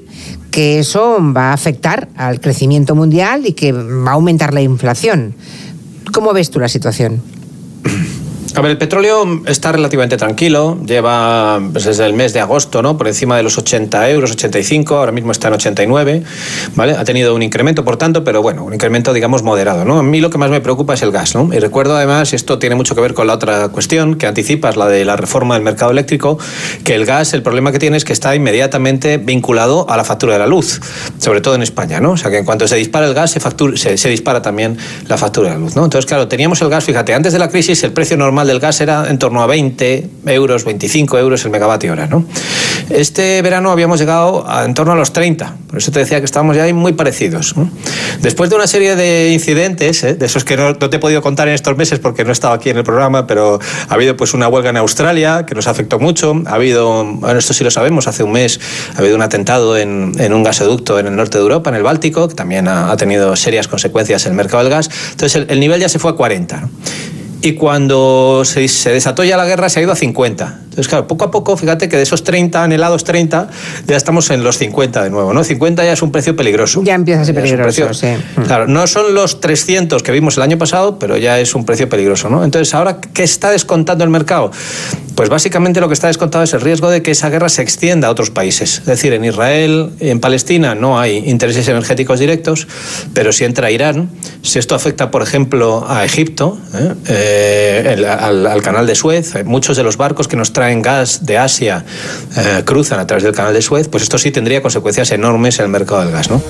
que 0.52 0.80
eso 0.80 1.18
va 1.36 1.50
a 1.50 1.54
afectar 1.54 2.08
al 2.16 2.40
crecimiento 2.40 2.96
mundial 2.96 3.46
y 3.46 3.54
que 3.54 3.74
va 3.74 4.12
a 4.12 4.14
aumentar 4.14 4.54
la 4.54 4.62
inflación. 4.62 5.34
¿Cómo 6.14 6.34
ves 6.34 6.50
tú 6.50 6.60
la 6.60 6.70
situación? 6.70 7.22
A 8.56 8.62
ver, 8.62 8.72
el 8.72 8.78
petróleo 8.78 9.42
está 9.48 9.74
relativamente 9.74 10.16
tranquilo, 10.16 10.80
lleva 10.86 11.62
pues, 11.74 11.84
desde 11.84 12.06
el 12.06 12.14
mes 12.14 12.32
de 12.32 12.40
agosto, 12.40 12.82
¿no? 12.82 12.98
Por 12.98 13.10
encima 13.10 13.36
de 13.36 13.44
los 13.44 13.58
80 13.58 14.10
euros, 14.12 14.32
85, 14.32 14.96
ahora 14.96 15.12
mismo 15.12 15.34
está 15.34 15.50
en 15.50 15.56
89, 15.56 16.24
¿vale? 16.74 16.94
Ha 16.94 17.04
tenido 17.04 17.36
un 17.36 17.44
incremento, 17.44 17.84
por 17.84 17.98
tanto, 17.98 18.24
pero 18.24 18.42
bueno, 18.42 18.64
un 18.64 18.74
incremento, 18.74 19.12
digamos, 19.12 19.44
moderado, 19.44 19.84
¿no? 19.84 20.00
A 20.00 20.04
mí 20.04 20.22
lo 20.22 20.30
que 20.30 20.38
más 20.38 20.50
me 20.50 20.62
preocupa 20.62 20.94
es 20.94 21.02
el 21.02 21.12
gas, 21.12 21.36
¿no? 21.36 21.54
Y 21.54 21.60
recuerdo 21.60 21.98
además, 21.98 22.32
y 22.32 22.38
esto 22.38 22.58
tiene 22.58 22.76
mucho 22.76 22.96
que 22.96 23.02
ver 23.02 23.14
con 23.14 23.28
la 23.28 23.34
otra 23.34 23.68
cuestión 23.68 24.16
que 24.16 24.26
anticipas, 24.26 24.78
la 24.78 24.88
de 24.88 25.04
la 25.04 25.18
reforma 25.18 25.56
del 25.56 25.64
mercado 25.64 25.92
eléctrico, 25.92 26.40
que 26.86 26.96
el 26.96 27.06
gas, 27.06 27.34
el 27.34 27.44
problema 27.44 27.74
que 27.74 27.80
tiene 27.80 27.98
es 27.98 28.06
que 28.06 28.14
está 28.14 28.38
inmediatamente 28.38 29.18
vinculado 29.18 29.86
a 29.90 29.98
la 29.98 30.06
factura 30.06 30.32
de 30.32 30.40
la 30.40 30.48
luz, 30.48 30.80
sobre 31.18 31.42
todo 31.42 31.56
en 31.56 31.62
España, 31.62 32.00
¿no? 32.00 32.12
O 32.12 32.18
sea, 32.18 32.32
que 32.32 32.38
en 32.38 32.46
cuanto 32.46 32.70
se 32.70 32.78
dispara 32.78 33.06
el 33.06 33.14
gas, 33.14 33.32
se, 33.32 33.42
factura, 33.42 33.76
se, 33.76 33.98
se 33.98 34.08
dispara 34.08 34.42
también 34.42 34.78
la 35.10 35.18
factura 35.18 35.50
de 35.50 35.56
la 35.56 35.60
luz, 35.60 35.76
¿no? 35.76 35.84
Entonces, 35.84 36.06
claro, 36.06 36.30
teníamos 36.30 36.62
el 36.62 36.70
gas, 36.70 36.86
fíjate, 36.86 37.14
antes 37.14 37.34
de 37.34 37.40
la 37.40 37.50
crisis 37.50 37.84
el 37.84 37.92
precio 37.92 38.16
normal 38.16 38.45
del 38.48 38.60
gas 38.60 38.82
era 38.82 39.10
en 39.10 39.20
torno 39.20 39.42
a 39.42 39.48
20 39.48 40.10
euros, 40.28 40.66
25 40.66 41.18
euros 41.20 41.44
el 41.46 41.52
megavatio 41.52 41.92
hora. 41.92 42.10
Este 42.90 43.42
verano 43.42 43.72
habíamos 43.72 44.00
llegado 44.00 44.48
a, 44.48 44.64
en 44.64 44.74
torno 44.74 44.94
a 44.94 44.96
los 44.96 45.12
30, 45.12 45.56
por 45.68 45.80
eso 45.80 45.92
te 45.92 46.00
decía 46.00 46.20
que 46.20 46.26
estábamos 46.26 46.56
ya 46.56 46.72
muy 46.74 46.94
parecidos. 46.94 47.56
Después 48.22 48.50
de 48.50 48.56
una 48.56 48.68
serie 48.68 48.96
de 48.96 49.32
incidentes, 49.32 50.04
¿eh? 50.04 50.14
de 50.14 50.26
esos 50.26 50.44
que 50.44 50.56
no, 50.56 50.76
te 50.76 50.96
he 50.96 51.00
podido 51.00 51.22
contar 51.22 51.48
en 51.48 51.56
estos 51.56 51.76
meses 51.78 52.00
porque 52.00 52.24
no 52.24 52.30
he 52.30 52.34
estado 52.34 52.54
aquí 52.54 52.70
en 52.70 52.78
el 52.78 52.84
programa, 52.84 53.26
pero 53.26 53.60
ha 53.90 53.94
habido 53.94 54.16
pues 54.16 54.34
una 54.34 54.48
huelga 54.48 54.70
en 54.70 54.78
Australia 54.78 55.46
que 55.48 55.56
nos 55.56 55.68
afectó 55.68 56.00
mucho, 56.00 56.36
ha 56.46 56.54
habido, 56.54 57.04
bueno, 57.06 57.40
esto 57.40 57.54
sí 57.54 57.64
lo 57.64 57.72
sabemos, 57.72 58.08
hace 58.08 58.24
un 58.24 58.34
mes 58.34 58.60
ha 58.96 59.00
habido 59.00 59.16
un 59.16 59.22
atentado 59.22 59.78
en, 59.78 60.34
un 60.34 60.44
gasoducto 60.44 61.00
en 61.00 61.08
el 61.08 61.16
norte 61.16 61.38
de 61.38 61.42
Europa, 61.42 61.72
en 61.72 61.78
el 61.78 61.84
Báltico, 61.84 62.28
que 62.28 62.36
también 62.36 62.68
ha, 62.68 62.96
tenido 62.98 63.36
serias 63.36 63.68
consecuencias 63.68 64.26
en 64.26 64.34
el 64.34 64.38
mercado 64.38 64.64
del 64.64 64.72
gas. 64.72 64.90
Entonces 65.12 65.46
el 65.50 65.60
nivel 65.60 65.82
ya 65.82 65.90
se 65.90 66.00
fue 66.00 66.12
a 66.12 66.14
40 66.14 66.70
y 67.46 67.54
cuando 67.54 68.42
se, 68.44 68.68
se, 68.68 68.92
desató 68.92 69.24
ya 69.24 69.38
la 69.38 69.46
guerra 69.46 69.70
se 69.70 69.80
ha 69.80 69.84
ido 69.84 69.92
a 69.92 69.96
50. 69.96 70.62
Entonces, 70.64 70.88
claro, 70.88 71.08
poco 71.08 71.26
a 71.26 71.32
poco, 71.32 71.56
fíjate 71.56 71.88
que 71.88 71.96
de 71.96 72.02
esos 72.02 72.24
30 72.24 72.64
anhelados 72.64 73.04
30, 73.04 73.50
ya 73.86 73.96
estamos 73.96 74.32
en 74.32 74.44
los 74.44 74.58
50 74.58 75.04
de 75.04 75.10
nuevo, 75.12 75.32
¿no? 75.32 75.44
50 75.44 75.86
ya 75.86 75.94
es 75.94 76.02
un 76.02 76.12
precio 76.12 76.36
peligroso. 76.36 76.82
Ya 76.84 76.96
empieza 76.96 77.22
a 77.22 77.26
ser 77.26 77.36
peligroso, 77.36 77.94
sí. 77.94 78.08
Claro, 78.48 78.68
no 78.68 78.88
son 78.88 79.14
los 79.14 79.42
300 79.42 80.02
que 80.02 80.12
vimos 80.12 80.38
el 80.38 80.44
año 80.44 80.58
pasado, 80.58 80.98
pero 80.98 81.18
ya 81.18 81.40
es 81.40 81.54
un 81.54 81.66
precio 81.66 81.88
peligroso, 81.88 82.30
¿no? 82.30 82.44
Entonces, 82.44 82.74
ahora, 82.74 83.00
¿qué 83.00 83.24
está 83.24 83.52
descontando 83.52 84.04
el 84.04 84.10
mercado? 84.10 84.52
Pues 85.14 85.30
básicamente 85.30 85.80
lo 85.80 85.88
que 85.88 85.94
está 85.94 86.08
descontado 86.08 86.44
es 86.44 86.54
el 86.54 86.60
riesgo 86.60 86.90
de 86.90 87.02
que 87.02 87.12
esa 87.12 87.30
guerra 87.30 87.48
se 87.48 87.62
extienda 87.62 88.10
a 88.10 88.12
otros 88.12 88.32
países. 88.32 88.80
Es 88.80 88.86
decir, 88.86 89.14
en 89.14 89.24
Israel 89.24 89.92
en 90.02 90.20
Palestina 90.20 90.76
no 90.76 91.00
hay 91.00 91.24
intereses 91.30 91.66
energéticos 91.70 92.20
directos, 92.20 92.68
pero 93.14 93.32
si 93.32 93.46
entra 93.46 93.72
Irán, 93.72 94.10
si 94.42 94.60
esto 94.60 94.76
afecta, 94.76 95.12
por 95.12 95.22
ejemplo, 95.22 95.86
a 95.88 96.04
Egipto, 96.04 96.58
¿eh? 96.74 96.94
Eh, 97.08 97.35
al, 98.04 98.46
al, 98.48 98.62
canal 98.62 98.88
de 98.88 98.96
Suez, 98.96 99.36
eh, 99.36 99.44
muchos 99.44 99.78
de 99.78 99.84
los 99.84 99.98
barcos 99.98 100.28
que 100.28 100.36
nos 100.36 100.54
traen 100.54 100.82
gas 100.82 101.26
de 101.26 101.38
Asia 101.38 101.86
cruzan 102.66 103.00
a 103.00 103.08
través 103.08 103.24
del 103.24 103.34
canal 103.34 103.54
de 103.54 103.62
Suez, 103.62 103.88
pues 103.88 104.04
esto 104.04 104.18
sí 104.18 104.32
tendría 104.32 104.62
consecuencias 104.62 105.12
enormes 105.12 105.60
en 105.60 105.66
el 105.66 105.72
mercado 105.72 106.02
del 106.02 106.12
gas, 106.12 106.30
¿no? 106.30 106.42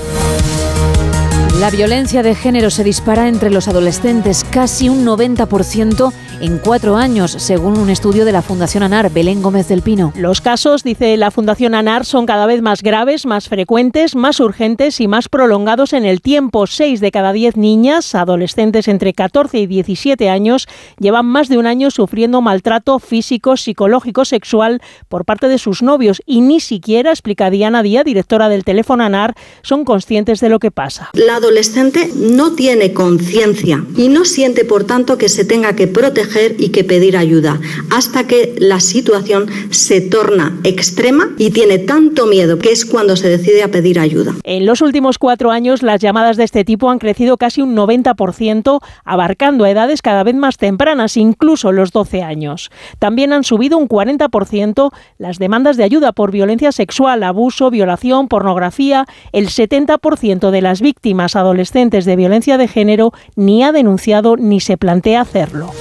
La 1.60 1.70
violencia 1.70 2.22
de 2.22 2.36
género 2.36 2.70
se 2.70 2.84
dispara 2.84 3.30
entre 3.30 3.50
los 3.50 3.68
adolescentes, 3.70 4.46
casi 4.50 4.90
un 4.90 5.06
90% 5.06 6.12
en 6.42 6.58
cuatro 6.58 6.98
años, 6.98 7.32
según 7.32 7.78
un 7.78 7.90
estudio 7.90 8.26
de 8.26 8.32
la 8.32 8.42
Fundación 8.42 8.84
ANAR. 8.84 9.12
Belén 9.12 9.42
Gómez 9.42 9.68
del 9.68 9.82
Pino. 9.82 10.12
Los 10.16 10.42
casos, 10.42 10.84
dice 10.84 11.16
la 11.18 11.32
Fundación 11.32 11.76
ANAR, 11.76 12.06
son 12.06 12.26
cada 12.26 12.46
vez 12.46 12.62
más 12.62 12.82
graves, 12.82 13.26
más 13.26 13.48
frecuentes, 13.48 14.16
más 14.16 14.40
urgentes 14.40 15.00
y 15.00 15.08
más 15.08 15.30
prolongados 15.30 15.94
en 15.94 16.06
el 16.06 16.22
tiempo. 16.22 16.68
Seis 16.68 17.00
de 17.00 17.12
cada 17.12 17.32
diez 17.32 17.56
niñas, 17.56 18.16
adolescentes 18.16 18.88
entre 18.88 19.14
14 19.14 19.60
y 19.60 19.68
17 19.68 20.30
años, 20.30 20.68
llevan 21.00 21.26
más 21.26 21.48
de 21.48 21.58
un 21.58 21.68
año 21.68 21.92
sufriendo 21.92 22.42
maltrato 22.42 23.00
físico, 23.00 23.56
psicológico, 23.56 24.26
sexual 24.26 24.82
por 25.08 25.26
parte 25.26 25.48
de 25.48 25.58
sus 25.58 25.82
novios 25.82 26.22
y 26.26 26.42
ni 26.42 26.60
siquiera, 26.60 27.12
explica 27.12 27.50
Diana 27.50 27.82
Díaz, 27.82 28.06
directora 28.06 28.50
del 28.50 28.64
teléfono 28.64 29.04
ANAR, 29.04 29.36
son 29.62 29.86
conscientes 29.86 30.40
de 30.42 30.50
lo 30.50 30.60
que 30.60 30.72
pasa. 30.72 31.10
La 31.14 31.38
adolescente 31.38 32.12
no 32.16 32.54
tiene 32.54 32.94
conciencia 32.94 33.84
y 33.96 34.10
no 34.10 34.26
siente, 34.26 34.66
por 34.66 34.84
tanto, 34.84 35.18
que 35.18 35.30
se 35.30 35.46
tenga 35.46 35.76
que 35.76 35.88
proteger 35.88 36.25
y 36.58 36.70
que 36.70 36.84
pedir 36.84 37.18
ayuda, 37.18 37.60
hasta 37.92 38.28
que 38.28 38.56
la 38.58 38.80
situación 38.80 39.48
se 39.70 40.02
torna 40.02 40.58
extrema 40.64 41.30
y 41.38 41.52
tiene 41.52 41.78
tanto 41.78 42.26
miedo 42.26 42.58
que 42.60 42.72
es 42.72 42.86
cuando 42.86 43.16
se 43.16 43.30
decide 43.30 43.64
a 43.64 43.70
pedir 43.70 44.00
ayuda. 44.00 44.34
En 44.44 44.66
los 44.66 44.82
últimos 44.82 45.18
cuatro 45.18 45.52
años, 45.52 45.84
las 45.84 46.02
llamadas 46.02 46.38
de 46.38 46.44
este 46.44 46.66
tipo 46.66 46.90
han 46.90 47.00
crecido 47.00 47.38
casi 47.38 47.62
un 47.62 47.76
90%, 47.76 48.80
abarcando 49.04 49.64
a 49.64 49.70
edades 49.70 50.02
cada 50.02 50.24
vez 50.24 50.36
más 50.36 50.58
tempranas, 50.58 51.18
incluso 51.18 51.72
los 51.72 51.92
12 51.92 52.24
años. 52.24 52.72
También 53.00 53.34
han 53.34 53.44
subido 53.44 53.78
un 53.78 53.88
40% 53.88 54.92
las 55.18 55.40
demandas 55.40 55.78
de 55.78 55.84
ayuda 55.84 56.12
por 56.12 56.32
violencia 56.32 56.72
sexual, 56.72 57.24
abuso, 57.24 57.70
violación, 57.70 58.28
pornografía. 58.28 59.06
El 59.32 59.48
70% 59.48 60.52
de 60.52 60.62
las 60.62 60.82
víctimas 60.82 61.36
adolescentes 61.36 62.06
de 62.06 62.16
violencia 62.16 62.58
de 62.58 62.68
género 62.68 63.12
ni 63.36 63.64
ha 63.64 63.72
denunciado 63.72 64.38
ni 64.38 64.60
se 64.60 64.78
plantea 64.78 65.22
hacerlo. 65.22 65.72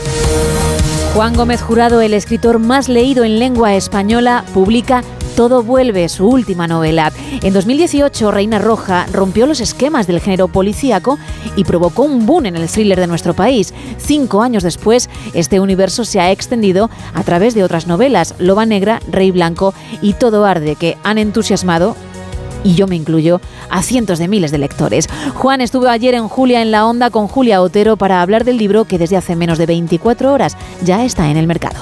Juan 1.14 1.34
Gómez 1.34 1.62
Jurado, 1.62 2.00
el 2.00 2.12
escritor 2.12 2.58
más 2.58 2.88
leído 2.88 3.22
en 3.22 3.38
lengua 3.38 3.76
española, 3.76 4.44
publica 4.52 5.04
Todo 5.36 5.62
vuelve, 5.62 6.08
su 6.08 6.26
última 6.26 6.66
novela. 6.66 7.12
En 7.40 7.52
2018, 7.54 8.32
Reina 8.32 8.58
Roja 8.58 9.06
rompió 9.12 9.46
los 9.46 9.60
esquemas 9.60 10.08
del 10.08 10.18
género 10.18 10.48
policíaco 10.48 11.16
y 11.54 11.62
provocó 11.62 12.02
un 12.02 12.26
boom 12.26 12.46
en 12.46 12.56
el 12.56 12.68
thriller 12.68 12.98
de 12.98 13.06
nuestro 13.06 13.32
país. 13.32 13.72
Cinco 13.96 14.42
años 14.42 14.64
después, 14.64 15.08
este 15.34 15.60
universo 15.60 16.04
se 16.04 16.18
ha 16.18 16.32
extendido 16.32 16.90
a 17.14 17.22
través 17.22 17.54
de 17.54 17.62
otras 17.62 17.86
novelas, 17.86 18.34
Loba 18.40 18.66
Negra, 18.66 18.98
Rey 19.08 19.30
Blanco 19.30 19.72
y 20.02 20.14
Todo 20.14 20.44
Arde, 20.44 20.74
que 20.74 20.98
han 21.04 21.18
entusiasmado 21.18 21.94
y 22.64 22.74
yo 22.74 22.88
me 22.88 22.96
incluyo, 22.96 23.40
a 23.70 23.82
cientos 23.82 24.18
de 24.18 24.26
miles 24.26 24.50
de 24.50 24.58
lectores. 24.58 25.08
Juan 25.34 25.60
estuvo 25.60 25.86
ayer 25.86 26.14
en 26.14 26.26
Julia 26.26 26.62
en 26.62 26.72
la 26.72 26.86
Onda 26.86 27.10
con 27.10 27.28
Julia 27.28 27.62
Otero 27.62 27.96
para 27.96 28.22
hablar 28.22 28.44
del 28.44 28.56
libro 28.56 28.86
que 28.86 28.98
desde 28.98 29.16
hace 29.16 29.36
menos 29.36 29.58
de 29.58 29.66
24 29.66 30.32
horas 30.32 30.56
ya 30.82 31.04
está 31.04 31.30
en 31.30 31.36
el 31.36 31.46
mercado. 31.46 31.76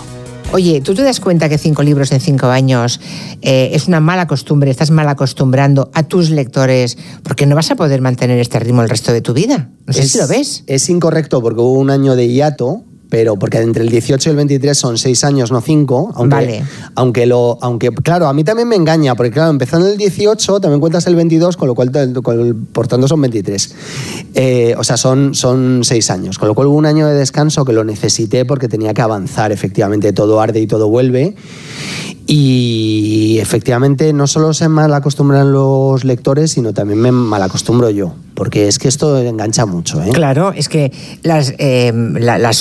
Oye, 0.53 0.83
¿tú 0.83 0.95
te 0.95 1.03
das 1.03 1.19
cuenta 1.19 1.49
que 1.49 1.57
cinco 1.57 1.83
libros 1.83 2.13
en 2.13 2.21
cinco 2.21 2.49
años 2.49 3.01
eh, 3.41 3.71
es 3.73 3.89
una 3.89 4.01
mala 4.01 4.27
costumbre? 4.27 4.71
Estás 4.71 4.91
mal 4.91 5.09
acostumbrando 5.09 5.91
a 5.95 6.03
tus 6.03 6.29
lectores 6.29 6.99
porque 7.23 7.47
no 7.47 7.57
vas 7.57 7.71
a 7.71 7.75
poder 7.75 8.03
mantener 8.03 8.39
este 8.39 8.59
ritmo 8.59 8.83
el 8.83 8.91
resto 8.91 9.15
de 9.15 9.23
tu 9.23 9.33
vida. 9.33 9.71
No 9.87 9.95
sé 9.95 10.03
es, 10.03 10.13
si 10.13 10.19
lo 10.19 10.29
ves. 10.29 10.65
Es 10.67 10.91
incorrecto 10.91 11.41
porque 11.41 11.63
hubo 11.63 11.73
un 11.73 11.89
año 11.89 12.17
de 12.17 12.29
hiato 12.29 12.85
pero 13.13 13.37
porque 13.37 13.59
entre 13.59 13.83
el 13.83 13.91
18 13.91 14.27
y 14.27 14.31
el 14.31 14.37
23 14.37 14.79
son 14.79 14.97
6 14.97 15.25
años, 15.25 15.53
no 15.53 15.61
5. 15.61 16.13
Aunque, 16.15 16.35
Vale. 16.35 16.65
Aunque, 16.95 17.27
lo, 17.27 17.59
aunque, 17.61 17.91
claro, 17.91 18.27
a 18.27 18.33
mí 18.33 18.43
también 18.43 18.67
me 18.67 18.75
engaña, 18.75 19.15
porque 19.15 19.31
claro, 19.31 19.51
empezando 19.51 19.87
el 19.87 19.99
18 19.99 20.61
también 20.61 20.81
cuentas 20.81 21.07
el 21.07 21.15
22, 21.15 21.59
con 21.59 21.69
lo 21.69 21.75
cual, 21.75 21.91
por 22.73 22.89
tanto, 22.89 23.07
son 23.09 23.21
23. 23.21 23.75
Eh, 24.33 24.75
o 24.79 24.83
sea, 24.83 24.97
son, 24.97 25.35
son 25.35 25.81
6 25.85 26.11
años, 26.11 26.39
con 26.39 26.49
lo 26.49 26.55
cual 26.55 26.69
hubo 26.69 26.77
un 26.79 26.87
año 26.87 27.07
de 27.07 27.13
descanso 27.13 27.67
que 27.67 27.75
lo 27.75 27.85
necesité 27.85 28.47
porque 28.47 28.67
tenía 28.67 28.95
que 28.95 29.03
avanzar, 29.03 29.53
efectivamente, 29.53 30.15
todo 30.15 30.41
arde 30.41 30.61
y 30.61 30.67
todo 30.67 30.89
vuelve. 30.89 31.37
Y 32.27 33.37
efectivamente 33.43 34.15
no 34.15 34.27
solo 34.27 34.55
se 34.55 34.71
mal 34.71 34.95
acostumbran 34.95 35.53
los 35.53 36.03
lectores, 36.05 36.53
sino 36.53 36.73
también 36.73 36.99
me 36.99 37.13
malacostumbro 37.13 37.91
yo, 37.91 38.15
porque 38.35 38.69
es 38.69 38.79
que 38.79 38.89
esto 38.89 39.19
engancha 39.19 39.67
mucho. 39.67 40.03
¿eh? 40.03 40.11
Claro, 40.13 40.53
es 40.53 40.69
que 40.69 40.93
las, 41.23 41.55
eh, 41.59 41.93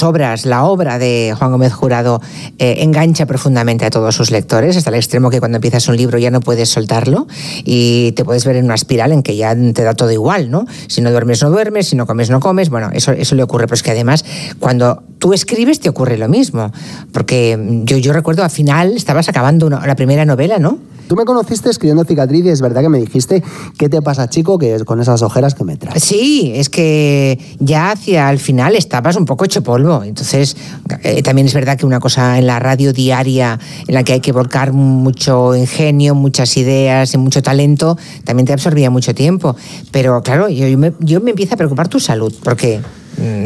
obras, 0.04 0.46
la 0.46 0.66
obra 0.66 1.00
de 1.00 1.34
Juan 1.38 1.52
Gómez 1.52 1.74
Jurado 1.74 2.22
eh, 2.58 2.76
engancha 2.80 3.26
profundamente 3.26 3.86
a 3.86 3.90
todos 3.90 4.16
sus 4.16 4.32
lectores, 4.32 4.78
hasta 4.78 4.90
el 4.90 4.96
extremo 4.96 5.30
que 5.30 5.40
cuando 5.40 5.58
empiezas 5.58 5.88
un 5.88 5.98
libro 5.98 6.18
ya 6.18 6.32
no 6.32 6.40
puedes 6.40 6.70
soltarlo 6.70 7.28
y 7.64 8.12
te 8.14 8.26
puedes 8.26 8.46
ver 8.46 8.56
en 8.58 8.66
una 8.66 8.76
espiral 8.76 9.12
en 9.12 9.24
que 9.24 9.36
ya 9.36 9.56
te 9.56 9.84
da 9.84 9.94
todo 9.94 10.12
igual, 10.12 10.52
¿no? 10.52 10.66
Si 10.88 11.02
no 11.02 11.12
duermes, 11.12 11.42
no 11.42 11.50
duermes, 11.50 11.88
si 11.88 11.96
no 11.96 12.06
comes, 12.06 12.30
no 12.30 12.40
comes, 12.40 12.70
bueno, 12.70 12.90
eso, 12.94 13.12
eso 13.12 13.36
le 13.36 13.44
ocurre, 13.44 13.66
pero 13.66 13.76
es 13.76 13.84
que 13.84 13.92
además 13.92 14.26
cuando 14.60 15.04
tú 15.20 15.34
escribes 15.34 15.80
te 15.80 15.90
ocurre 15.90 16.18
lo 16.18 16.28
mismo, 16.28 16.72
porque 17.12 17.58
yo, 17.84 17.98
yo 17.98 18.14
recuerdo 18.14 18.44
al 18.44 18.50
final 18.50 18.94
estabas 18.96 19.30
acabando 19.30 19.70
la 19.70 19.96
primera 19.96 20.26
novela, 20.26 20.60
¿no? 20.60 20.80
Tú 21.12 21.18
me 21.18 21.26
conociste 21.26 21.70
escribiendo 21.70 22.06
cicatriz 22.06 22.46
y 22.46 22.48
es 22.48 22.62
verdad 22.62 22.82
que 22.84 22.88
me 22.88 22.98
dijiste, 22.98 23.44
¿qué 23.78 23.90
te 23.90 24.02
pasa, 24.02 24.30
chico? 24.30 24.58
Que 24.58 24.86
con 24.86 25.02
esas 25.02 25.22
ojeras 25.24 25.54
que 25.56 25.66
me 25.66 25.76
traes. 25.76 26.02
Sí, 26.02 26.54
es 26.56 26.70
que 26.70 27.38
ya 27.60 27.92
hacia 27.92 28.32
el 28.32 28.40
final 28.40 28.78
estabas 28.78 29.18
un 29.18 29.26
poco 29.26 29.44
hecho 29.44 29.62
polvo. 29.62 30.06
Entonces, 30.06 30.56
eh, 31.04 31.22
también 31.22 31.48
es 31.48 31.54
verdad 31.54 31.78
que 31.78 31.86
una 31.86 32.00
cosa 32.00 32.40
en 32.40 32.48
la 32.48 32.60
radio 32.60 32.94
diaria, 32.94 33.60
en 33.90 33.94
la 33.94 34.06
que 34.06 34.14
hay 34.14 34.20
que 34.22 34.32
volcar 34.32 34.72
mucho 34.72 35.54
ingenio, 35.54 36.16
muchas 36.16 36.56
ideas 36.56 37.14
y 37.14 37.18
mucho 37.18 37.44
talento, 37.44 37.98
también 38.24 38.48
te 38.48 38.54
absorbía 38.54 38.90
mucho 38.90 39.14
tiempo. 39.14 39.58
Pero 39.92 40.24
claro, 40.24 40.48
yo, 40.48 40.66
yo 40.66 40.78
me, 40.78 40.94
yo 41.02 41.20
me 41.20 41.32
empieza 41.32 41.56
a 41.56 41.58
preocupar 41.58 41.90
tu 41.90 42.00
salud, 42.00 42.34
porque 42.42 42.80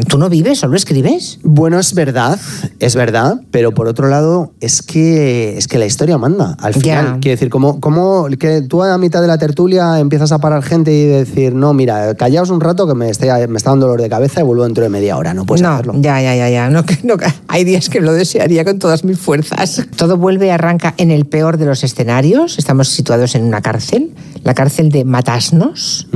tú 0.08 0.18
no 0.18 0.28
vives, 0.28 0.58
solo 0.60 0.76
escribes. 0.76 1.38
Bueno, 1.42 1.78
es 1.78 1.94
verdad, 1.94 2.38
es 2.80 2.94
verdad, 2.94 3.40
pero 3.50 3.72
por 3.72 3.86
otro 3.88 4.08
lado, 4.08 4.52
es 4.60 4.82
que, 4.82 5.56
es 5.58 5.68
que 5.68 5.78
la 5.78 5.86
historia 5.86 6.18
manda. 6.18 6.56
Al 6.60 6.74
final, 6.74 7.04
Ya. 7.06 7.18
quiero 7.20 7.34
decir, 7.36 7.50
como, 7.50 7.80
como 7.80 8.26
que 8.38 8.62
tú 8.62 8.82
a 8.82 8.96
mitad 8.98 9.20
de 9.20 9.26
la 9.28 9.38
tertulia 9.38 9.98
empiezas 9.98 10.32
a 10.32 10.38
parar 10.38 10.62
gente 10.62 10.92
y 10.92 11.04
decir, 11.04 11.54
no, 11.54 11.72
mira, 11.74 12.14
callaos 12.14 12.50
un 12.50 12.60
rato 12.60 12.86
que 12.86 12.94
me, 12.94 13.10
esté- 13.10 13.48
me 13.48 13.56
está 13.58 13.70
dando 13.70 13.86
dolor 13.86 14.00
de 14.00 14.08
cabeza 14.08 14.40
y 14.40 14.44
vuelvo 14.44 14.64
dentro 14.64 14.82
de 14.84 14.90
media 14.90 15.16
hora. 15.16 15.34
No 15.34 15.44
puedes 15.46 15.62
no, 15.62 15.70
hacerlo. 15.70 15.94
ya, 15.96 16.20
ya, 16.22 16.34
ya, 16.36 16.48
ya. 16.48 16.70
No, 16.70 16.84
no, 17.04 17.14
hay 17.48 17.64
días 17.64 17.88
que 17.88 18.00
lo 18.00 18.12
desearía 18.12 18.64
con 18.64 18.78
todas 18.78 19.04
mis 19.04 19.18
fuerzas. 19.18 19.86
Todo 19.96 20.16
vuelve 20.16 20.46
y 20.46 20.50
arranca 20.50 20.94
en 20.96 21.10
el 21.10 21.26
peor 21.26 21.56
de 21.58 21.66
los 21.66 21.84
escenarios. 21.84 22.58
Estamos 22.58 22.88
situados 22.88 23.34
en 23.34 23.44
una 23.44 23.60
cárcel, 23.62 24.12
la 24.44 24.54
cárcel 24.54 24.90
de 24.90 25.04
Matasnos, 25.04 26.06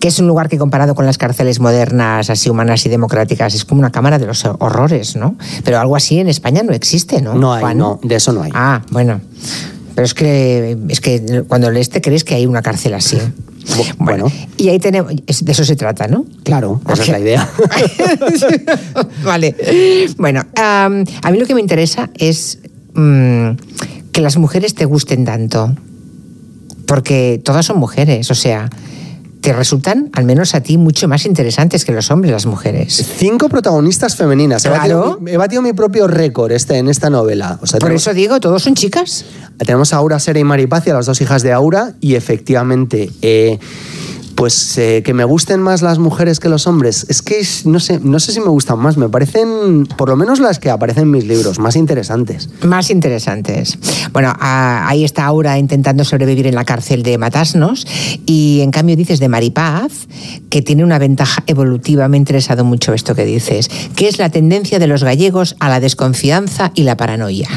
que 0.00 0.08
es 0.08 0.18
un 0.18 0.26
lugar 0.26 0.48
que 0.48 0.58
comparado 0.58 0.94
con 0.94 1.06
las 1.06 1.18
cárceles 1.18 1.60
modernas, 1.60 2.30
así 2.30 2.48
humanas 2.56 2.86
y 2.86 2.88
democráticas, 2.88 3.54
es 3.54 3.64
como 3.64 3.80
una 3.80 3.92
cámara 3.92 4.18
de 4.18 4.26
los 4.26 4.44
horrores, 4.44 5.14
¿no? 5.16 5.36
Pero 5.62 5.78
algo 5.78 5.94
así 5.94 6.18
en 6.18 6.28
España 6.28 6.62
no 6.62 6.72
existe, 6.72 7.20
¿no? 7.20 7.34
No 7.34 7.52
hay, 7.52 7.60
Juan? 7.60 7.78
no, 7.78 8.00
de 8.02 8.14
eso 8.16 8.32
no 8.32 8.42
hay. 8.42 8.50
Ah, 8.54 8.82
bueno. 8.90 9.20
Pero 9.94 10.04
es 10.04 10.14
que, 10.14 10.76
es 10.88 11.00
que 11.00 11.44
cuando 11.48 11.70
lees 11.70 11.90
te 11.90 12.00
crees 12.00 12.24
que 12.24 12.34
hay 12.34 12.46
una 12.46 12.62
cárcel 12.62 12.94
así. 12.94 13.18
Bueno, 13.98 14.30
Y 14.56 14.68
ahí 14.68 14.78
tenemos, 14.78 15.12
de 15.14 15.52
eso 15.52 15.64
se 15.64 15.76
trata, 15.76 16.06
¿no? 16.06 16.24
claro, 16.44 16.80
esa 16.92 17.02
es 17.02 17.08
la 17.08 17.18
idea. 17.18 17.50
vale. 19.24 19.56
Bueno, 20.18 20.42
a 20.54 20.88
mí 21.30 21.38
lo 21.38 21.46
que 21.46 21.54
me 21.54 21.60
interesa 21.60 22.10
es 22.14 22.60
mm, 22.94 23.50
que 24.12 24.20
las 24.20 24.36
mujeres 24.36 24.74
te 24.74 24.84
gusten 24.84 25.24
tanto. 25.24 25.74
Porque 26.86 27.40
todas 27.44 27.66
son 27.66 27.78
mujeres, 27.78 28.30
o 28.30 28.34
sea, 28.34 28.70
te 29.46 29.52
resultan, 29.52 30.10
al 30.12 30.24
menos 30.24 30.56
a 30.56 30.60
ti, 30.60 30.76
mucho 30.76 31.06
más 31.06 31.24
interesantes 31.24 31.84
que 31.84 31.92
los 31.92 32.10
hombres, 32.10 32.32
las 32.32 32.46
mujeres. 32.46 33.06
Cinco 33.16 33.48
protagonistas 33.48 34.16
femeninas. 34.16 34.64
He, 34.64 34.68
Claro. 34.70 34.98
batido, 35.12 35.20
he 35.28 35.36
batido 35.36 35.62
mi 35.62 35.72
propio 35.72 36.08
récord 36.08 36.50
este, 36.50 36.78
en 36.78 36.88
esta 36.88 37.10
novela. 37.10 37.56
O 37.62 37.66
sea, 37.68 37.78
Por 37.78 37.86
tenemos- 37.90 38.02
eso 38.02 38.12
digo, 38.12 38.40
todos 38.40 38.64
son 38.64 38.74
chicas. 38.74 39.24
Tenemos 39.56 39.92
a 39.92 39.98
Aura, 39.98 40.18
Sera 40.18 40.40
y 40.40 40.42
Maripacia, 40.42 40.92
las 40.94 41.06
dos 41.06 41.20
hijas 41.20 41.44
de 41.44 41.52
Aura, 41.52 41.92
y 42.00 42.16
efectivamente, 42.16 43.08
eh, 43.22 43.60
pues 44.36 44.76
eh, 44.78 45.02
que 45.02 45.14
me 45.14 45.24
gusten 45.24 45.60
más 45.60 45.82
las 45.82 45.98
mujeres 45.98 46.38
que 46.38 46.48
los 46.48 46.66
hombres. 46.66 47.06
Es 47.08 47.22
que 47.22 47.44
no 47.64 47.80
sé, 47.80 47.98
no 48.00 48.20
sé 48.20 48.32
si 48.32 48.40
me 48.40 48.48
gustan 48.48 48.78
más, 48.78 48.96
me 48.96 49.08
parecen, 49.08 49.86
por 49.86 50.10
lo 50.10 50.16
menos 50.16 50.38
las 50.38 50.58
que 50.58 50.70
aparecen 50.70 51.04
en 51.04 51.10
mis 51.10 51.24
libros, 51.24 51.58
más 51.58 51.74
interesantes. 51.74 52.48
Más 52.62 52.90
interesantes. 52.90 53.78
Bueno, 54.12 54.32
ahí 54.38 55.04
está 55.04 55.24
Aura 55.24 55.58
intentando 55.58 56.04
sobrevivir 56.04 56.46
en 56.46 56.54
la 56.54 56.64
cárcel 56.64 57.02
de 57.02 57.18
Matasnos 57.18 57.86
y 58.26 58.60
en 58.60 58.70
cambio 58.70 58.94
dices 58.94 59.18
de 59.18 59.28
Maripaz 59.28 60.06
que 60.50 60.62
tiene 60.62 60.84
una 60.84 60.98
ventaja 60.98 61.42
evolutiva. 61.46 62.08
Me 62.08 62.16
ha 62.16 62.18
interesado 62.18 62.64
mucho 62.64 62.92
esto 62.92 63.14
que 63.14 63.24
dices, 63.24 63.70
que 63.96 64.06
es 64.08 64.18
la 64.18 64.28
tendencia 64.28 64.78
de 64.78 64.86
los 64.86 65.02
gallegos 65.02 65.56
a 65.60 65.68
la 65.68 65.80
desconfianza 65.80 66.72
y 66.74 66.82
la 66.82 66.96
paranoia. 66.96 67.48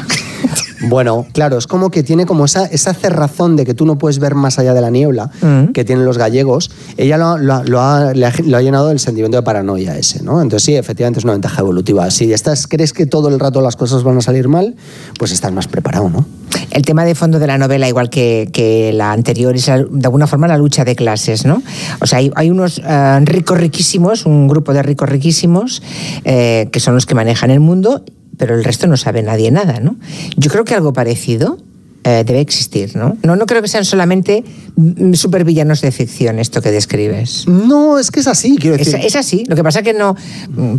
Bueno, 0.82 1.26
claro, 1.34 1.58
es 1.58 1.68
como 1.68 1.92
que 1.92 2.04
tiene 2.04 2.26
como 2.26 2.46
esa, 2.46 2.66
esa 2.66 2.94
cerrazón 2.94 3.56
de 3.56 3.66
que 3.66 3.74
tú 3.74 3.86
no 3.86 3.98
puedes 3.98 4.20
ver 4.20 4.36
más 4.36 4.60
allá 4.60 4.74
de 4.74 4.82
la 4.82 4.90
niebla 4.90 5.30
Mm. 5.42 5.72
que 5.74 5.84
tienen 5.84 6.06
los 6.06 6.18
gallegos. 6.18 6.72
Ella 6.98 7.18
lo, 7.18 7.38
lo- 7.38 7.64
lo 7.64 7.82
ha, 7.82 8.14
le 8.14 8.26
ha- 8.26 8.34
lo 8.46 8.58
ha 8.58 8.62
llenado 8.62 8.92
el 8.92 9.00
sentimiento 9.00 9.38
de 9.38 9.44
paranoia 9.44 9.98
ese, 9.98 10.24
¿no? 10.24 10.42
Entonces 10.42 10.64
sí, 10.66 10.76
efectivamente 10.76 11.20
es 11.20 11.24
una 11.26 11.34
ventaja 11.34 11.62
evolutiva. 11.62 12.10
Si 12.12 12.32
estás, 12.32 12.68
crees 12.68 12.94
que 12.94 13.06
todo 13.06 13.28
el 13.30 13.40
rato 13.40 13.62
las 13.62 13.76
cosas 13.76 14.04
van 14.04 14.18
a 14.18 14.22
salir 14.22 14.48
mal, 14.48 14.76
pues 15.18 15.32
estás 15.32 15.52
más 15.52 15.68
preparado, 15.68 16.10
¿no? 16.10 16.26
El 16.72 16.84
tema 16.84 17.04
de 17.06 17.14
fondo 17.16 17.40
de 17.40 17.48
la 17.48 17.58
novela, 17.58 17.88
igual 17.88 18.10
que, 18.10 18.50
que 18.54 18.92
la 18.94 19.12
anterior, 19.12 19.56
es 19.56 19.66
de 19.66 19.72
alguna 20.06 20.28
forma 20.28 20.48
la 20.48 20.58
lucha 20.58 20.86
de 20.86 20.96
clases, 20.96 21.46
¿no? 21.46 21.62
O 22.02 22.06
sea, 22.08 22.20
hay, 22.20 22.32
hay 22.36 22.50
unos 22.50 22.80
eh, 22.84 23.20
ricos 23.26 23.58
riquísimos, 23.60 24.26
un 24.26 24.48
grupo 24.48 24.74
de 24.74 24.82
ricos 24.84 25.10
riquísimos, 25.10 25.82
eh, 26.26 26.70
que 26.72 26.80
son 26.80 26.96
los 26.96 27.06
que 27.06 27.16
manejan 27.16 27.52
el 27.52 27.60
mundo, 27.60 28.04
pero 28.40 28.56
el 28.56 28.64
resto 28.64 28.88
no 28.88 28.98
sabe 28.98 29.22
nadie 29.22 29.52
nada, 29.52 29.80
¿no? 29.80 29.98
Yo 30.38 30.50
creo 30.50 30.64
que 30.64 30.74
algo 30.74 30.94
parecido 30.94 31.58
eh, 32.06 32.24
debe 32.26 32.40
existir, 32.40 32.96
¿no? 32.96 33.18
¿no? 33.22 33.36
No 33.36 33.46
creo 33.46 33.62
que 33.62 33.68
sean 33.68 33.84
solamente 33.84 34.44
mm, 34.78 35.14
supervillanos 35.14 35.82
de 35.82 35.92
ficción 35.92 36.40
esto 36.40 36.62
que 36.62 36.72
describes. 36.72 37.46
No, 37.48 38.00
es 38.00 38.10
que 38.10 38.22
es 38.22 38.28
así, 38.28 38.56
quiero 38.58 38.78
Es, 38.78 38.86
decir. 38.92 39.06
es 39.06 39.16
así, 39.18 39.44
lo 39.48 39.56
que 39.58 39.64
pasa 39.64 39.84
que 39.84 39.94
no... 39.94 40.16
mm, 40.50 40.76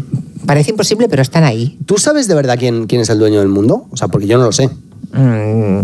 Parece 0.47 0.71
imposible, 0.71 1.07
pero 1.09 1.21
están 1.21 1.45
ahí. 1.45 1.79
¿Tú 1.85 1.99
sabes 1.99 2.27
de 2.27 2.35
verdad 2.35 2.57
quién, 2.59 2.87
quién 2.87 3.03
es 3.03 3.11
el 3.11 3.19
dueño 3.19 3.41
del 3.41 3.51
mundo? 3.51 3.87
O 3.91 3.97
sea, 3.99 4.09
porque 4.09 4.27
yo 4.27 4.39
no 4.39 4.45
lo 4.47 4.53
sé. 4.53 4.71
Mm, 5.13 5.81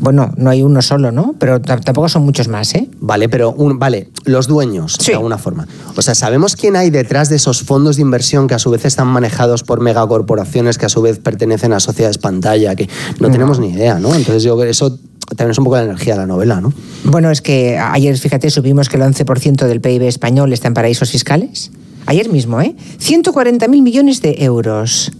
bueno, 0.00 0.32
no 0.36 0.50
hay 0.50 0.62
uno 0.62 0.82
solo, 0.82 1.10
¿no? 1.10 1.34
Pero 1.38 1.60
tampoco 1.60 2.08
son 2.08 2.24
muchos 2.24 2.48
más, 2.48 2.74
¿eh? 2.74 2.88
Vale, 3.00 3.28
pero 3.28 3.52
un, 3.52 3.78
vale, 3.78 4.08
los 4.24 4.46
dueños, 4.46 4.98
de 5.06 5.14
alguna 5.14 5.38
forma. 5.38 5.66
O 5.96 6.02
sea, 6.02 6.14
¿sabemos 6.14 6.56
quién 6.56 6.76
hay 6.76 6.90
detrás 6.90 7.28
de 7.28 7.36
esos 7.36 7.62
fondos 7.62 7.96
de 7.96 8.02
inversión 8.02 8.46
que 8.46 8.54
a 8.54 8.58
su 8.58 8.70
vez 8.70 8.84
están 8.84 9.08
manejados 9.08 9.62
por 9.62 9.80
megacorporaciones 9.80 10.78
que 10.78 10.86
a 10.86 10.88
su 10.88 11.00
vez 11.00 11.18
pertenecen 11.18 11.72
a 11.72 11.80
sociedades 11.80 12.18
pantalla? 12.18 12.74
Que 12.74 12.88
no, 13.18 13.30
tenemos 13.30 13.58
ni 13.58 13.70
idea, 13.70 13.98
¿no? 13.98 14.14
Entonces 14.14 14.42
yo 14.42 14.62
eso 14.62 14.98
también 15.28 15.50
es 15.50 15.58
un 15.58 15.64
poco 15.64 15.76
la 15.76 15.84
energía 15.84 16.14
de 16.14 16.20
la 16.20 16.26
novela, 16.26 16.60
¿no? 16.60 16.72
Bueno, 17.04 17.30
es 17.30 17.40
que 17.40 17.78
ayer, 17.78 18.16
fíjate, 18.16 18.50
supimos 18.50 18.88
que 18.88 18.96
el 18.96 19.02
11% 19.02 19.66
del 19.66 19.80
PIB 19.80 20.02
español 20.02 20.52
está 20.52 20.68
en 20.68 20.74
paraísos 20.74 21.10
fiscales. 21.10 21.70
Ayer 22.06 22.28
mismo, 22.30 22.60
¿eh? 22.60 22.74
140.000 23.00 23.68
millones 23.82 24.22
de 24.22 24.36
euros. 24.44 25.10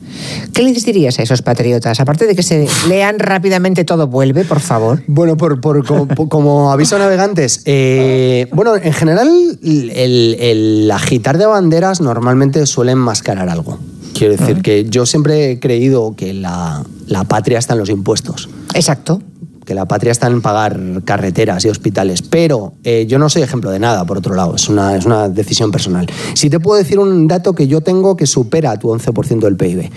¿Qué 0.52 0.62
les 0.62 0.84
dirías 0.84 1.18
a 1.18 1.22
esos 1.22 1.42
patriotas? 1.42 1.98
Aparte 2.00 2.26
de 2.26 2.34
que 2.36 2.42
se 2.42 2.68
lean 2.88 3.18
rápidamente 3.18 3.84
todo 3.84 4.06
vuelve, 4.06 4.44
por 4.44 4.60
favor. 4.60 5.02
Bueno, 5.06 5.36
por, 5.36 5.60
por- 5.60 5.84
como, 5.84 6.06
por- 6.06 6.28
como 6.28 6.70
aviso 6.72 6.96
a 6.96 6.98
navegantes, 7.00 7.62
eh, 7.64 8.46
bueno, 8.52 8.76
en 8.76 8.92
general 8.92 9.28
el, 9.62 10.36
el 10.40 10.90
agitar 10.90 11.38
de 11.38 11.46
banderas 11.46 12.00
normalmente 12.00 12.64
suele 12.66 12.92
enmascarar 12.92 13.48
algo. 13.48 13.78
Quiero 14.14 14.34
decir 14.36 14.62
que 14.62 14.86
yo 14.88 15.04
siempre 15.04 15.50
he 15.50 15.60
creído 15.60 16.14
que 16.16 16.32
la, 16.32 16.82
la 17.06 17.24
patria 17.24 17.58
está 17.58 17.74
en 17.74 17.80
los 17.80 17.90
impuestos. 17.90 18.48
Exacto. 18.72 19.20
Que 19.66 19.74
la 19.74 19.84
patria 19.84 20.12
está 20.12 20.28
en 20.28 20.40
pagar 20.40 20.80
carreteras 21.04 21.64
y 21.66 21.68
hospitales. 21.68 22.22
Pero 22.22 22.72
eh, 22.84 23.04
yo 23.06 23.18
no 23.18 23.28
soy 23.28 23.42
ejemplo 23.42 23.70
de 23.70 23.78
nada, 23.78 24.06
por 24.06 24.16
otro 24.16 24.34
lado. 24.34 24.54
Es 24.54 24.70
una, 24.70 24.96
es 24.96 25.04
una 25.04 25.28
decisión 25.28 25.70
personal. 25.70 26.06
Si 26.34 26.48
te 26.48 26.58
puedo 26.58 26.78
decir 26.78 26.98
un 26.98 27.26
dato 27.26 27.54
que 27.54 27.66
yo 27.66 27.82
tengo 27.82 28.16
que 28.16 28.26
supera 28.26 28.78
tu 28.78 28.88
11% 28.88 29.40
del 29.40 29.56
PIB. 29.56 29.90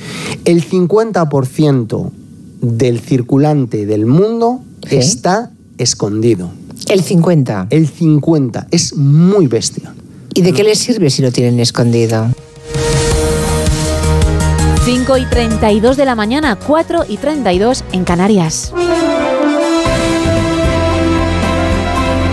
El 0.43 0.67
50% 0.67 2.11
del 2.61 2.99
circulante 2.99 3.85
del 3.85 4.05
mundo 4.05 4.61
está 4.89 5.51
escondido. 5.77 6.49
El 6.87 7.03
50. 7.03 7.67
El 7.69 7.87
50. 7.87 8.67
Es 8.71 8.95
muy 8.95 9.47
bestia. 9.47 9.93
¿Y 10.33 10.41
de 10.41 10.53
qué 10.53 10.63
les 10.63 10.79
sirve 10.79 11.09
si 11.09 11.21
lo 11.21 11.31
tienen 11.31 11.59
escondido? 11.59 12.27
5 14.85 15.17
y 15.17 15.25
32 15.25 15.97
de 15.97 16.05
la 16.05 16.15
mañana, 16.15 16.55
4 16.55 17.05
y 17.07 17.17
32 17.17 17.83
en 17.91 18.03
Canarias. 18.05 18.73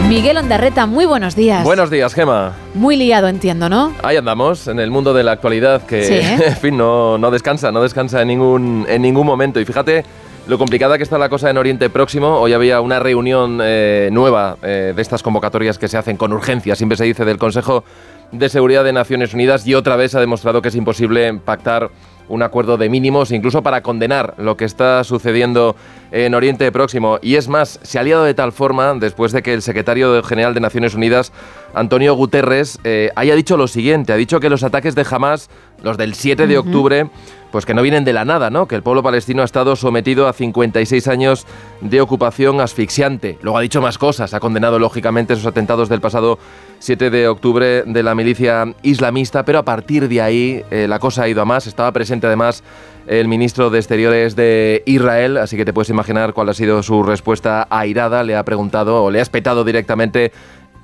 Miguel 0.09 0.37
Ondarreta, 0.37 0.87
muy 0.87 1.05
buenos 1.05 1.35
días. 1.35 1.65
Buenos 1.65 1.91
días, 1.91 2.15
Gema. 2.15 2.53
Muy 2.75 2.97
liado, 2.97 3.27
entiendo, 3.27 3.69
¿no? 3.69 3.93
Ahí 4.05 4.17
andamos, 4.17 4.69
en 4.69 4.79
el 4.79 4.93
mundo 4.93 5.13
de 5.13 5.25
la 5.25 5.33
actualidad 5.33 5.83
que, 5.83 6.05
Sí, 6.05 6.15
¿eh? 6.15 6.39
en 6.47 6.57
fin, 6.57 6.77
no, 6.77 7.19
no 7.19 7.33
descansa, 7.33 7.73
no 7.73 7.83
descansa 7.83 8.23
en 8.23 8.29
ningún, 8.29 8.87
en 8.89 9.03
ningún 9.03 9.27
momento. 9.27 9.59
Y 9.59 9.65
fíjate 9.65 10.05
lo 10.47 10.59
complicada 10.59 10.97
que 10.97 11.03
está 11.03 11.19
la 11.19 11.29
cosa 11.29 11.51
en 11.51 11.59
Oriente 11.59 11.91
Próximo. 11.91 12.39
Hoy 12.39 12.53
había 12.53 12.81
una 12.81 13.01
reunión 13.01 13.59
eh, 13.61 14.09
nueva 14.13 14.59
eh, 14.63 14.93
de 14.95 15.03
estas 15.03 15.25
convocatorias 15.25 15.77
que 15.77 15.89
se 15.89 15.99
hacen 15.99 16.17
con 16.17 16.33
urgencia, 16.33 16.77
siempre 16.77 16.97
se 16.97 17.03
dice, 17.03 17.25
del 17.25 17.39
Consejo 17.39 17.83
de 18.31 18.49
Seguridad 18.49 18.85
de 18.85 18.93
Naciones 18.93 19.35
Unidas 19.35 19.67
y 19.67 19.75
otra 19.75 19.97
vez 19.97 20.15
ha 20.15 20.21
demostrado 20.21 20.63
que 20.63 20.69
es 20.69 20.77
imposible 20.77 21.35
pactar 21.35 21.91
un 22.29 22.43
acuerdo 22.43 22.77
de 22.77 22.89
mínimos, 22.89 23.31
incluso 23.31 23.63
para 23.63 23.83
condenar 23.83 24.35
lo 24.39 24.57
que 24.57 24.65
está 24.65 25.05
sucediendo 25.05 25.77
en 26.11 26.35
Oriente 26.35 26.71
Próximo. 26.73 27.19
Y 27.23 27.37
es 27.37 27.49
más, 27.49 27.79
se 27.83 27.99
ha 27.99 28.03
liado 28.03 28.25
de 28.25 28.35
tal 28.35 28.53
forma, 28.53 28.95
después 28.95 29.33
de 29.33 29.43
que 29.43 29.55
el 29.55 29.63
secretario 29.63 30.23
general 30.23 30.55
de 30.55 30.61
Naciones 30.61 30.95
Unidas, 30.95 31.33
Antonio 31.75 32.15
Guterres, 32.15 32.79
eh, 32.85 33.11
haya 33.17 33.35
dicho 33.35 33.57
lo 33.57 33.69
siguiente, 33.69 34.13
ha 34.13 34.17
dicho 34.17 34.41
que 34.41 34.51
los 34.51 34.63
ataques 34.63 34.95
de 34.95 35.07
Hamas, 35.09 35.51
los 35.83 35.97
del 35.97 36.15
7 36.15 36.47
de 36.47 36.59
octubre, 36.59 37.11
pues 37.57 37.65
que 37.65 37.73
no 37.73 37.81
vienen 37.81 38.05
de 38.05 38.13
la 38.13 38.27
nada, 38.27 38.51
¿no? 38.51 38.69
Que 38.69 38.75
el 38.75 38.83
pueblo 38.83 39.03
palestino 39.03 39.41
ha 39.41 39.47
estado 39.47 39.77
sometido 39.77 40.29
a 40.29 40.35
56 40.35 41.09
años 41.09 41.47
de 41.81 42.03
ocupación 42.03 42.61
asfixiante. 42.61 43.39
Luego 43.41 43.57
ha 43.57 43.63
dicho 43.63 43.81
más 43.81 43.97
cosas, 43.97 44.35
ha 44.35 44.41
condenado 44.41 44.79
lógicamente 44.79 45.33
esos 45.33 45.47
atentados 45.47 45.89
del 45.89 46.03
pasado 46.03 46.39
7 46.81 47.09
de 47.09 47.29
octubre 47.29 47.83
de 47.85 48.03
la 48.03 48.15
milicia 48.15 48.75
islamista, 48.83 49.47
pero 49.47 49.59
a 49.59 49.63
partir 49.63 50.07
de 50.07 50.21
ahí 50.21 50.65
eh, 50.71 50.87
la 50.87 50.99
cosa 50.99 51.23
ha 51.23 51.29
ido 51.31 51.41
a 51.41 51.47
más. 51.47 51.67
Estaba 51.67 51.93
presente 51.93 52.27
además 52.27 52.63
el 53.07 53.27
ministro 53.27 53.71
de 53.71 53.79
Exteriores 53.79 54.37
de 54.37 54.83
Israel, 54.85 55.39
así 55.39 55.57
que 55.57 55.65
te 55.65 55.73
puedes 55.73 55.89
imaginar 55.89 56.35
cuál 56.35 56.51
ha 56.51 56.55
sido 56.55 56.83
su 56.83 57.05
respuesta 57.05 57.67
airada. 57.71 58.23
Le 58.23 58.37
ha 58.37 58.45
preguntado 58.45 59.03
o 59.03 59.11
le 59.11 59.21
ha 59.21 59.23
espetado 59.23 59.65
directamente 59.65 60.31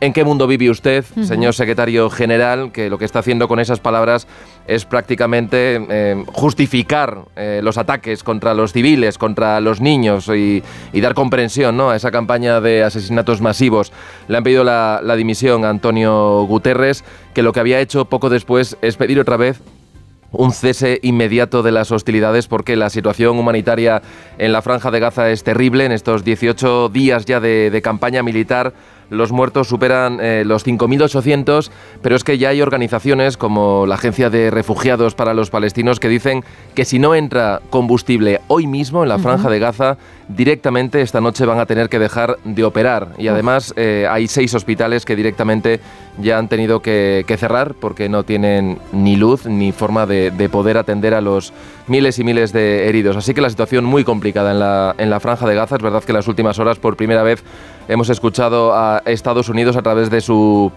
¿En 0.02 0.12
qué 0.12 0.24
mundo 0.24 0.48
vive 0.48 0.68
usted, 0.68 1.04
señor 1.22 1.54
secretario 1.54 2.10
general? 2.10 2.72
Que 2.72 2.90
lo 2.90 2.98
que 2.98 3.04
está 3.04 3.20
haciendo 3.20 3.46
con 3.46 3.60
esas 3.60 3.78
palabras 3.78 4.26
es 4.66 4.84
prácticamente 4.84 5.80
eh, 5.88 6.24
justificar 6.26 7.18
eh, 7.36 7.60
los 7.62 7.78
ataques 7.78 8.24
contra 8.24 8.52
los 8.52 8.72
civiles, 8.72 9.16
contra 9.16 9.60
los 9.60 9.80
niños 9.80 10.26
y, 10.26 10.60
y 10.92 11.00
dar 11.00 11.14
comprensión 11.14 11.76
¿no? 11.76 11.90
a 11.90 11.94
esa 11.94 12.10
campaña 12.10 12.60
de 12.60 12.82
asesinatos 12.82 13.40
masivos. 13.40 13.92
Le 14.26 14.36
han 14.36 14.42
pedido 14.42 14.64
la, 14.64 14.98
la 15.04 15.14
dimisión 15.14 15.64
a 15.64 15.68
Antonio 15.68 16.46
Guterres, 16.48 17.04
que 17.32 17.44
lo 17.44 17.52
que 17.52 17.60
había 17.60 17.78
hecho 17.78 18.06
poco 18.06 18.28
después 18.28 18.76
es 18.82 18.96
pedir 18.96 19.20
otra 19.20 19.36
vez 19.36 19.60
un 20.32 20.52
cese 20.52 20.98
inmediato 21.02 21.62
de 21.62 21.72
las 21.72 21.92
hostilidades 21.92 22.48
porque 22.48 22.74
la 22.74 22.90
situación 22.90 23.38
humanitaria 23.38 24.02
en 24.38 24.52
la 24.52 24.62
franja 24.62 24.90
de 24.90 24.98
Gaza 24.98 25.30
es 25.30 25.44
terrible. 25.44 25.84
En 25.84 25.92
estos 25.92 26.24
18 26.24 26.88
días 26.88 27.24
ya 27.26 27.38
de, 27.38 27.70
de 27.70 27.82
campaña 27.82 28.22
militar, 28.22 28.72
los 29.12 29.30
muertos 29.30 29.68
superan 29.68 30.18
eh, 30.20 30.42
los 30.44 30.66
5.800, 30.66 31.70
pero 32.00 32.16
es 32.16 32.24
que 32.24 32.38
ya 32.38 32.48
hay 32.48 32.62
organizaciones 32.62 33.36
como 33.36 33.86
la 33.86 33.96
Agencia 33.96 34.30
de 34.30 34.50
Refugiados 34.50 35.14
para 35.14 35.34
los 35.34 35.50
Palestinos 35.50 36.00
que 36.00 36.08
dicen 36.08 36.42
que 36.74 36.84
si 36.84 36.98
no 36.98 37.14
entra 37.14 37.60
combustible 37.70 38.40
hoy 38.48 38.66
mismo 38.66 39.02
en 39.02 39.10
la 39.10 39.18
franja 39.18 39.50
de 39.50 39.58
Gaza, 39.58 39.98
directamente 40.28 41.02
esta 41.02 41.20
noche 41.20 41.44
van 41.44 41.58
a 41.58 41.66
tener 41.66 41.88
que 41.88 41.98
dejar 41.98 42.38
de 42.44 42.64
operar. 42.64 43.08
Y 43.18 43.28
además 43.28 43.74
eh, 43.76 44.06
hay 44.10 44.28
seis 44.28 44.54
hospitales 44.54 45.04
que 45.04 45.14
directamente 45.14 45.80
ya 46.18 46.38
han 46.38 46.48
tenido 46.48 46.80
que, 46.80 47.24
cerrar 47.38 47.74
porque 47.74 48.08
no 48.08 48.24
tienen 48.24 48.78
ni 48.92 49.16
luz 49.16 49.46
ni 49.46 49.72
forma 49.72 50.06
de, 50.06 50.30
de 50.30 50.48
poder 50.48 50.76
atender 50.76 51.14
a 51.14 51.20
los 51.20 51.52
miles 51.86 52.18
y 52.18 52.24
miles 52.24 52.52
de 52.52 52.88
heridos. 52.88 53.16
Así 53.16 53.34
que 53.34 53.40
la 53.40 53.50
situación 53.50 53.84
muy 53.84 54.04
complicada 54.04 54.52
en 54.52 54.60
la, 54.60 54.94
en 54.98 55.10
la 55.10 55.20
franja 55.20 55.46
de 55.46 55.54
Gaza. 55.54 55.76
Es 55.76 55.82
verdad 55.82 56.02
que 56.04 56.12
en 56.12 56.16
las 56.16 56.28
últimas 56.28 56.58
horas 56.58 56.78
por 56.78 56.96
primera 56.96 57.22
vez 57.22 57.42
hemos 57.88 58.10
escuchado 58.10 58.74
a 58.74 59.02
Estados 59.06 59.48
Unidos 59.48 59.76
a 59.76 59.82
través 59.82 60.10
de 60.10 60.20
su 60.20 60.70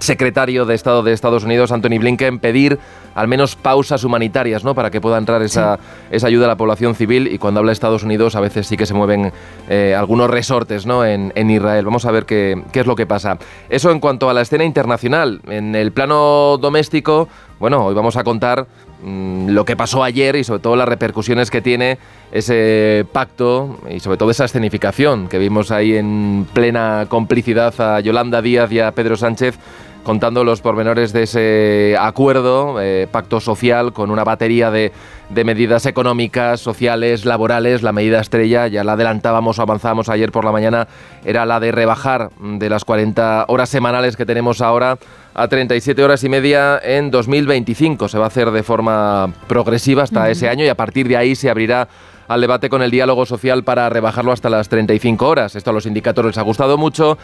secretario 0.00 0.66
de 0.66 0.74
Estado 0.74 1.02
de 1.02 1.12
Estados 1.12 1.44
Unidos, 1.44 1.72
Anthony 1.72 1.98
Blinken, 1.98 2.38
pedir 2.38 2.78
al 3.14 3.28
menos 3.28 3.56
pausas 3.56 4.04
humanitarias, 4.04 4.64
¿no? 4.64 4.74
Para 4.74 4.90
que 4.90 5.00
pueda 5.00 5.18
entrar 5.18 5.42
esa, 5.42 5.78
esa 6.10 6.26
ayuda 6.26 6.46
a 6.46 6.48
la 6.48 6.56
población 6.56 6.94
civil. 6.94 7.28
Y 7.32 7.38
cuando 7.38 7.60
habla 7.60 7.72
Estados 7.72 8.02
Unidos, 8.02 8.36
a 8.36 8.40
veces 8.40 8.66
sí 8.66 8.76
que 8.76 8.86
se 8.86 8.94
mueven 8.94 9.32
eh, 9.68 9.94
algunos 9.96 10.30
resortes, 10.30 10.86
¿no? 10.86 11.04
En, 11.04 11.32
en 11.34 11.50
Israel. 11.50 11.84
Vamos 11.84 12.04
a 12.04 12.10
ver 12.10 12.26
qué, 12.26 12.62
qué 12.72 12.80
es 12.80 12.86
lo 12.86 12.96
que 12.96 13.06
pasa. 13.06 13.38
Eso 13.68 13.90
en 13.90 14.00
cuanto 14.00 14.30
a 14.30 14.34
la 14.34 14.42
escena 14.42 14.64
internacional. 14.64 15.40
En 15.48 15.74
el 15.74 15.92
plano 15.92 16.58
doméstico, 16.58 17.28
bueno, 17.60 17.84
hoy 17.84 17.94
vamos 17.94 18.16
a 18.16 18.24
contar 18.24 18.66
mm, 19.02 19.50
lo 19.50 19.66
que 19.66 19.76
pasó 19.76 20.02
ayer 20.02 20.34
y 20.36 20.44
sobre 20.44 20.60
todo 20.60 20.76
las 20.76 20.88
repercusiones 20.88 21.50
que 21.50 21.60
tiene 21.60 21.98
ese 22.32 23.04
pacto 23.12 23.78
y 23.90 24.00
sobre 24.00 24.16
todo 24.16 24.30
esa 24.30 24.46
escenificación 24.46 25.28
que 25.28 25.38
vimos 25.38 25.70
ahí 25.70 25.94
en 25.94 26.46
plena 26.54 27.04
complicidad 27.10 27.78
a 27.78 28.00
Yolanda 28.00 28.40
Díaz 28.40 28.72
y 28.72 28.80
a 28.80 28.92
Pedro 28.92 29.18
Sánchez 29.18 29.58
contando 30.02 30.44
los 30.44 30.60
pormenores 30.60 31.12
de 31.12 31.22
ese 31.24 31.96
acuerdo, 31.98 32.80
eh, 32.80 33.06
pacto 33.10 33.40
social, 33.40 33.92
con 33.92 34.10
una 34.10 34.24
batería 34.24 34.70
de, 34.70 34.92
de 35.28 35.44
medidas 35.44 35.86
económicas, 35.86 36.60
sociales, 36.60 37.24
laborales. 37.24 37.82
La 37.82 37.92
medida 37.92 38.20
estrella, 38.20 38.66
ya 38.66 38.84
la 38.84 38.92
adelantábamos 38.92 39.58
o 39.58 39.62
avanzábamos 39.62 40.08
ayer 40.08 40.32
por 40.32 40.44
la 40.44 40.52
mañana, 40.52 40.88
era 41.24 41.46
la 41.46 41.60
de 41.60 41.72
rebajar 41.72 42.30
de 42.40 42.70
las 42.70 42.84
40 42.84 43.46
horas 43.48 43.68
semanales 43.68 44.16
que 44.16 44.26
tenemos 44.26 44.60
ahora 44.60 44.98
a 45.34 45.48
37 45.48 46.02
horas 46.02 46.24
y 46.24 46.28
media 46.28 46.80
en 46.82 47.10
2025. 47.10 48.08
Se 48.08 48.18
va 48.18 48.24
a 48.24 48.28
hacer 48.28 48.50
de 48.50 48.62
forma 48.62 49.32
progresiva 49.46 50.02
hasta 50.02 50.30
ese 50.30 50.48
año 50.48 50.64
y 50.64 50.68
a 50.68 50.74
partir 50.74 51.08
de 51.08 51.16
ahí 51.16 51.34
se 51.34 51.50
abrirá 51.50 51.88
al 52.30 52.40
debate 52.40 52.68
con 52.68 52.80
el 52.80 52.92
diálogo 52.92 53.26
social 53.26 53.64
para 53.64 53.88
rebajarlo 53.88 54.30
hasta 54.30 54.48
las 54.48 54.68
35 54.68 55.26
horas. 55.26 55.56
Esto 55.56 55.70
a 55.70 55.72
los 55.72 55.82
sindicatos 55.82 56.24
les 56.24 56.38
ha 56.38 56.42
gustado 56.42 56.78
mucho. 56.78 57.18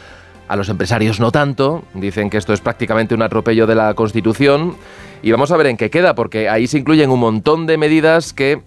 A 0.48 0.56
los 0.56 0.68
empresarios 0.68 1.18
no 1.18 1.32
tanto, 1.32 1.82
dicen 1.94 2.30
que 2.30 2.38
esto 2.38 2.52
es 2.52 2.60
prácticamente 2.60 3.14
un 3.14 3.22
atropello 3.22 3.66
de 3.66 3.74
la 3.74 3.94
Constitución 3.94 4.76
y 5.22 5.32
vamos 5.32 5.50
a 5.50 5.56
ver 5.56 5.66
en 5.66 5.76
qué 5.76 5.90
queda, 5.90 6.14
porque 6.14 6.48
ahí 6.48 6.66
se 6.66 6.78
incluyen 6.78 7.10
un 7.10 7.20
montón 7.20 7.66
de 7.66 7.76
medidas 7.76 8.32
que 8.32 8.62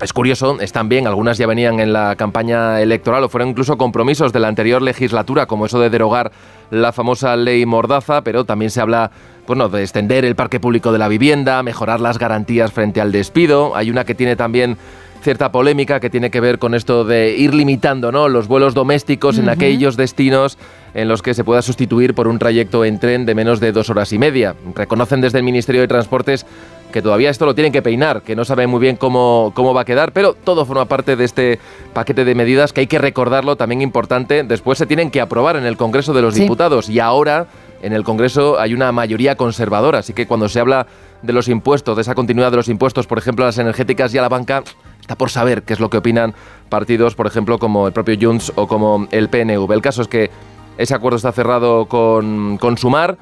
es 0.00 0.12
curioso, 0.12 0.60
están 0.60 0.90
bien, 0.90 1.06
algunas 1.06 1.38
ya 1.38 1.46
venían 1.46 1.80
en 1.80 1.92
la 1.92 2.16
campaña 2.16 2.82
electoral 2.82 3.24
o 3.24 3.28
fueron 3.30 3.48
incluso 3.48 3.78
compromisos 3.78 4.32
de 4.32 4.40
la 4.40 4.48
anterior 4.48 4.82
legislatura, 4.82 5.46
como 5.46 5.66
eso 5.66 5.80
de 5.80 5.88
derogar 5.88 6.32
la 6.70 6.92
famosa 6.92 7.34
ley 7.34 7.64
Mordaza, 7.64 8.22
pero 8.22 8.44
también 8.44 8.70
se 8.70 8.80
habla 8.82 9.10
bueno, 9.46 9.68
de 9.68 9.82
extender 9.82 10.24
el 10.24 10.36
parque 10.36 10.60
público 10.60 10.92
de 10.92 10.98
la 10.98 11.08
vivienda, 11.08 11.62
mejorar 11.62 12.00
las 12.00 12.18
garantías 12.18 12.72
frente 12.72 13.00
al 13.00 13.10
despido. 13.10 13.74
Hay 13.74 13.90
una 13.90 14.04
que 14.04 14.14
tiene 14.14 14.36
también 14.36 14.76
cierta 15.22 15.50
polémica 15.50 15.98
que 15.98 16.10
tiene 16.10 16.30
que 16.30 16.40
ver 16.40 16.58
con 16.58 16.74
esto 16.74 17.04
de 17.04 17.34
ir 17.36 17.54
limitando 17.54 18.12
¿no? 18.12 18.28
los 18.28 18.48
vuelos 18.48 18.74
domésticos 18.74 19.38
en 19.38 19.48
aquellos 19.48 19.96
destinos 19.96 20.58
en 20.96 21.08
los 21.08 21.20
que 21.20 21.34
se 21.34 21.44
pueda 21.44 21.60
sustituir 21.60 22.14
por 22.14 22.26
un 22.26 22.38
trayecto 22.38 22.82
en 22.82 22.98
tren 22.98 23.26
de 23.26 23.34
menos 23.34 23.60
de 23.60 23.70
dos 23.70 23.90
horas 23.90 24.14
y 24.14 24.18
media. 24.18 24.54
Reconocen 24.74 25.20
desde 25.20 25.36
el 25.36 25.44
Ministerio 25.44 25.82
de 25.82 25.88
Transportes 25.88 26.46
que 26.90 27.02
todavía 27.02 27.28
esto 27.28 27.44
lo 27.44 27.54
tienen 27.54 27.70
que 27.70 27.82
peinar, 27.82 28.22
que 28.22 28.34
no 28.34 28.46
saben 28.46 28.70
muy 28.70 28.80
bien 28.80 28.96
cómo, 28.96 29.52
cómo 29.54 29.74
va 29.74 29.82
a 29.82 29.84
quedar, 29.84 30.12
pero 30.12 30.32
todo 30.32 30.64
forma 30.64 30.86
parte 30.86 31.14
de 31.14 31.24
este 31.24 31.58
paquete 31.92 32.24
de 32.24 32.34
medidas 32.34 32.72
que 32.72 32.80
hay 32.80 32.86
que 32.86 32.96
recordarlo, 32.96 33.56
también 33.56 33.82
importante, 33.82 34.42
después 34.42 34.78
se 34.78 34.86
tienen 34.86 35.10
que 35.10 35.20
aprobar 35.20 35.56
en 35.56 35.66
el 35.66 35.76
Congreso 35.76 36.14
de 36.14 36.22
los 36.22 36.34
Diputados 36.34 36.88
y 36.88 36.98
ahora 36.98 37.46
en 37.82 37.92
el 37.92 38.02
Congreso 38.02 38.58
hay 38.58 38.72
una 38.72 38.90
mayoría 38.90 39.36
conservadora, 39.36 39.98
así 39.98 40.14
que 40.14 40.26
cuando 40.26 40.48
se 40.48 40.60
habla 40.60 40.86
de 41.20 41.32
los 41.34 41.48
impuestos, 41.48 41.96
de 41.96 42.02
esa 42.02 42.14
continuidad 42.14 42.50
de 42.50 42.56
los 42.56 42.68
impuestos, 42.68 43.06
por 43.06 43.18
ejemplo, 43.18 43.44
a 43.44 43.48
las 43.48 43.58
energéticas 43.58 44.14
y 44.14 44.18
a 44.18 44.22
la 44.22 44.30
banca, 44.30 44.62
está 44.98 45.14
por 45.14 45.28
saber 45.28 45.62
qué 45.64 45.74
es 45.74 45.80
lo 45.80 45.90
que 45.90 45.98
opinan 45.98 46.34
partidos, 46.70 47.14
por 47.14 47.26
ejemplo, 47.26 47.58
como 47.58 47.86
el 47.86 47.92
propio 47.92 48.16
Junts 48.18 48.54
o 48.56 48.66
como 48.66 49.06
el 49.10 49.28
PNV. 49.28 49.70
El 49.72 49.82
caso 49.82 50.00
es 50.00 50.08
que 50.08 50.30
ese 50.78 50.94
acuerdo 50.94 51.16
está 51.16 51.32
cerrado 51.32 51.86
con, 51.86 52.58
con 52.58 52.78
Sumar. 52.78 53.16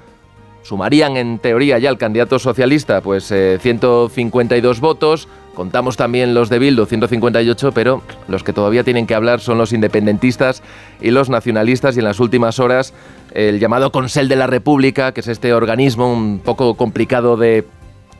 Sumarían 0.62 1.18
en 1.18 1.38
teoría 1.38 1.78
ya 1.78 1.90
el 1.90 1.98
candidato 1.98 2.38
socialista 2.38 3.02
pues 3.02 3.26
152 3.26 4.76
eh, 4.76 4.80
votos. 4.80 5.28
Contamos 5.54 5.96
también 5.96 6.34
los 6.34 6.48
de 6.48 6.58
Bildu, 6.58 6.86
158, 6.86 7.72
pero 7.72 8.02
los 8.28 8.42
que 8.42 8.52
todavía 8.52 8.82
tienen 8.82 9.06
que 9.06 9.14
hablar 9.14 9.40
son 9.40 9.58
los 9.58 9.72
independentistas 9.72 10.62
y 11.00 11.10
los 11.10 11.28
nacionalistas 11.28 11.96
y 11.96 12.00
en 12.00 12.06
las 12.06 12.18
últimas 12.18 12.58
horas 12.58 12.94
el 13.34 13.60
llamado 13.60 13.92
Consell 13.92 14.28
de 14.28 14.36
la 14.36 14.46
República, 14.46 15.12
que 15.12 15.20
es 15.20 15.28
este 15.28 15.52
organismo 15.52 16.12
un 16.12 16.40
poco 16.40 16.74
complicado 16.74 17.36
de 17.36 17.64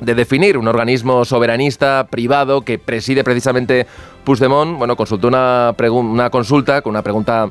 de 0.01 0.15
definir 0.15 0.59
un 0.59 0.69
organismo 0.69 1.25
soberanista 1.25 2.09
privado 2.11 2.63
que 2.63 2.79
preside 2.79 3.25
precisamente 3.25 3.87
Puigdemont, 4.25 4.77
bueno, 4.79 4.97
consultó 4.97 5.29
una 5.29 6.31
consulta 6.31 6.83
con 6.83 6.91
una 6.91 7.03
pregunta 7.03 7.49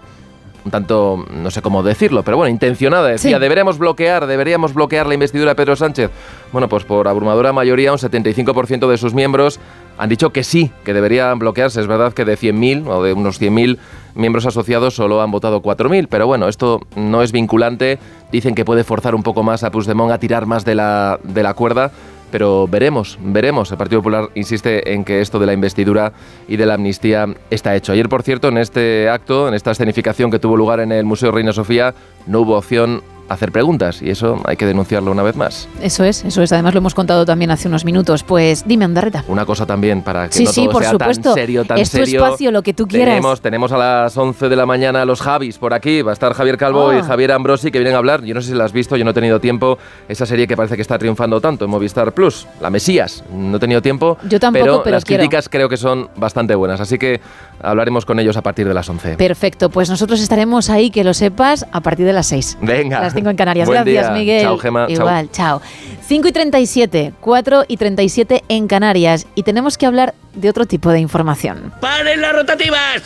un 0.65 0.71
tanto, 0.71 1.25
no 1.29 1.51
sé 1.51 1.61
cómo 1.61 1.83
decirlo, 1.83 2.23
pero 2.23 2.37
bueno, 2.37 2.49
intencionada. 2.49 3.09
Decía, 3.09 3.39
deberíamos 3.39 3.77
bloquear, 3.77 4.27
deberíamos 4.27 4.73
bloquear 4.73 5.07
la 5.07 5.13
investidura 5.13 5.51
de 5.51 5.55
Pedro 5.55 5.75
Sánchez. 5.75 6.11
Bueno, 6.51 6.69
pues 6.69 6.83
por 6.83 7.07
abrumadora 7.07 7.51
mayoría, 7.51 7.91
un 7.91 7.97
75% 7.97 8.87
de 8.89 8.97
sus 8.97 9.13
miembros 9.13 9.59
han 9.97 10.09
dicho 10.09 10.31
que 10.31 10.43
sí, 10.43 10.71
que 10.83 10.93
deberían 10.93 11.37
bloquearse. 11.39 11.81
Es 11.81 11.87
verdad 11.87 12.13
que 12.13 12.25
de 12.25 12.37
100.000 12.37 12.87
o 12.87 13.03
de 13.03 13.13
unos 13.13 13.41
100.000 13.41 13.77
miembros 14.15 14.45
asociados 14.45 14.95
solo 14.95 15.21
han 15.21 15.31
votado 15.31 15.61
4.000, 15.61 16.07
pero 16.09 16.27
bueno, 16.27 16.47
esto 16.47 16.81
no 16.95 17.21
es 17.21 17.31
vinculante. 17.31 17.99
Dicen 18.31 18.55
que 18.55 18.65
puede 18.65 18.83
forzar 18.83 19.15
un 19.15 19.23
poco 19.23 19.43
más 19.43 19.63
a 19.63 19.71
Puigdemont 19.71 20.11
a 20.11 20.17
tirar 20.17 20.45
más 20.45 20.65
de 20.65 20.75
la, 20.75 21.19
de 21.23 21.43
la 21.43 21.53
cuerda 21.53 21.91
pero 22.33 22.67
veremos, 22.67 23.19
veremos. 23.21 23.69
El 23.69 23.77
Partido 23.77 24.01
Popular 24.01 24.27
insiste 24.33 24.91
en 24.91 25.03
que 25.03 25.21
esto 25.21 25.37
de 25.37 25.45
la 25.45 25.53
investidura 25.53 26.13
y 26.47 26.57
de 26.57 26.65
la 26.65 26.73
amnistía 26.73 27.27
está 27.51 27.75
hecho. 27.75 27.91
Ayer, 27.91 28.09
por 28.09 28.23
cierto, 28.23 28.47
en 28.47 28.57
este 28.57 29.07
acto, 29.07 29.47
en 29.47 29.53
esta 29.53 29.69
escenificación 29.69 30.31
que 30.31 30.39
tuvo 30.39 30.57
lugar 30.57 30.79
en 30.79 30.91
el 30.91 31.05
Museo 31.05 31.31
Reina 31.31 31.53
Sofía, 31.53 31.93
no 32.25 32.39
hubo 32.39 32.57
opción 32.57 33.03
hacer 33.29 33.51
preguntas 33.51 34.01
y 34.01 34.09
eso 34.09 34.41
hay 34.45 34.57
que 34.57 34.65
denunciarlo 34.65 35.11
una 35.11 35.23
vez 35.23 35.35
más. 35.35 35.67
Eso 35.81 36.03
es, 36.03 36.23
eso 36.25 36.41
es. 36.41 36.51
Además 36.51 36.73
lo 36.73 36.79
hemos 36.79 36.93
contado 36.93 37.25
también 37.25 37.51
hace 37.51 37.67
unos 37.67 37.85
minutos. 37.85 38.23
Pues 38.23 38.63
dime, 38.67 38.85
Andarreta. 38.85 39.23
Una 39.27 39.45
cosa 39.45 39.65
también 39.65 40.01
para 40.01 40.27
que 40.27 40.33
sí, 40.33 40.43
no 40.43 40.51
sí, 40.51 40.61
todo 40.63 40.71
por 40.73 40.81
sea 40.83 40.91
supuesto. 40.91 41.23
tan 41.29 41.33
serio, 41.35 41.65
tan 41.65 41.77
es 41.77 41.89
tu 41.91 41.97
serio. 41.97 42.23
espacio, 42.25 42.51
lo 42.51 42.61
que 42.61 42.73
tú 42.73 42.87
quieras. 42.87 43.15
Tenemos, 43.15 43.41
tenemos 43.41 43.71
a 43.71 43.77
las 43.77 44.17
11 44.17 44.49
de 44.49 44.55
la 44.55 44.65
mañana 44.65 45.01
a 45.01 45.05
los 45.05 45.21
Javis 45.21 45.57
por 45.57 45.73
aquí. 45.73 46.01
Va 46.01 46.11
a 46.11 46.13
estar 46.13 46.33
Javier 46.33 46.57
Calvo 46.57 46.93
y 46.93 46.97
Ah. 46.97 47.03
Javier 47.03 47.31
Ambrosi 47.31 47.71
que 47.71 47.79
vienen 47.79 47.95
a 47.95 47.97
hablar. 47.99 48.23
Yo 48.23 48.33
no 48.33 48.41
sé 48.41 48.49
si 48.49 48.55
la 48.55 48.65
has 48.65 48.73
visto, 48.73 48.95
yo 48.97 49.03
no 49.05 49.11
he 49.11 49.13
tenido 49.13 49.39
tiempo. 49.39 49.77
Esa 50.07 50.25
serie 50.25 50.47
que 50.47 50.55
parece 50.57 50.75
que 50.75 50.81
está 50.81 50.97
triunfando 50.99 51.39
tanto 51.41 51.65
en 51.65 51.71
Movistar 51.71 52.11
Plus, 52.13 52.47
La 52.61 52.69
Mesías. 52.69 53.23
No 53.33 53.57
he 53.57 53.59
tenido 53.59 53.81
tiempo. 53.81 54.17
Yo 54.27 54.39
tampoco, 54.39 54.83
pero 54.83 54.95
las 54.95 55.05
quiero. 55.05 55.21
críticas 55.21 55.49
creo 55.49 55.69
que 55.69 55.77
son 55.77 56.09
bastante 56.17 56.55
buenas. 56.55 56.79
Así 56.81 56.97
que 56.97 57.19
hablaremos 57.61 58.05
con 58.05 58.19
ellos 58.19 58.37
a 58.37 58.41
partir 58.41 58.67
de 58.67 58.73
las 58.73 58.89
11. 58.89 59.15
Perfecto, 59.17 59.69
pues 59.69 59.89
nosotros 59.89 60.19
estaremos 60.21 60.69
ahí, 60.69 60.89
que 60.91 61.03
lo 61.03 61.13
sepas, 61.13 61.65
a 61.71 61.81
partir 61.81 62.05
de 62.05 62.13
las 62.13 62.27
6. 62.27 62.57
Venga. 62.61 62.99
Las 62.99 63.13
5 63.23 63.29
en 63.29 63.37
Canarias. 63.37 63.67
Buen 63.67 63.83
Gracias, 63.83 64.07
día. 64.09 64.17
Miguel. 64.17 64.41
Chao, 64.41 64.57
Gema. 64.57 64.87
Chao. 64.87 64.95
Igual, 64.95 65.31
chao. 65.31 65.61
5 66.05 66.27
y 66.27 66.31
37, 66.31 67.13
4 67.21 67.65
y 67.67 67.77
37 67.77 68.43
en 68.49 68.67
Canarias. 68.67 69.25
Y 69.35 69.43
tenemos 69.43 69.77
que 69.77 69.85
hablar 69.85 70.13
de 70.33 70.49
otro 70.49 70.65
tipo 70.65 70.89
de 70.91 70.99
información. 70.99 71.73
¡Paren 71.79 72.21
las 72.21 72.33
rotativas! 72.33 73.03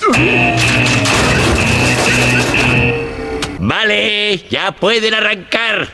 Vale, 3.60 4.38
ya 4.50 4.72
pueden 4.72 5.14
arrancar. 5.14 5.88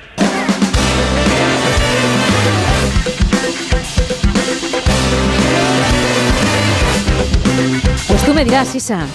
Pues 8.07 8.25
tú 8.25 8.33
me 8.33 8.45
dirás, 8.45 8.73
Isa. 8.75 9.05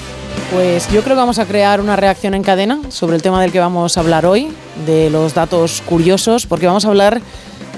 Pues 0.53 0.91
yo 0.91 1.03
creo 1.03 1.15
que 1.15 1.21
vamos 1.21 1.39
a 1.39 1.45
crear 1.45 1.81
una 1.81 1.95
reacción 1.95 2.33
en 2.33 2.43
cadena 2.43 2.81
sobre 2.89 3.17
el 3.17 3.23
tema 3.23 3.43
del 3.43 3.53
que 3.53 3.61
vamos 3.61 3.97
a 3.97 4.01
hablar 4.01 4.25
hoy, 4.25 4.49
de 4.87 5.11
los 5.11 5.35
datos 5.35 5.83
curiosos, 5.85 6.47
porque 6.47 6.67
vamos 6.67 6.87
a 6.87 6.89
hablar 6.89 7.21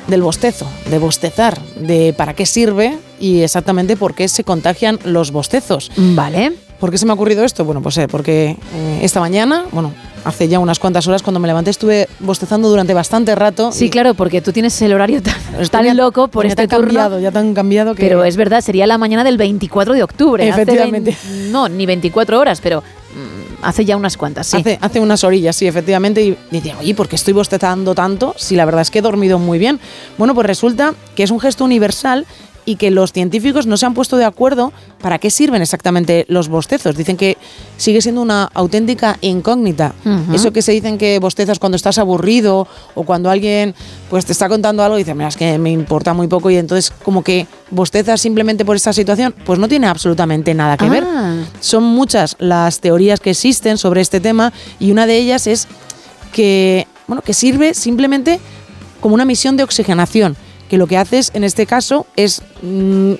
del 0.06 0.22
bostezo, 0.22 0.66
de 0.88 0.98
bostezar, 0.98 1.60
de 1.76 2.14
para 2.16 2.34
qué 2.34 2.46
sirve 2.46 2.96
y 3.18 3.40
exactamente 3.40 3.96
por 3.96 4.14
qué 4.14 4.28
se 4.28 4.44
contagian 4.44 5.00
los 5.04 5.32
bostezos. 5.32 5.90
Vale. 5.96 6.52
¿Por 6.78 6.90
qué 6.90 6.98
se 6.98 7.06
me 7.06 7.12
ha 7.12 7.14
ocurrido 7.14 7.44
esto? 7.44 7.64
Bueno, 7.64 7.82
pues 7.82 7.98
eh, 7.98 8.08
porque 8.08 8.56
eh, 8.74 9.00
esta 9.02 9.20
mañana, 9.20 9.64
bueno, 9.72 9.92
hace 10.24 10.48
ya 10.48 10.58
unas 10.58 10.78
cuantas 10.78 11.06
horas 11.06 11.22
cuando 11.22 11.40
me 11.40 11.48
levanté 11.48 11.70
estuve 11.70 12.08
bostezando 12.20 12.68
durante 12.68 12.94
bastante 12.94 13.34
rato. 13.34 13.72
Sí, 13.72 13.90
claro, 13.90 14.14
porque 14.14 14.40
tú 14.40 14.52
tienes 14.52 14.80
el 14.82 14.92
horario 14.92 15.22
tan, 15.22 15.34
tan 15.68 15.96
loco 15.96 16.28
por 16.28 16.46
este 16.46 16.66
tan 16.66 16.80
turno. 16.80 16.94
cambiado, 16.94 17.20
ya 17.20 17.30
tan 17.30 17.54
cambiado 17.54 17.94
que 17.94 18.02
Pero 18.02 18.24
es 18.24 18.36
verdad, 18.36 18.60
sería 18.60 18.86
la 18.86 18.98
mañana 18.98 19.24
del 19.24 19.36
24 19.36 19.94
de 19.94 20.02
octubre. 20.02 20.48
Efectivamente. 20.48 21.16
no, 21.50 21.68
ni 21.68 21.86
24 21.86 22.38
horas, 22.38 22.60
pero 22.60 22.80
mm, 22.80 23.64
hace 23.64 23.84
ya 23.84 23.96
unas 23.96 24.16
cuantas, 24.16 24.46
sí. 24.46 24.58
Hace, 24.58 24.78
hace 24.80 25.00
unas 25.00 25.24
orillas, 25.24 25.56
sí, 25.56 25.66
efectivamente. 25.66 26.22
Y 26.22 26.36
dice, 26.50 26.74
oye, 26.78 26.94
¿por 26.94 27.08
qué 27.08 27.16
estoy 27.16 27.32
bostezando 27.32 27.94
tanto? 27.94 28.34
Si 28.36 28.56
la 28.56 28.64
verdad 28.64 28.82
es 28.82 28.90
que 28.90 29.00
he 29.00 29.02
dormido 29.02 29.38
muy 29.38 29.58
bien. 29.58 29.80
Bueno, 30.18 30.34
pues 30.34 30.46
resulta 30.46 30.94
que 31.14 31.22
es 31.22 31.30
un 31.30 31.40
gesto 31.40 31.64
universal 31.64 32.26
y 32.64 32.76
que 32.76 32.90
los 32.90 33.12
científicos 33.12 33.66
no 33.66 33.76
se 33.76 33.86
han 33.86 33.94
puesto 33.94 34.16
de 34.16 34.24
acuerdo 34.24 34.72
para 35.00 35.18
qué 35.18 35.30
sirven 35.30 35.62
exactamente 35.62 36.26
los 36.28 36.48
bostezos. 36.48 36.96
Dicen 36.96 37.16
que 37.16 37.36
sigue 37.76 38.00
siendo 38.00 38.22
una 38.22 38.44
auténtica 38.54 39.18
incógnita. 39.20 39.94
Eso 40.32 40.52
que 40.52 40.62
se 40.62 40.72
dicen 40.72 40.98
que 40.98 41.18
bostezas 41.18 41.58
cuando 41.58 41.76
estás 41.76 41.98
aburrido 41.98 42.68
o 42.94 43.04
cuando 43.04 43.30
alguien 43.30 43.74
pues 44.08 44.26
te 44.26 44.32
está 44.32 44.48
contando 44.48 44.82
algo 44.82 44.98
y 44.98 45.02
dices, 45.02 45.16
mira, 45.16 45.28
es 45.28 45.36
que 45.36 45.58
me 45.58 45.70
importa 45.70 46.14
muy 46.14 46.28
poco 46.28 46.50
y 46.50 46.56
entonces 46.56 46.92
como 47.02 47.22
que 47.22 47.46
bostezas 47.70 48.20
simplemente 48.20 48.64
por 48.64 48.76
esta 48.76 48.92
situación, 48.92 49.34
pues 49.44 49.58
no 49.58 49.68
tiene 49.68 49.86
absolutamente 49.86 50.54
nada 50.54 50.76
que 50.76 50.88
ver. 50.88 51.04
Ah. 51.06 51.36
Son 51.60 51.82
muchas 51.82 52.36
las 52.38 52.80
teorías 52.80 53.20
que 53.20 53.30
existen 53.30 53.78
sobre 53.78 54.00
este 54.00 54.20
tema 54.20 54.52
y 54.78 54.90
una 54.90 55.06
de 55.06 55.16
ellas 55.16 55.46
es 55.46 55.68
que, 56.32 56.86
bueno, 57.06 57.22
que 57.22 57.34
sirve 57.34 57.74
simplemente 57.74 58.40
como 59.00 59.14
una 59.14 59.24
misión 59.24 59.56
de 59.56 59.62
oxigenación, 59.62 60.36
que 60.70 60.78
lo 60.78 60.86
que 60.86 60.96
haces 60.96 61.32
en 61.34 61.44
este 61.44 61.66
caso 61.66 62.06
es 62.16 62.42
mm, 62.62 63.14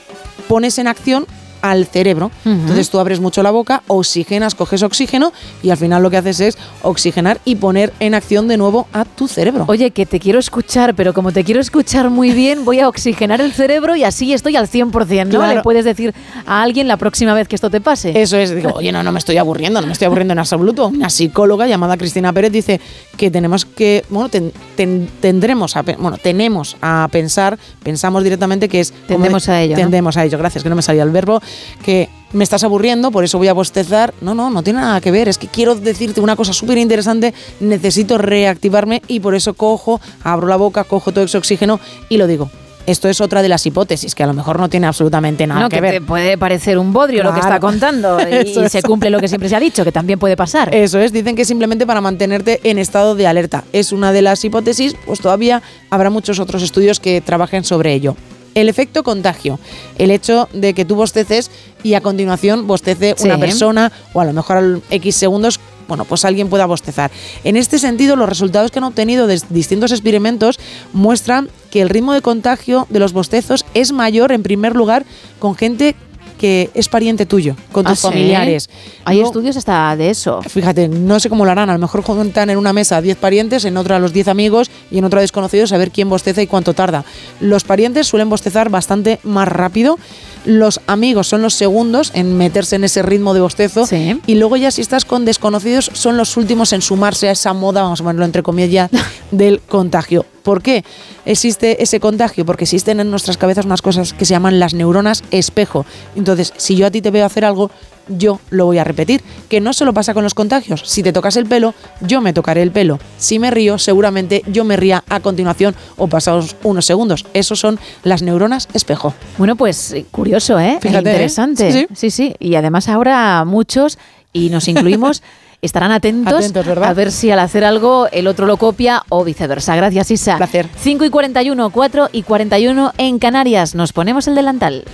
pones 0.49 0.79
en 0.79 0.87
acción 0.87 1.27
al 1.63 1.87
cerebro. 1.87 2.31
Entonces 2.45 2.91
tú 2.91 2.99
abres 2.99 3.21
mucho 3.21 3.43
la 3.43 3.51
boca, 3.51 3.83
oxigenas, 3.87 4.55
coges 4.55 4.83
oxígeno 4.83 5.33
y 5.63 5.71
al 5.71 5.77
final 5.77 6.03
lo 6.03 6.11
que 6.11 6.17
haces 6.17 6.41
es 6.41 6.59
oxigenar 6.83 7.41
y 7.45 7.57
poner 7.57 7.93
en 8.01 8.15
acción 8.15 8.49
de 8.49 8.57
nuevo 8.57 8.87
a 8.93 9.05
tu 9.05 9.29
cerebro. 9.29 9.65
Oye, 9.69 9.91
que 9.91 10.07
te 10.07 10.19
quiero 10.21 10.39
escuchar, 10.39 10.95
pero 10.95 11.13
como 11.15 11.33
te 11.33 11.45
quiero 11.45 11.61
escuchar 11.61 12.11
muy 12.11 12.33
bien, 12.33 12.65
voy 12.65 12.81
a 12.81 12.89
oxigenar 12.89 13.41
el 13.41 13.53
cerebro 13.53 13.97
y 13.97 14.05
así 14.05 14.33
estoy 14.33 14.57
al 14.57 14.69
100%, 14.69 15.25
¿no? 15.27 15.39
Claro. 15.39 15.55
Le 15.57 15.63
puedes 15.63 15.85
decir 15.85 16.15
a 16.47 16.63
alguien 16.63 16.89
la 16.89 16.97
próxima 16.97 17.35
vez 17.35 17.49
que 17.49 17.55
esto 17.57 17.71
te 17.71 17.81
pase. 17.81 18.21
Eso 18.21 18.37
es, 18.37 18.55
digo, 18.55 18.71
oye, 18.75 18.93
no, 18.93 19.03
no 19.03 19.13
me 19.13 19.19
estoy 19.19 19.37
aburriendo, 19.37 19.81
no 19.81 19.87
me 19.87 19.93
estoy 19.93 20.07
aburriendo 20.07 20.33
en 20.33 20.39
absoluto. 20.39 20.89
Una 20.89 21.11
psicóloga 21.11 21.67
llamada 21.67 21.97
Cristina 21.97 22.33
Pérez 22.33 22.53
dice 22.53 22.81
que 23.17 23.31
tenemos 23.31 23.65
que, 23.65 24.05
bueno, 24.09 24.29
ten- 24.29 24.53
ten- 24.77 25.09
tendremos 25.21 25.77
a, 25.77 25.83
bueno, 25.83 26.17
tenemos 26.19 26.77
a 26.81 27.09
pensar, 27.11 27.59
pensamos 27.83 28.23
directamente 28.25 28.69
que 28.69 28.81
es... 28.81 28.93
Tendemos 29.07 29.47
de- 29.47 29.53
a 29.53 29.63
ello, 29.63 29.77
¿no? 29.77 29.83
Tendemos 29.83 30.17
a 30.17 30.25
ello, 30.25 30.39
gracias, 30.39 30.63
que 30.63 30.71
no 30.71 30.77
me 30.77 30.83
salía 30.83 31.03
el 31.03 31.11
verbo, 31.11 31.41
que 31.83 32.09
me 32.33 32.45
estás 32.45 32.65
aburriendo, 32.65 33.11
por 33.11 33.25
eso 33.25 33.39
voy 33.39 33.49
a 33.49 33.53
bostezar. 33.53 34.15
No, 34.21 34.35
no, 34.35 34.51
no 34.51 34.63
tiene 34.63 34.81
nada 34.81 35.01
que 35.01 35.11
ver, 35.11 35.29
es 35.29 35.39
que 35.39 35.49
quiero 35.49 35.75
decirte 35.75 36.21
una 36.21 36.37
cosa 36.37 36.53
súper 36.53 36.79
interesante, 36.79 37.35
necesito 37.61 38.19
reactivarme 38.19 39.03
y 39.09 39.21
por 39.21 39.35
eso 39.35 39.55
cojo, 39.55 40.01
abro 40.23 40.47
la 40.47 40.57
boca, 40.57 40.85
cojo 40.85 41.13
todo 41.13 41.25
ese 41.25 41.39
oxígeno 41.39 41.81
y 42.09 42.17
lo 42.17 42.27
digo. 42.27 42.51
Esto 42.87 43.09
es 43.09 43.21
otra 43.21 43.43
de 43.43 43.49
las 43.49 43.65
hipótesis, 43.67 44.15
que 44.15 44.23
a 44.23 44.27
lo 44.27 44.33
mejor 44.33 44.59
no 44.59 44.69
tiene 44.69 44.87
absolutamente 44.87 45.47
nada 45.47 45.61
no, 45.61 45.69
que, 45.69 45.77
que, 45.77 45.81
ver. 45.81 45.93
te 45.95 46.01
puede 46.01 46.39
parecer 46.39 46.79
un 46.79 46.93
bodrio 46.93 47.23
lo 47.23 47.35
que 47.35 47.41
está 47.41 47.61
contando 47.61 48.19
y 48.29 48.33
es. 48.33 48.73
se 48.73 48.83
cumple 48.83 49.11
lo 49.11 49.21
que 49.21 49.29
siempre 49.29 49.49
se 49.49 49.55
ha 49.55 49.61
dicho, 49.61 49.85
que 49.85 49.93
también 49.93 50.19
puede 50.19 50.37
pasar. 50.37 50.75
Eso 50.75 50.99
es, 50.99 51.13
dicen 51.13 51.37
que 51.37 51.45
simplemente 51.45 51.87
para 51.87 52.01
mantenerte 52.01 52.59
en 52.65 52.79
estado 52.79 53.15
de 53.15 53.27
alerta. 53.27 53.65
Es 53.73 53.93
una 53.93 54.13
de 54.13 54.23
las 54.23 54.45
hipótesis, 54.45 54.97
pues 55.07 55.21
todavía 55.21 55.63
habrá 55.91 56.11
muchos 56.11 56.41
otros 56.41 56.63
estudios 56.63 57.01
que 57.01 57.21
trabajen 57.21 57.65
sobre 57.65 57.93
ello. 57.93 58.17
El 58.55 58.69
efecto 58.69 59.03
contagio, 59.03 59.59
el 59.99 60.11
hecho 60.11 60.49
de 60.53 60.75
que 60.75 60.85
tú 60.85 60.97
bosteces 60.97 61.51
y 61.83 61.95
a 61.95 62.01
continuación 62.01 62.67
bostece 62.67 63.15
Sí. 63.17 63.25
una 63.25 63.39
persona 63.39 63.93
o 64.13 64.21
a 64.21 64.25
lo 64.25 64.33
mejor 64.33 64.57
al 64.57 64.83
X 64.91 65.17
segundos, 65.17 65.61
bueno, 65.89 66.05
pues 66.05 66.25
alguien 66.25 66.49
pueda 66.49 66.67
bostezar. 66.67 67.11
En 67.43 67.57
este 67.57 67.79
sentido, 67.79 68.15
los 68.17 68.29
resultados 68.29 68.71
que 68.71 68.79
han 68.79 68.85
obtenido 68.85 69.27
de 69.27 69.41
distintos 69.51 69.91
experimentos 69.93 70.59
muestran 70.93 71.49
que 71.71 71.81
el 71.81 71.89
ritmo 71.89 72.13
de 72.13 72.23
contagio 72.23 72.87
de 72.91 73.01
los 73.01 73.13
bostezos 73.13 73.65
es 73.75 73.93
mayor 73.93 74.31
en 74.33 74.43
primer 74.43 74.77
lugar 74.77 75.05
con 75.39 75.55
gente 75.57 75.97
que 76.41 76.71
es 76.73 76.89
pariente 76.89 77.27
tuyo, 77.27 77.55
con 77.71 77.87
¿Ah, 77.87 77.91
tus 77.91 77.99
sí? 77.99 78.07
familiares. 78.07 78.71
Hay 79.05 79.21
estudios 79.21 79.59
hasta 79.59 79.95
de 79.95 80.09
eso. 80.09 80.41
Fíjate, 80.41 80.89
no 80.89 81.21
sé 81.21 81.29
cómo 81.29 81.45
lo 81.45 81.51
harán. 81.51 81.69
A 81.69 81.75
lo 81.75 81.79
mejor 81.79 82.03
juntan 82.03 82.49
en 82.49 82.57
una 82.57 82.73
mesa 82.73 82.97
a 82.97 83.03
10 83.03 83.19
parientes, 83.19 83.67
en 83.67 83.77
otra 83.77 83.97
a 83.97 83.99
los 83.99 84.15
10 84.15 84.29
amigos 84.29 84.71
y 84.91 84.97
en 84.97 85.05
otra 85.05 85.19
a 85.19 85.21
desconocidos 85.21 85.71
a 85.73 85.77
ver 85.77 85.91
quién 85.91 86.09
bosteza 86.09 86.41
y 86.41 86.47
cuánto 86.47 86.73
tarda. 86.73 87.05
Los 87.41 87.65
parientes 87.65 88.07
suelen 88.07 88.31
bostezar 88.31 88.71
bastante 88.71 89.21
más 89.23 89.49
rápido. 89.49 89.99
Los 90.45 90.81
amigos 90.87 91.29
son 91.29 91.43
los 91.43 91.55
segundos 91.55 92.13
en 92.15 92.37
meterse 92.37 92.77
en 92.77 92.85
ese 92.85 93.03
ritmo 93.03 93.35
de 93.35 93.41
bostezo. 93.41 93.87
Y 94.27 94.35
luego 94.37 94.57
ya 94.57 94.71
si 94.71 94.81
estás 94.81 95.05
con 95.05 95.25
desconocidos 95.25 95.91
son 95.93 96.17
los 96.17 96.37
últimos 96.37 96.73
en 96.73 96.83
sumarse 96.83 97.29
a 97.29 97.33
esa 97.33 97.53
moda, 97.53 97.83
vamos 97.83 98.01
a 98.01 98.05
ponerlo 98.05 98.25
entre 98.25 98.43
comillas, 98.43 98.91
del 99.31 99.61
contagio. 99.61 100.25
¿Por 100.43 100.63
qué 100.63 100.85
existe 101.27 101.83
ese 101.83 102.01
contagio? 102.01 102.47
Porque 102.47 102.65
existen 102.65 103.01
en 103.01 103.11
nuestras 103.11 103.37
cabezas 103.37 103.67
unas 103.67 103.83
cosas 103.83 104.13
que 104.15 104.25
se 104.25 104.33
llaman 104.33 104.59
las 104.59 104.75
neuronas 104.75 105.23
espejo. 105.31 105.85
Entonces, 106.17 106.53
si 106.57 106.77
yo 106.77 106.87
a 106.87 106.91
ti 106.91 107.03
te 107.03 107.11
veo 107.11 107.27
hacer 107.27 107.45
algo, 107.45 107.71
yo 108.11 108.41
lo 108.51 108.67
voy 108.67 108.79
a 108.79 108.85
repetir. 108.85 109.23
Que 109.49 109.61
no 109.61 109.73
solo 109.73 109.95
pasa 109.95 110.15
con 110.15 110.23
los 110.25 110.35
contagios. 110.35 110.83
Si 110.85 111.03
te 111.03 111.13
tocas 111.13 111.37
el 111.37 111.47
pelo, 111.47 111.75
yo 112.01 112.21
me 112.21 112.33
tocaré 112.33 112.63
el 112.63 112.71
pelo. 112.71 112.99
Si 113.19 113.39
me 113.39 113.51
río, 113.51 113.79
seguramente 113.79 114.43
yo 114.47 114.65
me 114.65 114.77
ría 114.77 115.05
a 115.09 115.21
continuación 115.21 115.75
o 115.97 116.07
pasados 116.07 116.57
unos 116.63 116.87
segundos. 116.87 117.27
Esos 117.35 117.59
son 117.59 117.79
las 118.03 118.23
neuronas 118.23 118.69
espejo. 118.75 119.15
Bueno, 119.39 119.57
pues 119.57 119.93
eh, 119.93 120.07
curioso, 120.11 120.59
¿eh? 120.59 120.79
Fíjate, 120.81 121.11
¿eh? 121.11 121.13
Interesante. 121.13 121.73
Sí, 121.73 121.87
sí, 121.95 122.11
sí. 122.11 122.35
Y 122.39 122.55
además 122.55 122.89
ahora 122.89 123.45
muchos, 123.45 123.99
y 124.33 124.51
nos 124.51 124.69
incluimos, 124.69 125.23
estarán 125.63 125.93
atentos, 125.93 126.53
a 126.55 126.95
ver 126.95 127.13
si 127.13 127.31
al 127.31 127.39
hacer 127.39 127.65
algo 127.65 128.09
el 128.13 128.27
otro 128.27 128.47
lo 128.47 128.57
copia 128.57 129.03
o 129.09 129.25
viceversa. 129.25 129.77
Gracias, 129.77 130.11
Isa. 130.11 130.37
Placer. 130.37 130.69
5 130.77 131.05
y 131.05 131.11
41, 131.11 131.71
4 131.71 132.09
y 132.13 132.23
41 132.23 132.93
en 132.99 133.19
Canarias. 133.19 133.75
Nos 133.75 133.93
ponemos 133.93 134.27
el 134.29 134.35
delantal. 134.35 134.85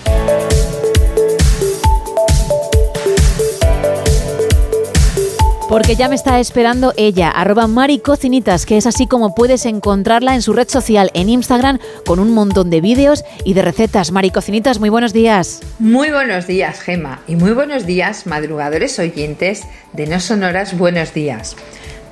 Porque 5.69 5.97
ya 5.97 6.09
me 6.09 6.14
está 6.14 6.39
esperando 6.39 6.95
ella, 6.97 7.29
arroba 7.29 7.67
Mari 7.67 7.99
Cocinitas, 7.99 8.67
que 8.67 8.77
es 8.77 8.87
así 8.87 9.09
como 9.09 9.35
puedes 9.35 9.67
encontrarla 9.67 10.37
en 10.37 10.43
su 10.43 10.53
red 10.53 10.69
social, 10.69 11.11
en 11.12 11.29
Instagram, 11.29 11.81
con 12.07 12.21
un 12.21 12.33
montón 12.33 12.71
de 12.71 12.81
vídeos 12.81 13.25
y 13.45 13.55
de 13.55 13.62
recetas. 13.62 14.12
Mari 14.12 14.31
Cocinitas, 14.31 14.79
muy 14.79 14.91
buenos 14.91 15.12
días. 15.12 15.61
Muy 15.81 16.11
buenos 16.11 16.47
días, 16.47 16.81
Gema, 16.81 17.21
y 17.27 17.35
muy 17.35 17.51
buenos 17.51 17.85
días, 17.85 18.29
madrugadores 18.29 18.97
oyentes 19.01 19.64
de 19.93 20.07
No 20.07 20.21
Sonoras 20.21 20.79
Buenos 20.79 21.12
Días. 21.12 21.57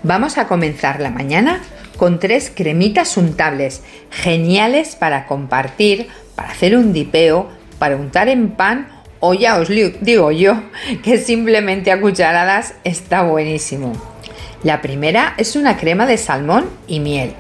Vamos 0.02 0.36
a 0.36 0.48
comenzar 0.48 0.98
la 0.98 1.10
mañana 1.10 1.60
con 1.96 2.18
tres 2.18 2.50
cremitas 2.52 3.16
untables, 3.16 3.84
geniales 4.10 4.96
para 4.96 5.26
compartir, 5.26 6.08
para 6.34 6.50
hacer 6.50 6.76
un 6.76 6.92
dipeo, 6.92 7.48
para 7.78 7.94
untar 7.94 8.28
en 8.28 8.50
pan 8.50 8.88
o 9.26 9.32
ya 9.32 9.56
os 9.56 9.68
digo 9.68 10.32
yo 10.32 10.62
que 11.02 11.16
simplemente 11.16 11.90
a 11.90 11.98
cucharadas 11.98 12.74
está 12.84 13.22
buenísimo. 13.22 13.92
La 14.62 14.82
primera 14.82 15.32
es 15.38 15.56
una 15.56 15.78
crema 15.78 16.04
de 16.04 16.18
salmón 16.18 16.68
y 16.86 17.00
miel. 17.00 17.32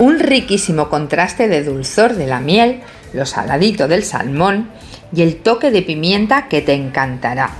Un 0.00 0.18
riquísimo 0.18 0.88
contraste 0.88 1.46
de 1.46 1.62
dulzor 1.62 2.14
de 2.14 2.26
la 2.26 2.40
miel, 2.40 2.80
lo 3.12 3.24
saladito 3.24 3.86
del 3.86 4.02
salmón 4.02 4.68
y 5.14 5.22
el 5.22 5.36
toque 5.36 5.70
de 5.70 5.82
pimienta 5.82 6.48
que 6.48 6.60
te 6.60 6.74
encantará. 6.74 7.50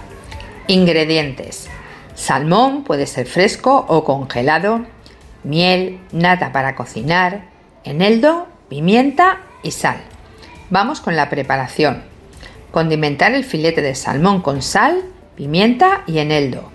Ingredientes. 0.67 1.69
Salmón 2.17 2.83
puede 2.83 3.07
ser 3.07 3.29
fresco 3.29 3.87
o 3.89 4.03
congelado, 4.03 4.87
miel, 5.45 6.01
nata 6.11 6.51
para 6.53 6.75
cocinar, 6.75 7.45
eneldo, 7.85 8.49
pimienta 8.69 9.39
y 9.63 9.71
sal. 9.71 9.99
Vamos 10.69 11.01
con 11.01 11.15
la 11.15 11.31
preparación. 11.31 12.12
Condimentar 12.73 13.35
el 13.35 13.45
filete 13.45 13.83
de 13.83 13.95
salmón 13.95 14.41
con 14.41 14.63
sal, 14.63 15.03
pimienta 15.37 16.05
y 16.07 16.19
eneldo. 16.19 16.73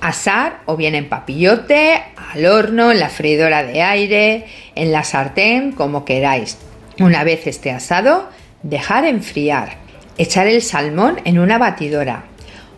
Asar 0.00 0.60
o 0.64 0.76
bien 0.76 0.94
en 0.94 1.10
papillote, 1.10 2.02
al 2.32 2.46
horno, 2.46 2.90
en 2.90 2.98
la 2.98 3.10
freidora 3.10 3.62
de 3.62 3.82
aire, 3.82 4.46
en 4.74 4.90
la 4.90 5.04
sartén, 5.04 5.72
como 5.72 6.06
queráis. 6.06 6.56
Una 6.98 7.24
vez 7.24 7.46
esté 7.46 7.70
asado, 7.70 8.28
dejar 8.62 9.04
enfriar. 9.04 9.76
Echar 10.16 10.46
el 10.46 10.62
salmón 10.62 11.20
en 11.24 11.38
una 11.38 11.58
batidora. 11.58 12.24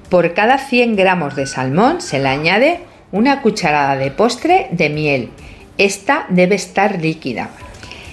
Por 0.08 0.34
cada 0.34 0.58
100 0.58 0.96
gramos 0.96 1.36
de 1.36 1.46
salmón 1.46 2.00
se 2.00 2.18
le 2.18 2.28
añade 2.28 2.80
una 3.12 3.42
cucharada 3.42 3.96
de 3.96 4.10
postre 4.10 4.66
de 4.72 4.88
miel. 4.90 5.30
Esta 5.78 6.26
debe 6.30 6.56
estar 6.56 7.00
líquida. 7.00 7.50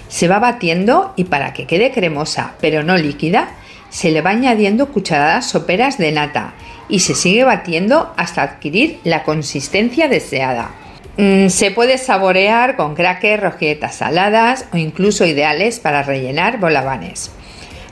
Se 0.08 0.28
va 0.28 0.38
batiendo 0.38 1.12
y 1.16 1.24
para 1.24 1.52
que 1.52 1.66
quede 1.66 1.90
cremosa 1.90 2.54
pero 2.60 2.82
no 2.82 2.96
líquida, 2.96 3.48
se 3.94 4.10
le 4.10 4.22
va 4.22 4.30
añadiendo 4.30 4.88
cucharadas 4.88 5.48
soperas 5.48 5.98
de 5.98 6.10
nata 6.10 6.54
y 6.88 6.98
se 6.98 7.14
sigue 7.14 7.44
batiendo 7.44 8.12
hasta 8.16 8.42
adquirir 8.42 8.98
la 9.04 9.22
consistencia 9.22 10.08
deseada. 10.08 10.72
Mm, 11.16 11.46
se 11.46 11.70
puede 11.70 11.96
saborear 11.96 12.74
con 12.74 12.96
crackers, 12.96 13.40
rosquilletas 13.40 13.94
saladas 13.94 14.66
o 14.72 14.78
incluso 14.78 15.24
ideales 15.24 15.78
para 15.78 16.02
rellenar 16.02 16.58
bolabanes. 16.58 17.30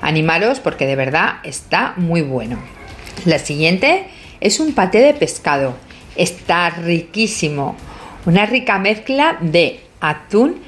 Animaros 0.01 0.59
porque 0.59 0.89
de 0.89 0.97
verdad 0.97 1.35
está 1.45 1.95
muy 1.97 2.21
bueno. 2.21 2.59
La 3.25 3.39
siguiente 3.39 4.07
es 4.41 4.59
un 4.59 4.73
paté 4.73 4.99
de 4.99 5.15
pescado. 5.15 5.77
Está 6.17 6.69
riquísimo. 6.71 7.77
Una 8.27 8.45
rica 8.45 8.81
mezcla 8.81 9.37
de 9.41 9.79
atún 10.01 10.63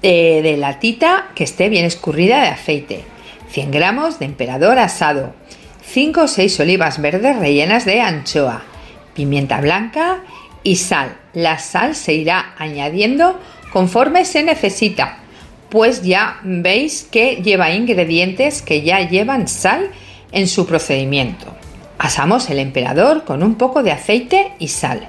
eh, 0.00 0.40
de 0.42 0.56
latita 0.56 1.28
que 1.34 1.44
esté 1.44 1.68
bien 1.68 1.84
escurrida 1.84 2.40
de 2.40 2.48
aceite. 2.48 3.17
100 3.50 3.70
gramos 3.70 4.18
de 4.18 4.26
emperador 4.26 4.78
asado. 4.78 5.34
5 5.82 6.22
o 6.22 6.28
6 6.28 6.60
olivas 6.60 7.00
verdes 7.00 7.38
rellenas 7.38 7.84
de 7.84 8.00
anchoa. 8.00 8.62
Pimienta 9.14 9.60
blanca 9.60 10.22
y 10.62 10.76
sal. 10.76 11.16
La 11.32 11.58
sal 11.58 11.94
se 11.94 12.14
irá 12.14 12.54
añadiendo 12.58 13.38
conforme 13.72 14.24
se 14.24 14.42
necesita, 14.42 15.18
pues 15.70 16.02
ya 16.02 16.40
veis 16.42 17.06
que 17.10 17.36
lleva 17.36 17.72
ingredientes 17.72 18.62
que 18.62 18.82
ya 18.82 19.08
llevan 19.08 19.48
sal 19.48 19.90
en 20.32 20.48
su 20.48 20.66
procedimiento. 20.66 21.54
Asamos 21.98 22.48
el 22.50 22.58
emperador 22.58 23.24
con 23.24 23.42
un 23.42 23.56
poco 23.56 23.82
de 23.82 23.92
aceite 23.92 24.52
y 24.58 24.68
sal. 24.68 25.08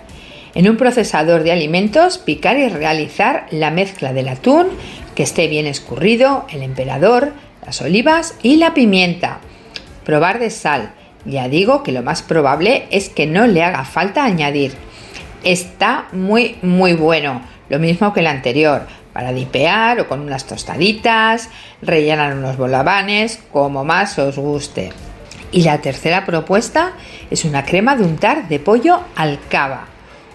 En 0.55 0.67
un 0.67 0.77
procesador 0.77 1.43
de 1.43 1.51
alimentos, 1.51 2.17
picar 2.17 2.57
y 2.57 2.67
realizar 2.67 3.45
la 3.51 3.69
mezcla 3.69 4.13
del 4.13 4.27
atún, 4.27 4.67
que 5.13 5.23
esté 5.23 5.47
bien 5.47 5.67
escurrido, 5.67 6.47
el 6.49 6.63
emperador, 6.63 7.33
las 7.69 7.83
olivas 7.83 8.33
y 8.41 8.55
la 8.55 8.73
pimienta. 8.73 9.41
Probar 10.03 10.39
de 10.39 10.49
sal. 10.49 10.91
Ya 11.23 11.47
digo 11.49 11.83
que 11.83 11.91
lo 11.91 12.01
más 12.01 12.23
probable 12.23 12.87
es 12.89 13.09
que 13.09 13.27
no 13.27 13.45
le 13.45 13.63
haga 13.63 13.85
falta 13.85 14.23
añadir. 14.23 14.73
Está 15.43 16.07
muy 16.11 16.57
muy 16.63 16.93
bueno, 16.93 17.43
lo 17.69 17.77
mismo 17.77 18.11
que 18.11 18.21
el 18.21 18.27
anterior, 18.27 18.87
para 19.13 19.31
dipear 19.33 19.99
o 19.99 20.07
con 20.07 20.21
unas 20.21 20.47
tostaditas, 20.47 21.51
rellenar 21.83 22.35
unos 22.35 22.57
bolabanes, 22.57 23.39
como 23.51 23.85
más 23.85 24.17
os 24.17 24.39
guste. 24.39 24.89
Y 25.51 25.61
la 25.61 25.77
tercera 25.77 26.25
propuesta 26.25 26.93
es 27.29 27.45
una 27.45 27.65
crema 27.65 27.95
de 27.95 28.03
untar 28.03 28.47
de 28.47 28.57
pollo 28.57 29.01
al 29.15 29.37
cava. 29.47 29.85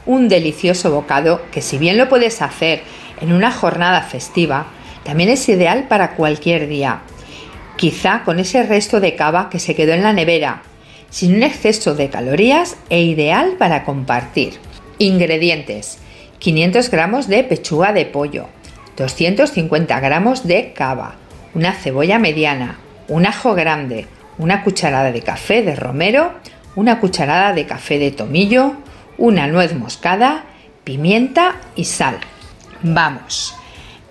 Un 0.06 0.28
delicioso 0.28 0.92
bocado 0.92 1.42
que 1.50 1.62
si 1.62 1.78
bien 1.78 1.98
lo 1.98 2.08
puedes 2.08 2.42
hacer 2.42 2.82
en 3.20 3.32
una 3.32 3.50
jornada 3.50 4.02
festiva, 4.02 4.66
también 5.02 5.30
es 5.30 5.48
ideal 5.48 5.88
para 5.88 6.12
cualquier 6.12 6.68
día. 6.68 7.00
Quizá 7.76 8.22
con 8.24 8.38
ese 8.38 8.62
resto 8.62 9.00
de 9.00 9.16
cava 9.16 9.50
que 9.50 9.58
se 9.58 9.74
quedó 9.74 9.92
en 9.92 10.02
la 10.02 10.12
nevera, 10.12 10.62
sin 11.10 11.34
un 11.34 11.42
exceso 11.42 11.94
de 11.94 12.08
calorías 12.08 12.76
e 12.90 13.02
ideal 13.02 13.56
para 13.58 13.84
compartir. 13.84 14.54
Ingredientes. 14.98 15.98
500 16.38 16.90
gramos 16.90 17.28
de 17.28 17.42
pechuga 17.44 17.92
de 17.92 18.04
pollo, 18.04 18.48
250 18.96 19.98
gramos 20.00 20.46
de 20.46 20.72
cava, 20.72 21.16
una 21.54 21.72
cebolla 21.72 22.18
mediana, 22.18 22.78
un 23.08 23.26
ajo 23.26 23.54
grande, 23.54 24.06
una 24.38 24.62
cucharada 24.62 25.10
de 25.10 25.22
café 25.22 25.62
de 25.62 25.74
romero, 25.74 26.32
una 26.76 27.00
cucharada 27.00 27.52
de 27.52 27.66
café 27.66 27.98
de 27.98 28.10
tomillo, 28.10 28.74
una 29.18 29.46
nuez 29.46 29.74
moscada, 29.74 30.44
pimienta 30.84 31.56
y 31.76 31.84
sal. 31.84 32.18
Vamos. 32.82 33.54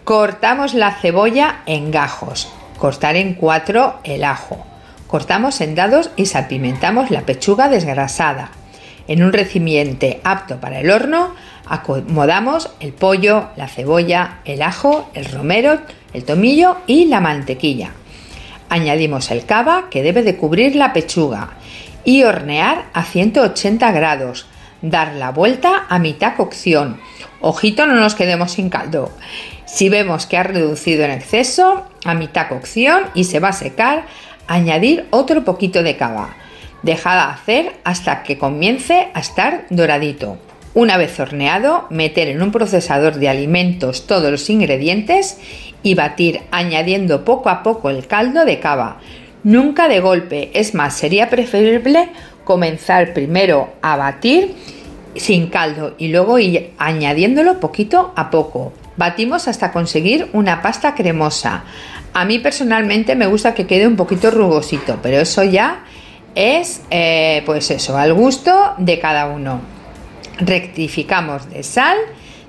Cortamos 0.03 0.73
la 0.73 0.91
cebolla 0.91 1.61
en 1.65 1.91
gajos, 1.91 2.51
Cortar 2.77 3.15
en 3.15 3.33
cuatro 3.35 3.99
el 4.03 4.23
ajo. 4.23 4.65
Cortamos 5.07 5.61
en 5.61 5.75
dados 5.75 6.09
y 6.15 6.25
salpimentamos 6.25 7.11
la 7.11 7.21
pechuga 7.21 7.69
desgrasada. 7.69 8.49
En 9.07 9.23
un 9.23 9.33
recipiente 9.33 10.21
apto 10.23 10.59
para 10.59 10.79
el 10.79 10.89
horno, 10.89 11.35
acomodamos 11.65 12.69
el 12.79 12.93
pollo, 12.93 13.49
la 13.55 13.67
cebolla, 13.67 14.39
el 14.45 14.61
ajo, 14.61 15.09
el 15.13 15.25
romero, 15.25 15.79
el 16.13 16.23
tomillo 16.23 16.77
y 16.87 17.05
la 17.05 17.19
mantequilla. 17.19 17.91
Añadimos 18.69 19.29
el 19.29 19.45
cava 19.45 19.89
que 19.89 20.01
debe 20.01 20.23
de 20.23 20.35
cubrir 20.35 20.75
la 20.75 20.93
pechuga 20.93 21.51
y 22.03 22.23
hornear 22.23 22.85
a 22.93 23.03
180 23.03 23.91
grados. 23.91 24.47
Dar 24.81 25.13
la 25.13 25.31
vuelta 25.31 25.85
a 25.89 25.99
mitad 25.99 26.35
cocción. 26.35 26.99
Ojito, 27.39 27.85
no 27.85 27.95
nos 27.95 28.15
quedemos 28.15 28.53
sin 28.53 28.69
caldo. 28.69 29.11
Si 29.73 29.89
vemos 29.89 30.27
que 30.27 30.37
ha 30.37 30.43
reducido 30.43 31.03
en 31.03 31.09
exceso, 31.09 31.83
a 32.05 32.13
mitad 32.13 32.47
cocción 32.47 33.05
y 33.15 33.23
se 33.23 33.39
va 33.39 33.47
a 33.47 33.53
secar, 33.53 34.05
añadir 34.45 35.07
otro 35.09 35.43
poquito 35.43 35.81
de 35.81 35.97
cava. 35.97 36.35
Dejada 36.83 37.31
hacer 37.31 37.73
hasta 37.83 38.21
que 38.21 38.37
comience 38.37 39.07
a 39.15 39.19
estar 39.19 39.65
doradito. 39.71 40.37
Una 40.75 40.97
vez 40.97 41.19
horneado, 41.19 41.87
meter 41.89 42.27
en 42.27 42.43
un 42.43 42.51
procesador 42.51 43.15
de 43.15 43.29
alimentos 43.29 44.05
todos 44.05 44.29
los 44.29 44.47
ingredientes 44.51 45.39
y 45.81 45.95
batir 45.95 46.41
añadiendo 46.51 47.25
poco 47.25 47.49
a 47.49 47.63
poco 47.63 47.89
el 47.89 48.05
caldo 48.05 48.45
de 48.45 48.59
cava. 48.59 48.99
Nunca 49.43 49.87
de 49.87 50.01
golpe, 50.01 50.51
es 50.53 50.75
más, 50.75 50.93
sería 50.93 51.31
preferible 51.31 52.09
comenzar 52.43 53.15
primero 53.15 53.73
a 53.81 53.97
batir 53.97 54.53
sin 55.15 55.47
caldo 55.47 55.95
y 55.97 56.09
luego 56.09 56.37
ir 56.37 56.73
añadiéndolo 56.77 57.59
poquito 57.59 58.13
a 58.15 58.29
poco. 58.29 58.71
Batimos 58.97 59.47
hasta 59.47 59.71
conseguir 59.71 60.29
una 60.33 60.61
pasta 60.61 60.95
cremosa. 60.95 61.63
A 62.13 62.25
mí 62.25 62.39
personalmente 62.39 63.15
me 63.15 63.25
gusta 63.25 63.53
que 63.53 63.65
quede 63.65 63.87
un 63.87 63.95
poquito 63.95 64.29
rugosito, 64.29 64.99
pero 65.01 65.19
eso 65.19 65.43
ya 65.43 65.83
es, 66.35 66.81
eh, 66.91 67.41
pues 67.45 67.71
eso, 67.71 67.97
al 67.97 68.13
gusto 68.13 68.75
de 68.77 68.99
cada 68.99 69.27
uno. 69.27 69.61
Rectificamos 70.39 71.49
de 71.49 71.63
sal, 71.63 71.97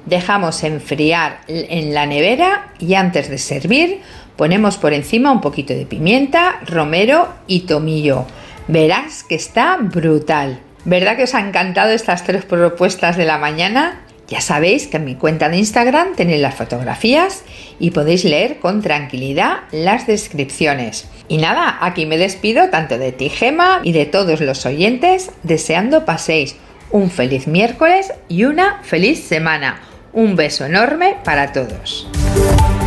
dejamos 0.07 0.63
enfriar 0.65 1.41
en 1.49 1.95
la 1.95 2.07
nevera 2.07 2.73
y 2.79 2.95
antes 2.95 3.31
de 3.31 3.39
servir 3.39 4.01
ponemos 4.37 4.77
por 4.77 4.93
encima 4.93 5.31
un 5.31 5.41
poquito 5.41 5.75
de 5.75 5.87
pimienta, 5.87 6.61
romero 6.67 7.29
y 7.47 7.61
tomillo. 7.61 8.27
Verás 8.69 9.25
que 9.25 9.35
está 9.35 9.77
brutal. 9.77 10.61
¿Verdad 10.85 11.17
que 11.17 11.25
os 11.25 11.35
han 11.35 11.49
encantado 11.49 11.91
estas 11.91 12.25
tres 12.25 12.45
propuestas 12.45 13.17
de 13.17 13.25
la 13.25 13.39
mañana? 13.39 14.01
Ya 14.29 14.41
sabéis 14.41 14.87
que 14.87 14.97
en 14.97 15.05
mi 15.05 15.17
cuenta 15.17 15.49
de 15.49 15.59
Instagram 15.59 16.15
tenéis 16.17 16.41
las 16.41 16.55
fotografías 16.55 17.43
y 17.79 17.91
podéis 17.91 18.25
leer 18.25 18.59
con 18.59 18.81
tranquilidad 18.81 19.65
las 19.71 20.07
descripciones. 20.07 21.07
Y 21.29 21.39
nada, 21.39 21.79
aquí 21.81 22.07
me 22.07 22.17
despido 22.17 22.71
tanto 22.71 22.99
de 22.99 23.13
ti, 23.13 23.29
Gema, 23.29 23.81
y 23.83 23.93
de 23.93 24.07
todos 24.07 24.41
los 24.41 24.65
oyentes, 24.67 25.31
deseando 25.43 26.05
paséis 26.05 26.57
un 26.91 27.11
feliz 27.11 27.47
miércoles 27.47 28.13
y 28.29 28.45
una 28.45 28.81
feliz 28.83 29.25
semana. 29.25 29.81
Un 30.13 30.37
beso 30.37 30.65
enorme 30.65 31.17
para 31.25 31.53
todos. 31.53 32.07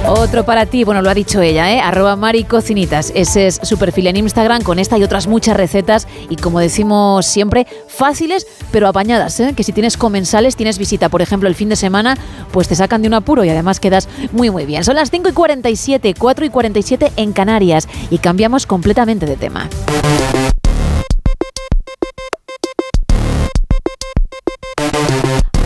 Otro 0.06 0.46
para 0.46 0.66
ti, 0.66 0.84
bueno, 0.84 1.02
lo 1.02 1.10
ha 1.10 1.14
dicho 1.14 1.42
ella, 1.42 1.72
¿eh? 1.74 1.80
Arroba 1.80 2.16
Mari 2.16 2.44
Cocinitas. 2.44 3.12
Ese 3.16 3.48
es 3.48 3.60
su 3.64 3.78
perfil 3.78 4.08
en 4.08 4.18
Instagram 4.18 4.62
con 4.62 4.80
esta 4.80 4.98
y 4.98 5.04
otras 5.04 5.28
muchas 5.28 5.58
recetas 5.58 6.08
y 6.30 6.36
como 6.38 6.60
decimos 6.60 7.26
siempre, 7.26 7.68
fáciles 7.88 8.48
pero 8.72 8.88
apañadas, 8.88 9.40
¿eh? 9.40 9.54
Que 9.56 9.64
si 9.64 9.74
tienes 9.74 9.98
comensales, 9.98 10.56
tienes 10.56 10.78
visita, 10.78 11.10
por 11.10 11.22
ejemplo, 11.22 11.50
el 11.50 11.56
fin 11.56 11.70
de 11.70 11.76
semana, 11.76 12.18
pues 12.52 12.68
te 12.68 12.76
sacan 12.76 13.02
de 13.02 13.08
un 13.08 13.16
apuro 13.16 13.44
y 13.44 13.50
además 13.50 13.80
quedas 13.80 14.08
muy 14.32 14.50
muy 14.50 14.66
bien. 14.66 14.84
Son 14.84 14.96
las 14.96 15.12
5 15.12 15.30
y 15.30 15.34
47, 15.34 16.14
4 16.18 16.46
y 16.46 16.50
47 16.50 17.12
en 17.16 17.34
Canarias 17.34 17.88
y 18.10 18.18
cambiamos 18.20 18.66
completamente 18.66 19.26
de 19.26 19.36
tema. 19.36 19.70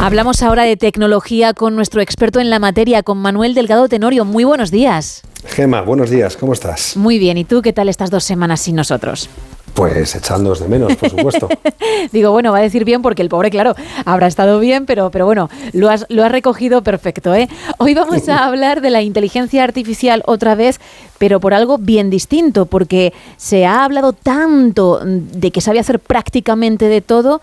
Hablamos 0.02 0.42
ahora 0.42 0.64
de 0.64 0.78
tecnología 0.78 1.54
con 1.54 1.76
nuestro 1.76 2.02
experto 2.02 2.40
en 2.40 2.50
la 2.50 2.58
materia, 2.58 3.04
con 3.04 3.20
Manuel 3.20 3.54
Delgado 3.54 3.88
Tenorio. 3.88 4.26
Muy 4.26 4.44
buenos 4.44 4.72
días. 4.72 5.22
Gema, 5.46 5.82
buenos 5.82 6.10
días, 6.10 6.36
¿cómo 6.38 6.54
estás? 6.54 6.98
Muy 6.98 7.20
bien, 7.20 7.38
¿y 7.38 7.44
tú 7.44 7.62
qué 7.62 7.72
tal 7.72 7.88
estas 7.88 8.10
dos 8.10 8.24
semanas 8.24 8.62
sin 8.62 8.76
nosotros? 8.76 9.30
Pues 9.76 10.16
echándoos 10.16 10.60
de 10.60 10.68
menos, 10.68 10.96
por 10.96 11.12
supuesto. 11.12 11.48
Digo, 12.12 12.32
bueno, 12.32 12.52
va 12.52 12.58
a 12.58 12.62
decir 12.62 12.84
bien 12.84 13.04
porque 13.04 13.22
el 13.22 13.30
pobre, 13.30 13.52
claro, 13.52 13.76
habrá 14.04 14.26
estado 14.26 14.60
bien, 14.60 14.88
pero, 14.88 15.12
pero 15.12 15.28
bueno, 15.28 15.52
lo 15.72 15.88
has, 15.88 16.08
lo 16.10 16.26
has 16.26 16.32
recogido 16.32 16.82
perfecto. 16.82 17.36
¿eh? 17.36 17.48
Hoy 17.78 17.94
vamos 17.94 18.28
a 18.28 18.44
hablar 18.46 18.82
de 18.82 18.90
la 18.90 19.04
inteligencia 19.04 19.64
artificial 19.64 20.24
otra 20.26 20.56
vez, 20.56 20.80
pero 21.20 21.40
por 21.40 21.54
algo 21.54 21.78
bien 21.78 22.10
distinto, 22.10 22.66
porque 22.66 23.14
se 23.38 23.68
ha 23.68 23.84
hablado 23.84 24.14
tanto 24.14 25.00
de 25.06 25.52
que 25.52 25.62
sabe 25.62 25.78
hacer 25.78 26.00
prácticamente 26.00 26.86
de 26.86 27.02
todo 27.02 27.40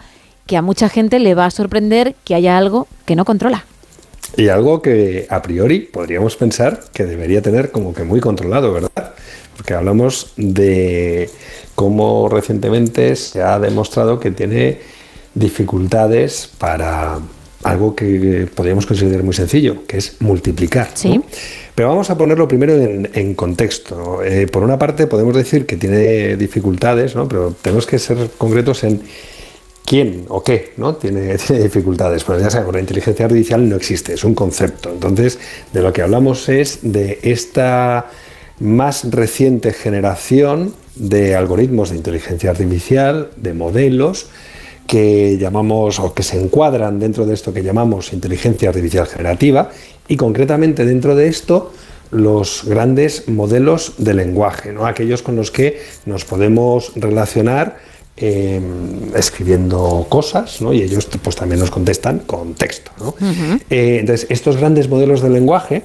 que 0.48 0.56
a 0.56 0.62
mucha 0.62 0.88
gente 0.88 1.20
le 1.20 1.34
va 1.34 1.44
a 1.46 1.50
sorprender 1.52 2.16
que 2.24 2.34
haya 2.34 2.56
algo 2.56 2.88
que 3.04 3.14
no 3.14 3.24
controla. 3.24 3.66
Y 4.36 4.48
algo 4.48 4.82
que 4.82 5.26
a 5.28 5.42
priori 5.42 5.80
podríamos 5.80 6.36
pensar 6.36 6.84
que 6.92 7.04
debería 7.04 7.42
tener 7.42 7.70
como 7.70 7.94
que 7.94 8.02
muy 8.02 8.20
controlado, 8.20 8.72
¿verdad? 8.72 9.14
Porque 9.56 9.74
hablamos 9.74 10.32
de 10.36 11.28
cómo 11.74 12.28
recientemente 12.30 13.14
se 13.14 13.42
ha 13.42 13.58
demostrado 13.58 14.18
que 14.18 14.30
tiene 14.30 14.78
dificultades 15.34 16.50
para 16.58 17.18
algo 17.62 17.94
que 17.94 18.48
podríamos 18.54 18.86
considerar 18.86 19.24
muy 19.24 19.34
sencillo, 19.34 19.86
que 19.86 19.98
es 19.98 20.16
multiplicar. 20.20 20.88
Sí. 20.94 21.20
Pero 21.74 21.88
vamos 21.88 22.08
a 22.08 22.16
ponerlo 22.16 22.48
primero 22.48 22.74
en, 22.74 23.34
contexto. 23.34 24.22
Eh, 24.22 24.46
por 24.46 24.62
una 24.62 24.78
parte 24.78 25.06
podemos 25.06 25.34
decir 25.34 25.66
que 25.66 25.76
tiene 25.76 26.36
dificultades, 26.36 27.14
¿no? 27.14 27.28
pero 27.28 27.54
tenemos 27.60 27.86
que 27.86 27.98
ser 27.98 28.30
concretos 28.38 28.84
en 28.84 29.02
quién 29.88 30.26
o 30.28 30.42
qué 30.44 30.72
¿no? 30.76 30.96
tiene, 30.96 31.36
dificultades. 31.62 32.22
Pero 32.24 32.38
ya 32.38 32.50
sabemos, 32.50 32.74
la 32.74 32.80
inteligencia 32.80 33.24
artificial 33.24 33.68
no 33.68 33.76
existe, 33.76 34.12
es 34.14 34.24
un 34.24 34.34
concepto. 34.34 34.90
Entonces, 34.90 35.38
de 35.72 35.82
lo 35.82 35.92
que 35.92 36.02
hablamos 36.02 36.48
es 36.48 36.80
de 36.82 37.18
esta 37.22 38.10
más 38.60 39.10
reciente 39.10 39.72
generación 39.72 40.74
de 40.94 41.36
algoritmos 41.36 41.90
de 41.90 41.96
inteligencia 41.96 42.50
artificial, 42.50 43.30
de 43.36 43.54
modelos, 43.54 44.26
que 44.86 45.38
llamamos 45.38 46.00
o 46.00 46.12
que 46.12 46.22
se 46.22 46.40
encuadran 46.40 46.98
dentro 46.98 47.24
de 47.24 47.34
esto 47.34 47.52
que 47.52 47.62
llamamos 47.62 48.12
inteligencia 48.12 48.70
artificial 48.70 49.06
generativa 49.06 49.70
y 50.08 50.16
concretamente 50.16 50.84
dentro 50.84 51.14
de 51.14 51.28
esto 51.28 51.72
los 52.10 52.64
grandes 52.64 53.28
modelos 53.28 53.92
de 53.98 54.14
lenguaje, 54.14 54.72
¿no? 54.72 54.86
aquellos 54.86 55.20
con 55.22 55.36
los 55.36 55.50
que 55.50 55.82
nos 56.06 56.24
podemos 56.24 56.92
relacionar 56.96 57.76
Em, 58.20 59.14
escribiendo 59.14 60.04
cosas, 60.08 60.60
¿no? 60.60 60.72
y 60.72 60.82
ellos 60.82 61.08
pues 61.22 61.36
también 61.36 61.60
nos 61.60 61.70
contestan 61.70 62.18
con 62.20 62.54
texto. 62.54 62.90
¿no? 62.98 63.14
Eh, 63.70 63.98
entonces, 64.00 64.26
estos 64.28 64.56
grandes 64.56 64.88
modelos 64.88 65.22
de 65.22 65.30
lenguaje, 65.30 65.84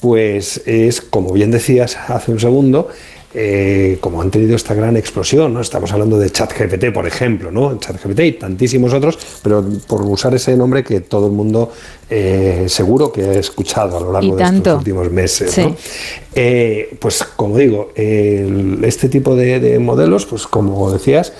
pues 0.00 0.62
es, 0.64 1.02
como 1.02 1.34
bien 1.34 1.50
decías 1.50 1.98
hace 2.08 2.32
un 2.32 2.40
segundo, 2.40 2.88
eh, 3.34 3.98
como 4.00 4.22
han 4.22 4.30
tenido 4.30 4.56
esta 4.56 4.72
gran 4.72 4.96
explosión, 4.96 5.52
¿no? 5.52 5.60
Estamos 5.60 5.92
hablando 5.92 6.18
de 6.18 6.30
ChatGPT, 6.30 6.90
por 6.90 7.06
ejemplo, 7.06 7.50
¿no? 7.50 7.78
ChatGPT 7.78 8.20
y 8.20 8.32
tantísimos 8.32 8.94
otros, 8.94 9.18
pero 9.42 9.62
por 9.86 10.00
usar 10.02 10.34
ese 10.34 10.56
nombre 10.56 10.82
que 10.82 11.00
todo 11.00 11.26
el 11.26 11.32
mundo 11.32 11.70
eh, 12.08 12.64
seguro 12.68 13.12
que 13.12 13.24
ha 13.24 13.34
escuchado 13.34 13.98
a 13.98 14.00
lo 14.00 14.10
largo 14.10 14.36
de 14.36 14.44
estos 14.44 14.78
últimos 14.78 15.10
meses. 15.10 15.54
pues 16.98 17.24
como 17.36 17.58
digo, 17.58 17.92
este 17.94 19.10
tipo 19.10 19.36
de 19.36 19.78
modelos, 19.78 20.24
pues 20.24 20.46
como 20.46 20.90
decías, 20.90 21.32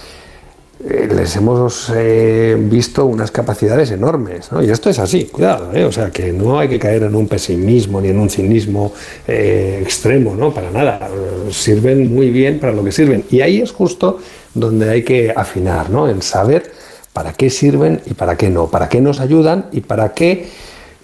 eh, 0.87 1.09
les 1.15 1.35
hemos 1.37 1.91
eh, 1.95 2.57
visto 2.59 3.07
unas 3.07 3.31
capacidades 3.31 3.91
enormes, 3.91 4.53
¿no? 4.53 4.63
Y 4.63 4.71
esto 4.71 4.91
es 4.91 4.99
así, 4.99 5.25
cuidado, 5.25 5.73
¿eh? 5.73 5.85
o 5.85 5.91
sea, 5.91 6.11
que 6.11 6.31
no 6.31 6.59
hay 6.59 6.69
que 6.69 6.79
caer 6.79 7.05
en 7.05 7.15
un 7.15 7.27
pesimismo 7.27 8.01
ni 8.03 8.09
en 8.09 8.19
un 8.19 8.29
cinismo 8.29 8.93
extremo, 9.27 10.35
¿no? 10.35 10.53
Para 10.53 10.71
nada, 10.71 11.09
sirven 11.51 12.13
muy 12.13 12.29
bien 12.29 12.61
para 12.61 12.73
lo 12.73 12.85
que 12.85 12.93
sirven. 12.93 13.25
Y 13.31 13.41
ahí 13.41 13.63
es 13.63 13.73
justo 13.73 14.19
donde 14.53 14.91
hay 14.91 15.03
que 15.03 15.33
afinar, 15.35 15.89
¿no? 15.89 16.09
En 16.09 16.21
saber 16.21 16.71
para 17.15 17.33
qué 17.33 17.49
sirven 17.49 18.03
y 18.05 18.13
para 18.13 18.37
qué 18.37 18.51
no, 18.51 18.69
para 18.69 18.89
qué 18.89 19.01
nos 19.01 19.21
ayudan 19.21 19.67
y 19.73 19.81
para 19.81 20.13
qué 20.13 20.49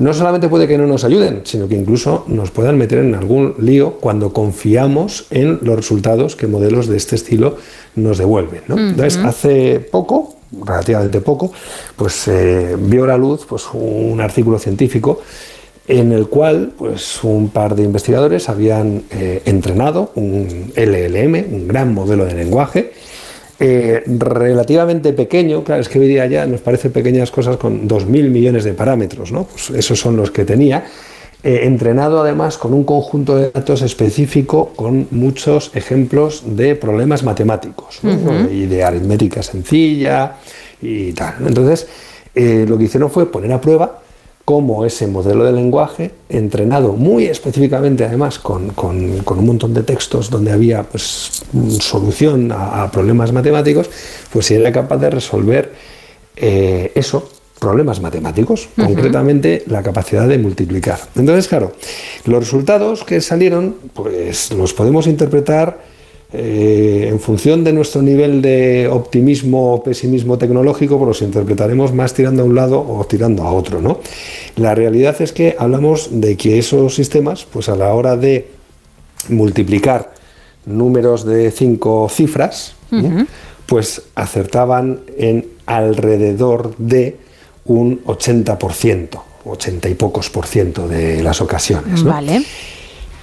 no 0.00 0.14
solamente 0.14 0.48
puede 0.48 0.66
que 0.66 0.78
no 0.78 0.86
nos 0.86 1.04
ayuden, 1.04 1.42
sino 1.44 1.68
que 1.68 1.76
incluso 1.76 2.24
nos 2.26 2.50
puedan 2.50 2.78
meter 2.78 2.98
en 3.00 3.14
algún 3.14 3.54
lío 3.58 3.98
cuando 4.00 4.32
confiamos 4.32 5.26
en 5.30 5.58
los 5.62 5.76
resultados 5.76 6.36
que 6.36 6.46
modelos 6.46 6.88
de 6.88 6.96
este 6.96 7.16
estilo 7.16 7.56
nos 7.96 8.16
devuelven. 8.16 8.62
Entonces, 8.66 9.18
hace 9.18 9.78
poco, 9.78 10.36
relativamente 10.64 11.20
poco, 11.20 11.52
pues 11.96 12.26
eh, 12.28 12.76
vio 12.78 13.06
la 13.06 13.18
luz 13.18 13.44
pues, 13.46 13.64
un 13.74 14.22
artículo 14.22 14.58
científico 14.58 15.20
en 15.86 16.12
el 16.12 16.28
cual 16.28 16.72
pues, 16.78 17.22
un 17.22 17.50
par 17.50 17.74
de 17.74 17.82
investigadores 17.82 18.48
habían 18.48 19.02
eh, 19.10 19.42
entrenado 19.44 20.12
un 20.14 20.72
LLM, 20.76 21.52
un 21.52 21.68
gran 21.68 21.92
modelo 21.92 22.24
de 22.24 22.34
lenguaje, 22.34 22.92
eh, 23.62 24.02
relativamente 24.06 25.12
pequeño, 25.12 25.62
claro, 25.62 25.82
es 25.82 25.88
que 25.90 25.98
hoy 25.98 26.08
día 26.08 26.24
ya 26.26 26.46
nos 26.46 26.62
parece 26.62 26.88
pequeñas 26.88 27.30
cosas 27.30 27.58
con 27.58 27.86
2.000 27.86 28.30
millones 28.30 28.64
de 28.64 28.72
parámetros, 28.72 29.32
¿no? 29.32 29.44
Pues 29.44 29.68
esos 29.70 30.00
son 30.00 30.16
los 30.16 30.30
que 30.30 30.46
tenía. 30.46 30.84
eh, 31.42 31.60
entrenado 31.62 32.20
además 32.20 32.58
con 32.58 32.74
un 32.74 32.84
conjunto 32.84 33.36
de 33.36 33.50
datos 33.50 33.82
específico 33.82 34.72
con 34.76 35.08
muchos 35.10 35.70
ejemplos 35.74 36.42
de 36.44 36.74
problemas 36.74 37.22
matemáticos 37.22 38.00
y 38.50 38.66
de 38.66 38.84
aritmética 38.84 39.42
sencilla 39.42 40.36
y 40.82 41.12
tal. 41.12 41.34
Entonces, 41.46 41.86
eh, 42.34 42.66
lo 42.68 42.76
que 42.76 42.84
hicieron 42.84 43.10
fue 43.10 43.30
poner 43.30 43.52
a 43.52 43.60
prueba 43.60 44.00
cómo 44.50 44.84
ese 44.84 45.06
modelo 45.06 45.44
de 45.44 45.52
lenguaje, 45.52 46.10
entrenado 46.28 46.94
muy 46.94 47.26
específicamente 47.26 48.04
además 48.04 48.40
con, 48.40 48.70
con- 48.70 49.18
con 49.18 49.38
un 49.38 49.46
montón 49.46 49.72
de 49.74 49.84
textos 49.84 50.28
donde 50.28 50.50
había 50.50 50.82
pues, 50.82 51.42
solución 51.78 52.50
a, 52.50 52.82
a 52.82 52.90
problemas 52.90 53.32
matemáticos, 53.32 53.88
pues 54.32 54.46
si 54.46 54.54
era 54.54 54.72
capaz 54.72 54.96
de 54.98 55.08
resolver 55.10 55.72
eh, 56.34 56.90
eso, 56.96 57.30
problemas 57.60 58.00
matemáticos, 58.00 58.68
concretamente 58.74 59.62
la 59.68 59.84
capacidad 59.84 60.26
de 60.26 60.38
multiplicar. 60.38 60.98
Entonces, 61.14 61.46
claro, 61.46 61.70
los 62.24 62.40
resultados 62.40 63.04
que 63.04 63.20
salieron, 63.20 63.76
pues 63.94 64.50
los 64.50 64.72
podemos 64.74 65.06
interpretar 65.06 65.78
eh, 66.32 67.08
en 67.10 67.18
función 67.18 67.64
de 67.64 67.72
nuestro 67.72 68.02
nivel 68.02 68.40
de 68.40 68.88
optimismo 68.88 69.74
o 69.74 69.82
pesimismo 69.82 70.38
tecnológico, 70.38 70.96
pues 70.96 71.08
los 71.08 71.22
interpretaremos 71.22 71.92
más 71.92 72.14
tirando 72.14 72.42
a 72.42 72.44
un 72.44 72.54
lado 72.54 72.80
o 72.80 73.04
tirando 73.04 73.42
a 73.42 73.52
otro, 73.52 73.80
¿no? 73.80 73.98
La 74.54 74.76
realidad 74.76 75.20
es 75.20 75.32
que 75.32 75.56
hablamos 75.58 76.08
de 76.12 76.36
que 76.36 76.58
esos 76.58 76.94
sistemas, 76.94 77.46
pues 77.50 77.68
a 77.68 77.74
la 77.74 77.92
hora 77.94 78.16
de 78.16 78.48
multiplicar 79.28 80.12
números 80.66 81.24
de 81.24 81.50
cinco 81.50 82.08
cifras, 82.08 82.74
pues 83.66 84.02
acertaban 84.14 85.00
en 85.16 85.46
alrededor 85.66 86.76
de 86.76 87.16
un 87.64 88.04
80%, 88.04 89.20
80 89.44 89.88
y 89.88 89.94
pocos 89.94 90.30
por 90.30 90.46
ciento 90.46 90.86
de 90.86 91.22
las 91.22 91.40
ocasiones. 91.40 92.04
¿no? 92.04 92.10
Vale. 92.10 92.42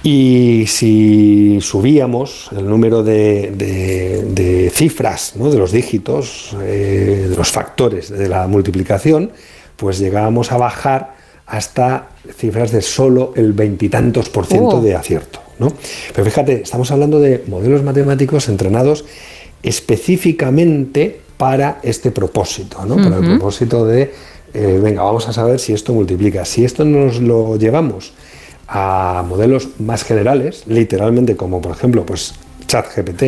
Y 0.02 0.64
si 0.68 1.58
subíamos 1.60 2.50
el 2.56 2.68
número 2.68 3.02
de, 3.02 3.52
de- 3.54 4.22
de 4.22 4.70
cifras, 4.70 5.32
¿no? 5.36 5.50
de 5.50 5.58
los 5.58 5.72
dígitos, 5.72 6.56
eh, 6.62 7.26
de 7.30 7.36
los 7.36 7.50
factores 7.50 8.08
de 8.10 8.28
la 8.28 8.46
multiplicación, 8.46 9.32
pues 9.76 9.98
llegábamos 9.98 10.52
a 10.52 10.56
bajar 10.56 11.14
hasta 11.46 12.08
cifras 12.36 12.70
de 12.72 12.82
solo 12.82 13.32
el 13.36 13.52
veintitantos 13.52 14.28
por 14.28 14.46
ciento 14.46 14.76
Oh. 14.78 14.80
de 14.82 14.94
acierto. 14.94 15.40
¿no? 15.58 15.72
Pero 16.14 16.24
fíjate, 16.24 16.62
estamos 16.62 16.90
hablando 16.92 17.18
de 17.20 17.42
modelos 17.48 17.82
matemáticos 17.82 18.48
entrenados 18.48 19.04
específicamente 19.62 21.20
para 21.36 21.80
este 21.82 22.10
propósito, 22.12 22.84
¿no? 22.86 22.96
para 22.96 23.16
el 23.18 23.24
propósito 23.24 23.84
de, 23.84 24.12
eh, 24.54 24.80
venga, 24.82 25.02
vamos 25.02 25.26
a 25.28 25.32
saber 25.32 25.58
si 25.58 25.72
esto 25.72 25.92
multiplica. 25.92 26.44
Si 26.44 26.64
esto 26.64 26.84
nos 26.84 27.20
lo 27.20 27.56
llevamos 27.56 28.12
a 28.68 29.24
modelos 29.26 29.80
más 29.80 30.04
generales, 30.04 30.64
literalmente 30.66 31.36
como 31.36 31.60
por 31.60 31.72
ejemplo 31.72 32.04
pues 32.04 32.34
ChatGPT, 32.66 33.22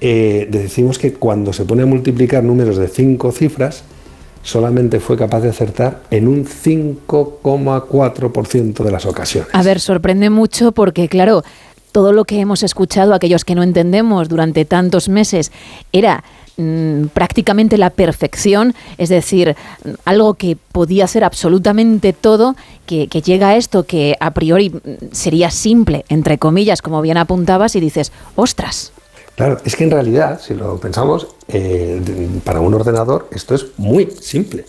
eh, 0.00 0.46
decimos 0.50 0.98
que 0.98 1.12
cuando 1.14 1.52
se 1.52 1.64
pone 1.64 1.82
a 1.82 1.86
multiplicar 1.86 2.44
números 2.44 2.76
de 2.76 2.86
cinco 2.88 3.32
cifras, 3.32 3.82
solamente 4.42 5.00
fue 5.00 5.16
capaz 5.16 5.40
de 5.40 5.48
acertar 5.48 6.02
en 6.10 6.28
un 6.28 6.44
5,4% 6.46 8.84
de 8.84 8.92
las 8.92 9.06
ocasiones. 9.06 9.48
A 9.52 9.62
ver, 9.62 9.80
sorprende 9.80 10.28
mucho 10.30 10.72
porque, 10.72 11.08
claro, 11.08 11.42
todo 11.90 12.12
lo 12.12 12.24
que 12.24 12.38
hemos 12.38 12.62
escuchado, 12.62 13.14
aquellos 13.14 13.44
que 13.44 13.56
no 13.56 13.64
entendemos 13.64 14.28
durante 14.28 14.64
tantos 14.64 15.08
meses, 15.08 15.50
era 15.92 16.22
mm, 16.56 17.06
prácticamente 17.12 17.78
la 17.78 17.90
perfección, 17.90 18.74
es 18.98 19.08
decir, 19.08 19.56
algo 20.04 20.34
que 20.34 20.56
podía 20.72 21.06
ser 21.06 21.24
absolutamente 21.24 22.12
todo, 22.12 22.56
que, 22.86 23.08
que 23.08 23.22
llega 23.22 23.50
a 23.50 23.56
esto 23.56 23.84
que 23.84 24.16
a 24.20 24.32
priori 24.32 24.72
sería 25.12 25.50
simple, 25.50 26.04
entre 26.08 26.38
comillas, 26.38 26.82
como 26.82 27.02
bien 27.02 27.16
apuntabas, 27.16 27.76
y 27.76 27.80
dices, 27.80 28.12
ostras. 28.34 28.92
Claro, 29.36 29.58
es 29.66 29.76
que 29.76 29.84
en 29.84 29.90
realidad, 29.90 30.40
si 30.40 30.54
lo 30.54 30.78
pensamos, 30.78 31.28
eh, 31.48 32.00
para 32.42 32.60
un 32.60 32.72
ordenador 32.72 33.28
esto 33.30 33.54
es 33.54 33.66
muy 33.76 34.10
simple. 34.10 34.64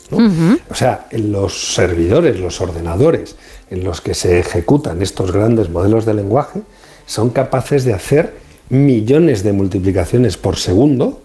O 0.70 0.76
sea, 0.76 1.08
en 1.10 1.32
los 1.32 1.74
servidores, 1.74 2.38
los 2.38 2.60
ordenadores 2.60 3.38
en 3.70 3.86
los 3.86 4.02
que 4.02 4.14
se 4.14 4.40
ejecutan 4.40 5.02
estos 5.02 5.32
grandes 5.32 5.70
modelos 5.70 6.06
de 6.06 6.14
lenguaje 6.16 6.64
son 7.06 7.30
capaces 7.30 7.86
de 7.86 7.94
hacer 7.94 8.34
millones 8.68 9.42
de 9.44 9.54
multiplicaciones 9.54 10.36
por 10.36 10.58
segundo 10.58 11.22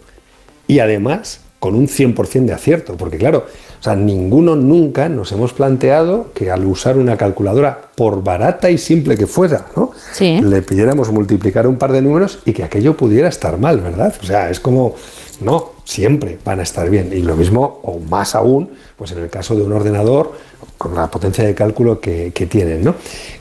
y 0.67 0.79
además 0.79 1.41
con 1.59 1.75
un 1.77 1.87
100% 1.87 2.47
de 2.47 2.53
acierto, 2.53 2.97
porque 2.97 3.19
claro, 3.19 3.47
o 3.79 3.83
sea, 3.83 3.95
ninguno 3.95 4.57
nunca 4.57 5.09
nos 5.09 5.33
hemos 5.33 5.53
planteado 5.53 6.33
que 6.35 6.51
al 6.51 6.65
usar 6.65 6.97
una 6.97 7.17
calculadora, 7.17 7.81
por 7.95 8.23
barata 8.23 8.71
y 8.71 8.79
simple 8.79 9.17
que 9.17 9.27
fuera, 9.27 9.67
¿no? 9.77 9.93
Sí. 10.13 10.41
le 10.41 10.63
pidiéramos 10.63 11.11
multiplicar 11.11 11.67
un 11.67 11.77
par 11.77 11.93
de 11.93 12.01
números 12.03 12.39
y 12.45 12.53
que 12.53 12.65
aquello 12.65 12.97
pudiera 12.97 13.29
estar 13.29 13.59
mal, 13.59 13.81
¿verdad? 13.81 14.15
O 14.23 14.25
sea, 14.25 14.51
es 14.51 14.61
como, 14.61 14.95
no, 15.41 15.72
siempre 15.85 16.39
van 16.45 16.61
a 16.61 16.63
estar 16.63 16.89
bien. 16.89 17.11
Y 17.13 17.23
lo 17.23 17.37
mismo, 17.37 17.81
o 17.83 17.99
más 17.99 18.35
aún, 18.35 18.71
pues 18.97 19.13
en 19.13 19.19
el 19.19 19.31
caso 19.31 19.55
de 19.55 19.63
un 19.63 19.73
ordenador, 19.73 20.33
con 20.79 20.95
la 20.95 21.09
potencia 21.11 21.45
de 21.45 21.55
cálculo 21.55 22.01
que, 22.01 22.33
que 22.35 22.47
tienen, 22.47 22.83
¿no? 22.83 22.95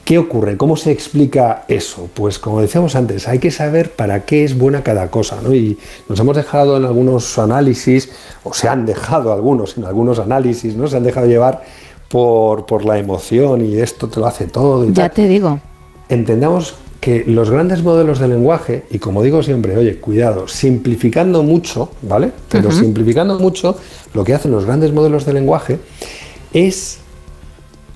¿Qué 0.04 0.18
ocurre? 0.20 0.58
¿Cómo 0.58 0.78
se 0.78 0.92
explica 0.92 1.66
eso? 1.68 2.08
Pues 2.14 2.38
como 2.38 2.62
decíamos 2.62 2.96
antes, 2.96 3.28
hay 3.28 3.40
que 3.40 3.50
saber 3.50 3.92
para 3.92 4.26
qué 4.26 4.44
es 4.44 4.56
buena 4.58 4.84
cada 4.84 5.10
cosa, 5.10 5.40
¿no? 5.42 5.54
Y 5.54 5.78
nos 6.08 6.20
hemos 6.20 6.36
dejado 6.36 6.78
en 6.78 6.86
algunos 6.86 7.40
análisis, 7.40 8.12
o 8.44 8.54
se 8.54 8.68
han 8.68 8.86
dejado 8.86 9.34
algunos 9.34 9.78
en 9.78 9.86
algunos 9.86 10.20
análisis, 10.20 10.76
¿no? 10.76 10.88
Se 10.88 10.98
han 10.98 11.04
dejado 11.04 11.26
llevar 11.28 11.64
por, 12.10 12.66
por 12.66 12.86
la 12.86 13.00
emoción 13.00 13.66
y 13.66 13.78
esto 13.80 14.08
te 14.08 14.20
lo 14.20 14.28
hace 14.28 14.46
todo 14.46 14.84
y 14.86 14.90
Ya 14.94 15.04
tal 15.08 15.12
te 15.12 15.28
digo. 15.28 15.60
entendamos 16.10 16.76
que 17.02 17.24
los 17.26 17.50
grandes 17.50 17.82
modelos 17.84 18.20
de 18.20 18.28
lenguaje, 18.30 18.84
y 18.92 19.00
como 19.00 19.24
digo 19.24 19.42
siempre, 19.44 19.76
oye, 19.76 19.98
cuidado, 19.98 20.48
simplificando 20.48 21.42
mucho, 21.44 21.90
¿vale? 22.04 22.32
Pero 22.48 22.70
simplificando 22.72 23.40
mucho, 23.40 23.76
lo 24.14 24.24
que 24.24 24.34
hacen 24.36 24.52
los 24.52 24.66
grandes 24.66 24.94
modelos 24.94 25.26
de 25.26 25.34
lenguaje 25.34 25.80
es 26.54 27.00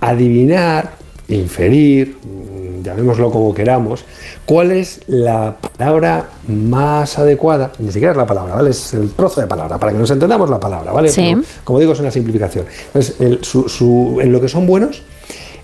adivinar, 0.01 0.93
inferir, 1.27 2.17
mm, 2.23 2.83
llamémoslo 2.83 3.31
como 3.31 3.53
queramos, 3.53 4.03
cuál 4.45 4.71
es 4.71 5.01
la 5.07 5.55
palabra 5.77 6.29
más 6.47 7.17
adecuada, 7.17 7.71
ni 7.79 7.91
siquiera 7.91 8.11
es 8.11 8.17
la 8.17 8.25
palabra, 8.27 8.55
¿vale? 8.55 8.69
Es 8.71 8.93
el 8.93 9.09
trozo 9.11 9.41
de 9.41 9.47
palabra, 9.47 9.77
para 9.79 9.91
que 9.91 9.97
nos 9.97 10.11
entendamos 10.11 10.49
la 10.49 10.59
palabra, 10.59 10.91
¿vale? 10.91 11.09
Sí. 11.09 11.21
Pero, 11.35 11.41
como 11.63 11.79
digo, 11.79 11.93
es 11.93 11.99
una 11.99 12.11
simplificación. 12.11 12.65
Entonces, 12.87 13.15
el- 13.19 13.43
su- 13.43 13.67
su- 13.69 14.19
en 14.21 14.31
lo 14.31 14.39
que 14.41 14.47
son 14.49 14.67
buenos 14.67 15.01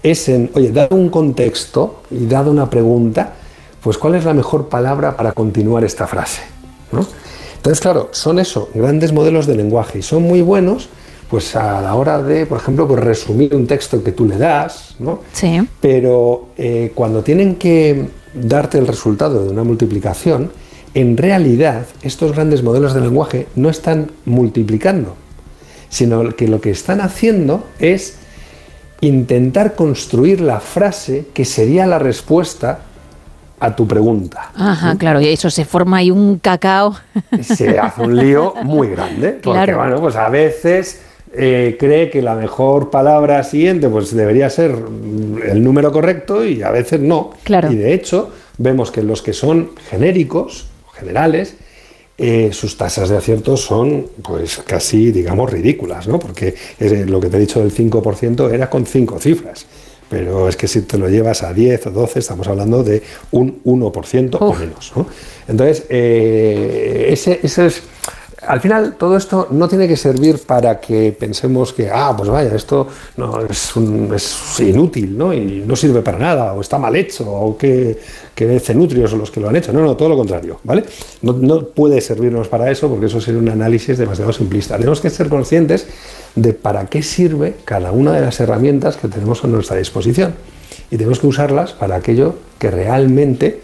es 0.04 0.30
en, 0.30 0.50
oye, 0.54 0.72
dado 0.72 0.96
un 0.96 1.10
contexto 1.10 2.02
y 2.10 2.26
dado 2.26 2.52
una 2.52 2.70
pregunta, 2.70 3.34
pues 3.82 3.98
cuál 3.98 4.16
es 4.16 4.26
la 4.26 4.34
mejor 4.34 4.70
palabra 4.70 5.16
para 5.16 5.32
continuar 5.34 5.84
esta 5.84 6.08
frase, 6.08 6.42
¿no? 6.92 7.06
Entonces, 7.58 7.80
claro, 7.80 8.10
son 8.12 8.40
eso, 8.40 8.70
grandes 8.74 9.14
modelos 9.14 9.46
de 9.46 9.56
lenguaje 9.56 10.00
y 10.00 10.02
son 10.02 10.24
muy 10.24 10.42
buenos, 10.42 10.90
pues 11.30 11.56
a 11.56 11.80
la 11.82 11.94
hora 11.96 12.22
de, 12.22 12.46
por 12.46 12.60
ejemplo, 12.60 12.88
pues 12.88 13.00
resumir 13.00 13.56
un 13.56 13.68
texto 13.68 14.04
que 14.04 14.12
tú 14.12 14.26
le 14.26 14.38
das, 14.38 14.96
¿no? 15.00 15.20
Sí. 15.32 15.62
Pero 15.80 16.48
eh, 16.58 16.92
cuando 16.96 17.24
tienen 17.24 17.56
que 17.56 18.10
darte 18.34 18.80
el 18.80 18.88
resultado 18.88 19.44
de 19.44 19.50
una 19.50 19.64
multiplicación, 19.64 20.52
en 20.94 21.16
realidad 21.16 21.86
estos 22.02 22.34
grandes 22.34 22.64
modelos 22.64 22.94
de 22.94 23.02
lenguaje 23.02 23.48
no 23.56 23.70
están 23.70 24.12
multiplicando, 24.26 25.16
sino 25.90 26.36
que 26.36 26.48
lo 26.48 26.60
que 26.60 26.72
están 26.72 27.00
haciendo 27.00 27.64
es 27.80 28.18
intentar 29.02 29.76
construir 29.76 30.42
la 30.42 30.60
frase 30.60 31.26
que 31.34 31.46
sería 31.46 31.86
la 31.88 32.00
respuesta 32.00 32.80
a 33.60 33.76
tu 33.76 33.88
pregunta. 33.88 34.52
Ajá, 34.56 34.96
claro, 34.98 35.22
y 35.22 35.28
eso 35.28 35.50
se 35.50 35.66
forma 35.66 35.98
ahí 35.98 36.10
un 36.12 36.40
cacao. 36.40 36.96
Se 37.42 37.78
hace 37.78 38.02
un 38.02 38.18
lío 38.18 38.54
muy 38.64 38.90
grande, 38.90 39.40
porque 39.44 39.64
Claro. 39.66 39.78
bueno, 39.78 40.02
pues 40.02 40.16
a 40.16 40.30
veces 40.30 41.02
eh, 41.34 41.78
cree 41.80 42.10
que 42.10 42.22
la 42.22 42.36
mejor 42.36 42.90
palabra 42.90 43.44
siguiente 43.44 43.88
pues 43.88 44.14
debería 44.16 44.50
ser 44.50 44.72
mm, 44.76 45.40
el 45.50 45.64
número 45.64 45.92
correcto 45.92 46.44
y 46.44 46.62
a 46.64 46.72
veces 46.72 47.00
no. 47.00 47.32
Claro. 47.44 47.72
Y 47.72 47.76
de 47.76 47.94
hecho, 47.94 48.32
vemos 48.58 48.92
que 48.92 49.04
los 49.04 49.22
que 49.22 49.34
son 49.34 49.72
genéricos, 49.90 50.68
generales, 50.94 51.56
eh, 52.24 52.54
sus 52.54 52.78
tasas 52.78 53.10
de 53.10 53.18
acierto 53.18 53.58
son 53.58 54.06
pues 54.22 54.58
casi, 54.60 55.12
digamos, 55.12 55.52
ridículas, 55.52 56.08
¿no? 56.08 56.20
Porque 56.20 56.54
eh, 56.80 57.06
lo 57.08 57.20
que 57.20 57.30
te 57.30 57.38
he 57.38 57.40
dicho 57.40 57.60
del 57.60 57.74
5% 57.74 58.54
era 58.54 58.70
con 58.70 58.86
cinco 58.86 59.20
cifras. 59.20 59.66
Pero 60.08 60.48
es 60.48 60.56
que 60.56 60.68
si 60.68 60.82
te 60.82 61.00
lo 61.00 61.10
llevas 61.10 61.42
a 61.42 61.52
10 61.52 61.88
o 61.88 61.92
12, 61.92 62.20
estamos 62.20 62.48
hablando 62.48 62.84
de 62.84 63.02
un 63.32 63.64
1% 63.64 64.38
o 64.40 64.54
menos. 64.54 64.92
¿no? 64.96 65.08
Entonces, 65.48 65.86
eh, 65.90 67.08
ese, 67.10 67.40
ese 67.42 67.66
es 67.66 67.82
al 68.52 68.60
final, 68.60 68.96
todo 68.98 69.16
esto 69.16 69.48
no 69.52 69.70
tiene 69.70 69.88
que 69.88 69.96
servir 69.96 70.40
para 70.40 70.78
que 70.78 71.16
pensemos 71.18 71.72
que, 71.72 71.90
ah, 71.90 72.14
pues 72.18 72.28
vaya, 72.28 72.54
esto 72.54 72.86
no, 73.16 73.40
es, 73.46 74.60
inútil, 74.60 75.18
¿no? 75.18 75.34
Y 75.34 75.64
no 75.66 75.74
sirve 75.78 76.02
para 76.02 76.18
nada, 76.18 76.54
o 76.54 76.60
está 76.60 76.78
mal 76.78 76.94
hecho, 76.98 77.32
o 77.32 77.58
que, 77.58 77.98
que 78.36 78.60
cenutrios 78.60 79.10
son 79.10 79.20
los 79.20 79.32
que 79.32 79.40
lo 79.40 79.48
han 79.48 79.56
hecho. 79.56 79.72
No, 79.72 79.80
no, 79.80 79.96
todo 79.96 80.10
lo 80.10 80.18
contrario, 80.18 80.60
¿vale? 80.66 80.84
No, 81.22 81.32
no 81.32 81.62
puede 81.68 82.02
servirnos 82.02 82.50
para 82.50 82.70
eso, 82.70 82.90
porque 82.90 83.06
eso 83.06 83.22
sería 83.22 83.40
un 83.40 83.48
análisis 83.48 83.98
demasiado 83.98 84.34
simplista. 84.34 84.76
Tenemos 84.76 85.00
que 85.00 85.10
ser 85.10 85.30
conscientes 85.30 85.88
de 86.36 86.52
para 86.52 86.88
qué 86.88 87.04
sirve 87.04 87.56
cada 87.64 87.94
una 87.94 88.12
de 88.12 88.20
las 88.20 88.38
herramientas 88.42 88.98
que 88.98 89.08
tenemos 89.08 89.46
a 89.46 89.48
nuestra 89.48 89.78
disposición. 89.78 90.34
Y 90.90 90.98
tenemos 90.98 91.22
que 91.22 91.28
usarlas 91.28 91.72
para 91.72 91.96
aquello 91.96 92.36
que 92.60 92.70
realmente 92.70 93.62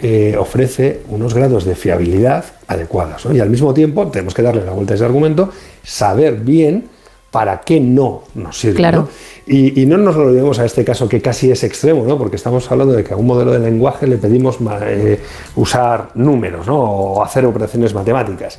eh, 0.00 0.36
ofrece 0.38 1.00
unos 1.08 1.34
grados 1.34 1.64
de 1.64 1.74
fiabilidad 1.74 2.44
adecuados. 2.66 3.26
¿no? 3.26 3.34
Y 3.34 3.40
al 3.40 3.50
mismo 3.50 3.74
tiempo 3.74 4.06
tenemos 4.08 4.34
que 4.34 4.42
darle 4.42 4.64
la 4.64 4.72
vuelta 4.72 4.94
a 4.94 4.96
ese 4.96 5.04
argumento, 5.04 5.50
saber 5.82 6.36
bien 6.36 6.88
para 7.30 7.60
qué 7.60 7.80
no 7.80 8.22
nos 8.34 8.58
sirve. 8.58 8.76
Claro. 8.76 9.00
¿no? 9.00 9.08
Y, 9.46 9.82
y 9.82 9.86
no 9.86 9.98
nos 9.98 10.16
olvidemos 10.16 10.58
a 10.58 10.64
este 10.64 10.84
caso 10.84 11.08
que 11.08 11.20
casi 11.20 11.50
es 11.50 11.64
extremo, 11.64 12.04
¿no? 12.04 12.16
porque 12.16 12.36
estamos 12.36 12.70
hablando 12.70 12.94
de 12.94 13.04
que 13.04 13.12
a 13.12 13.16
un 13.16 13.26
modelo 13.26 13.52
de 13.52 13.58
lenguaje 13.58 14.06
le 14.06 14.18
pedimos 14.18 14.58
eh, 14.82 15.20
usar 15.56 16.10
números 16.14 16.66
¿no? 16.66 16.78
o 16.78 17.24
hacer 17.24 17.44
operaciones 17.44 17.92
matemáticas. 17.92 18.58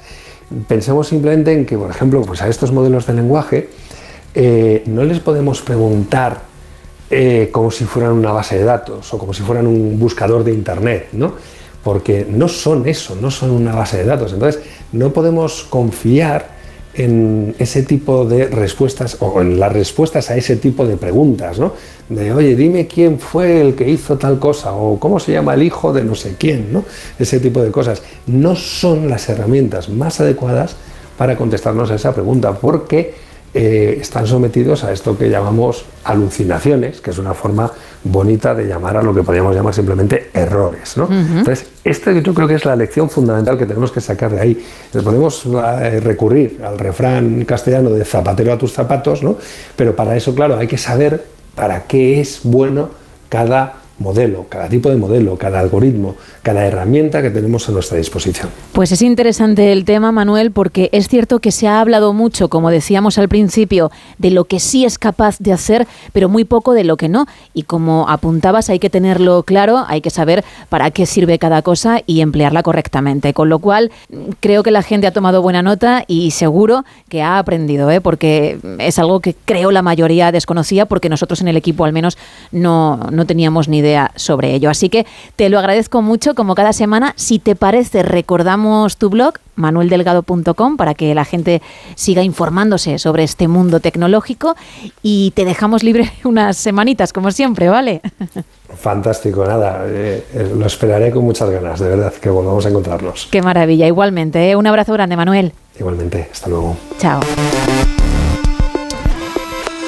Pensemos 0.67 1.07
simplemente 1.07 1.53
en 1.53 1.65
que, 1.65 1.77
por 1.77 1.89
ejemplo, 1.89 2.21
pues 2.23 2.41
a 2.41 2.47
estos 2.47 2.71
modelos 2.71 3.05
de 3.05 3.13
lenguaje 3.13 3.69
eh, 4.35 4.83
no 4.87 5.03
les 5.03 5.19
podemos 5.19 5.61
preguntar 5.61 6.48
eh, 7.09 7.49
como 7.51 7.71
si 7.71 7.85
fueran 7.85 8.13
una 8.13 8.31
base 8.31 8.57
de 8.57 8.63
datos 8.63 9.13
o 9.13 9.17
como 9.17 9.33
si 9.33 9.41
fueran 9.41 9.65
un 9.65 9.97
buscador 9.97 10.43
de 10.43 10.53
Internet, 10.53 11.09
¿no? 11.13 11.33
Porque 11.83 12.25
no 12.29 12.47
son 12.47 12.87
eso, 12.87 13.15
no 13.19 13.31
son 13.31 13.51
una 13.51 13.73
base 13.73 13.97
de 13.97 14.05
datos. 14.05 14.33
Entonces, 14.33 14.61
no 14.91 15.11
podemos 15.11 15.63
confiar 15.63 16.59
en 16.93 17.55
ese 17.59 17.83
tipo 17.83 18.25
de 18.25 18.47
respuestas 18.47 19.17
o 19.21 19.41
en 19.41 19.59
las 19.59 19.71
respuestas 19.71 20.29
a 20.29 20.37
ese 20.37 20.57
tipo 20.57 20.85
de 20.85 20.97
preguntas, 20.97 21.59
¿no? 21.59 21.73
De, 22.09 22.33
oye, 22.33 22.55
dime 22.55 22.87
quién 22.87 23.19
fue 23.19 23.61
el 23.61 23.75
que 23.75 23.89
hizo 23.89 24.17
tal 24.17 24.39
cosa 24.39 24.73
o 24.73 24.99
cómo 24.99 25.19
se 25.19 25.31
llama 25.31 25.53
el 25.53 25.63
hijo 25.63 25.93
de 25.93 26.03
no 26.03 26.15
sé 26.15 26.35
quién, 26.37 26.73
¿no? 26.73 26.83
Ese 27.17 27.39
tipo 27.39 27.61
de 27.61 27.71
cosas. 27.71 28.01
No 28.27 28.55
son 28.55 29.09
las 29.09 29.29
herramientas 29.29 29.89
más 29.89 30.19
adecuadas 30.19 30.75
para 31.17 31.35
contestarnos 31.35 31.89
a 31.91 31.95
esa 31.95 32.13
pregunta 32.13 32.53
porque 32.53 33.13
eh, 33.53 33.97
están 33.99 34.27
sometidos 34.27 34.83
a 34.83 34.91
esto 34.91 35.17
que 35.17 35.29
llamamos 35.29 35.85
alucinaciones, 36.03 37.01
que 37.01 37.09
es 37.09 37.17
una 37.17 37.33
forma 37.33 37.71
bonita 38.03 38.53
de 38.53 38.65
llamar 38.65 38.97
a 38.97 39.01
lo 39.01 39.13
que 39.13 39.23
podríamos 39.23 39.55
llamar 39.55 39.73
simplemente 39.73 40.29
errores. 40.33 40.95
¿no? 40.97 41.07
Entonces, 41.11 41.67
este 41.83 42.21
yo 42.21 42.33
creo 42.33 42.47
que 42.47 42.55
es 42.55 42.65
la 42.65 42.75
lección 42.75 43.09
fundamental 43.09 43.57
que 43.57 43.65
tenemos 43.65 43.91
que 43.91 44.01
sacar 44.01 44.31
de 44.31 44.39
ahí. 44.39 44.65
Podemos 45.03 45.45
eh, 45.45 45.99
recurrir 45.99 46.61
al 46.63 46.77
refrán 46.77 47.43
castellano 47.45 47.89
de 47.89 48.05
zapatero 48.05 48.53
a 48.53 48.57
tus 48.57 48.71
zapatos, 48.71 49.23
¿no? 49.23 49.37
pero 49.75 49.95
para 49.95 50.15
eso, 50.15 50.35
claro, 50.35 50.55
hay 50.57 50.67
que 50.67 50.77
saber 50.77 51.25
para 51.55 51.83
qué 51.83 52.21
es 52.21 52.41
bueno 52.43 52.89
cada 53.29 53.78
modelo, 53.99 54.45
cada 54.49 54.69
tipo 54.69 54.89
de 54.89 54.95
modelo, 54.95 55.37
cada 55.37 55.59
algoritmo, 55.59 56.15
cada 56.41 56.65
herramienta 56.65 57.21
que 57.21 57.29
tenemos 57.29 57.67
a 57.67 57.71
nuestra 57.71 57.97
disposición. 57.97 58.49
Pues 58.73 58.91
es 58.91 59.01
interesante 59.01 59.71
el 59.71 59.85
tema, 59.85 60.11
Manuel, 60.11 60.51
porque 60.51 60.89
es 60.93 61.07
cierto 61.07 61.39
que 61.39 61.51
se 61.51 61.67
ha 61.67 61.81
hablado 61.81 62.13
mucho, 62.13 62.49
como 62.49 62.69
decíamos 62.69 63.17
al 63.17 63.27
principio, 63.27 63.91
de 64.17 64.31
lo 64.31 64.45
que 64.45 64.59
sí 64.59 64.85
es 64.85 64.97
capaz 64.97 65.37
de 65.39 65.51
hacer, 65.51 65.87
pero 66.13 66.29
muy 66.29 66.45
poco 66.45 66.73
de 66.73 66.83
lo 66.83 66.97
que 66.97 67.09
no. 67.09 67.25
Y 67.53 67.63
como 67.63 68.07
apuntabas, 68.09 68.69
hay 68.69 68.79
que 68.79 68.89
tenerlo 68.89 69.43
claro, 69.43 69.85
hay 69.87 70.01
que 70.01 70.09
saber 70.09 70.43
para 70.69 70.91
qué 70.91 71.05
sirve 71.05 71.37
cada 71.39 71.61
cosa 71.61 72.01
y 72.05 72.21
emplearla 72.21 72.63
correctamente. 72.63 73.33
Con 73.33 73.49
lo 73.49 73.59
cual, 73.59 73.91
creo 74.39 74.63
que 74.63 74.71
la 74.71 74.81
gente 74.81 75.07
ha 75.07 75.11
tomado 75.11 75.41
buena 75.41 75.61
nota 75.61 76.05
y 76.07 76.31
seguro 76.31 76.85
que 77.09 77.21
ha 77.21 77.37
aprendido, 77.37 77.91
¿eh? 77.91 78.01
porque 78.01 78.59
es 78.79 78.97
algo 78.97 79.19
que 79.19 79.35
creo 79.45 79.71
la 79.71 79.81
mayoría 79.81 80.31
desconocía, 80.31 80.85
porque 80.85 81.09
nosotros 81.09 81.41
en 81.41 81.49
el 81.49 81.57
equipo 81.57 81.83
al 81.83 81.93
menos 81.93 82.17
no, 82.51 82.97
no 83.11 83.25
teníamos 83.25 83.67
ni 83.67 83.79
idea 83.79 83.88
sobre 84.15 84.53
ello. 84.53 84.69
Así 84.69 84.89
que 84.89 85.05
te 85.35 85.49
lo 85.49 85.59
agradezco 85.59 86.01
mucho, 86.01 86.35
como 86.35 86.55
cada 86.55 86.73
semana. 86.73 87.13
Si 87.15 87.39
te 87.39 87.55
parece, 87.55 88.03
recordamos 88.03 88.97
tu 88.97 89.09
blog, 89.09 89.33
manueldelgado.com, 89.55 90.77
para 90.77 90.93
que 90.93 91.13
la 91.15 91.25
gente 91.25 91.61
siga 91.95 92.23
informándose 92.23 92.97
sobre 92.99 93.23
este 93.23 93.47
mundo 93.47 93.79
tecnológico 93.79 94.55
y 95.01 95.31
te 95.31 95.45
dejamos 95.45 95.83
libre 95.83 96.11
unas 96.23 96.57
semanitas, 96.57 97.13
como 97.13 97.31
siempre, 97.31 97.69
¿vale? 97.69 98.01
Fantástico, 98.75 99.45
nada, 99.45 99.83
eh, 99.87 100.23
eh, 100.33 100.53
lo 100.55 100.65
esperaré 100.65 101.11
con 101.11 101.23
muchas 101.23 101.49
ganas, 101.49 101.79
de 101.79 101.89
verdad, 101.89 102.13
que 102.13 102.29
volvamos 102.29 102.65
a 102.65 102.69
encontrarnos. 102.69 103.27
Qué 103.31 103.41
maravilla, 103.41 103.87
igualmente. 103.87 104.51
¿eh? 104.51 104.55
Un 104.55 104.67
abrazo 104.67 104.93
grande, 104.93 105.15
Manuel. 105.15 105.53
Igualmente, 105.79 106.29
hasta 106.31 106.49
luego. 106.49 106.77
Chao. 106.99 107.19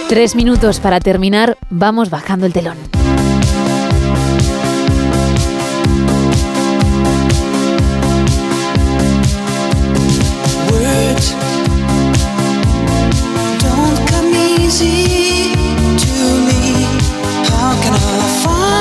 Tres 0.09 0.35
minutos 0.35 0.79
para 0.79 0.99
terminar, 0.99 1.57
vamos 1.69 2.09
bajando 2.09 2.45
el 2.45 2.53
telón. 2.53 3.00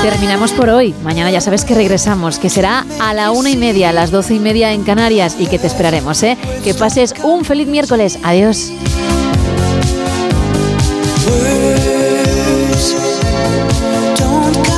Terminamos 0.01 0.51
por 0.53 0.69
hoy. 0.69 0.95
Mañana 1.03 1.29
ya 1.29 1.41
sabes 1.41 1.63
que 1.63 1.75
regresamos, 1.75 2.39
que 2.39 2.49
será 2.49 2.87
a 2.99 3.13
la 3.13 3.29
una 3.29 3.51
y 3.51 3.55
media, 3.55 3.89
a 3.89 3.93
las 3.93 4.09
doce 4.09 4.33
y 4.33 4.39
media 4.39 4.73
en 4.73 4.83
Canarias 4.83 5.35
y 5.37 5.45
que 5.45 5.59
te 5.59 5.67
esperaremos, 5.67 6.23
¿eh? 6.23 6.39
Que 6.63 6.73
pases 6.73 7.13
un 7.23 7.45
feliz 7.45 7.67
miércoles. 7.67 8.17
Adiós. 8.23 8.71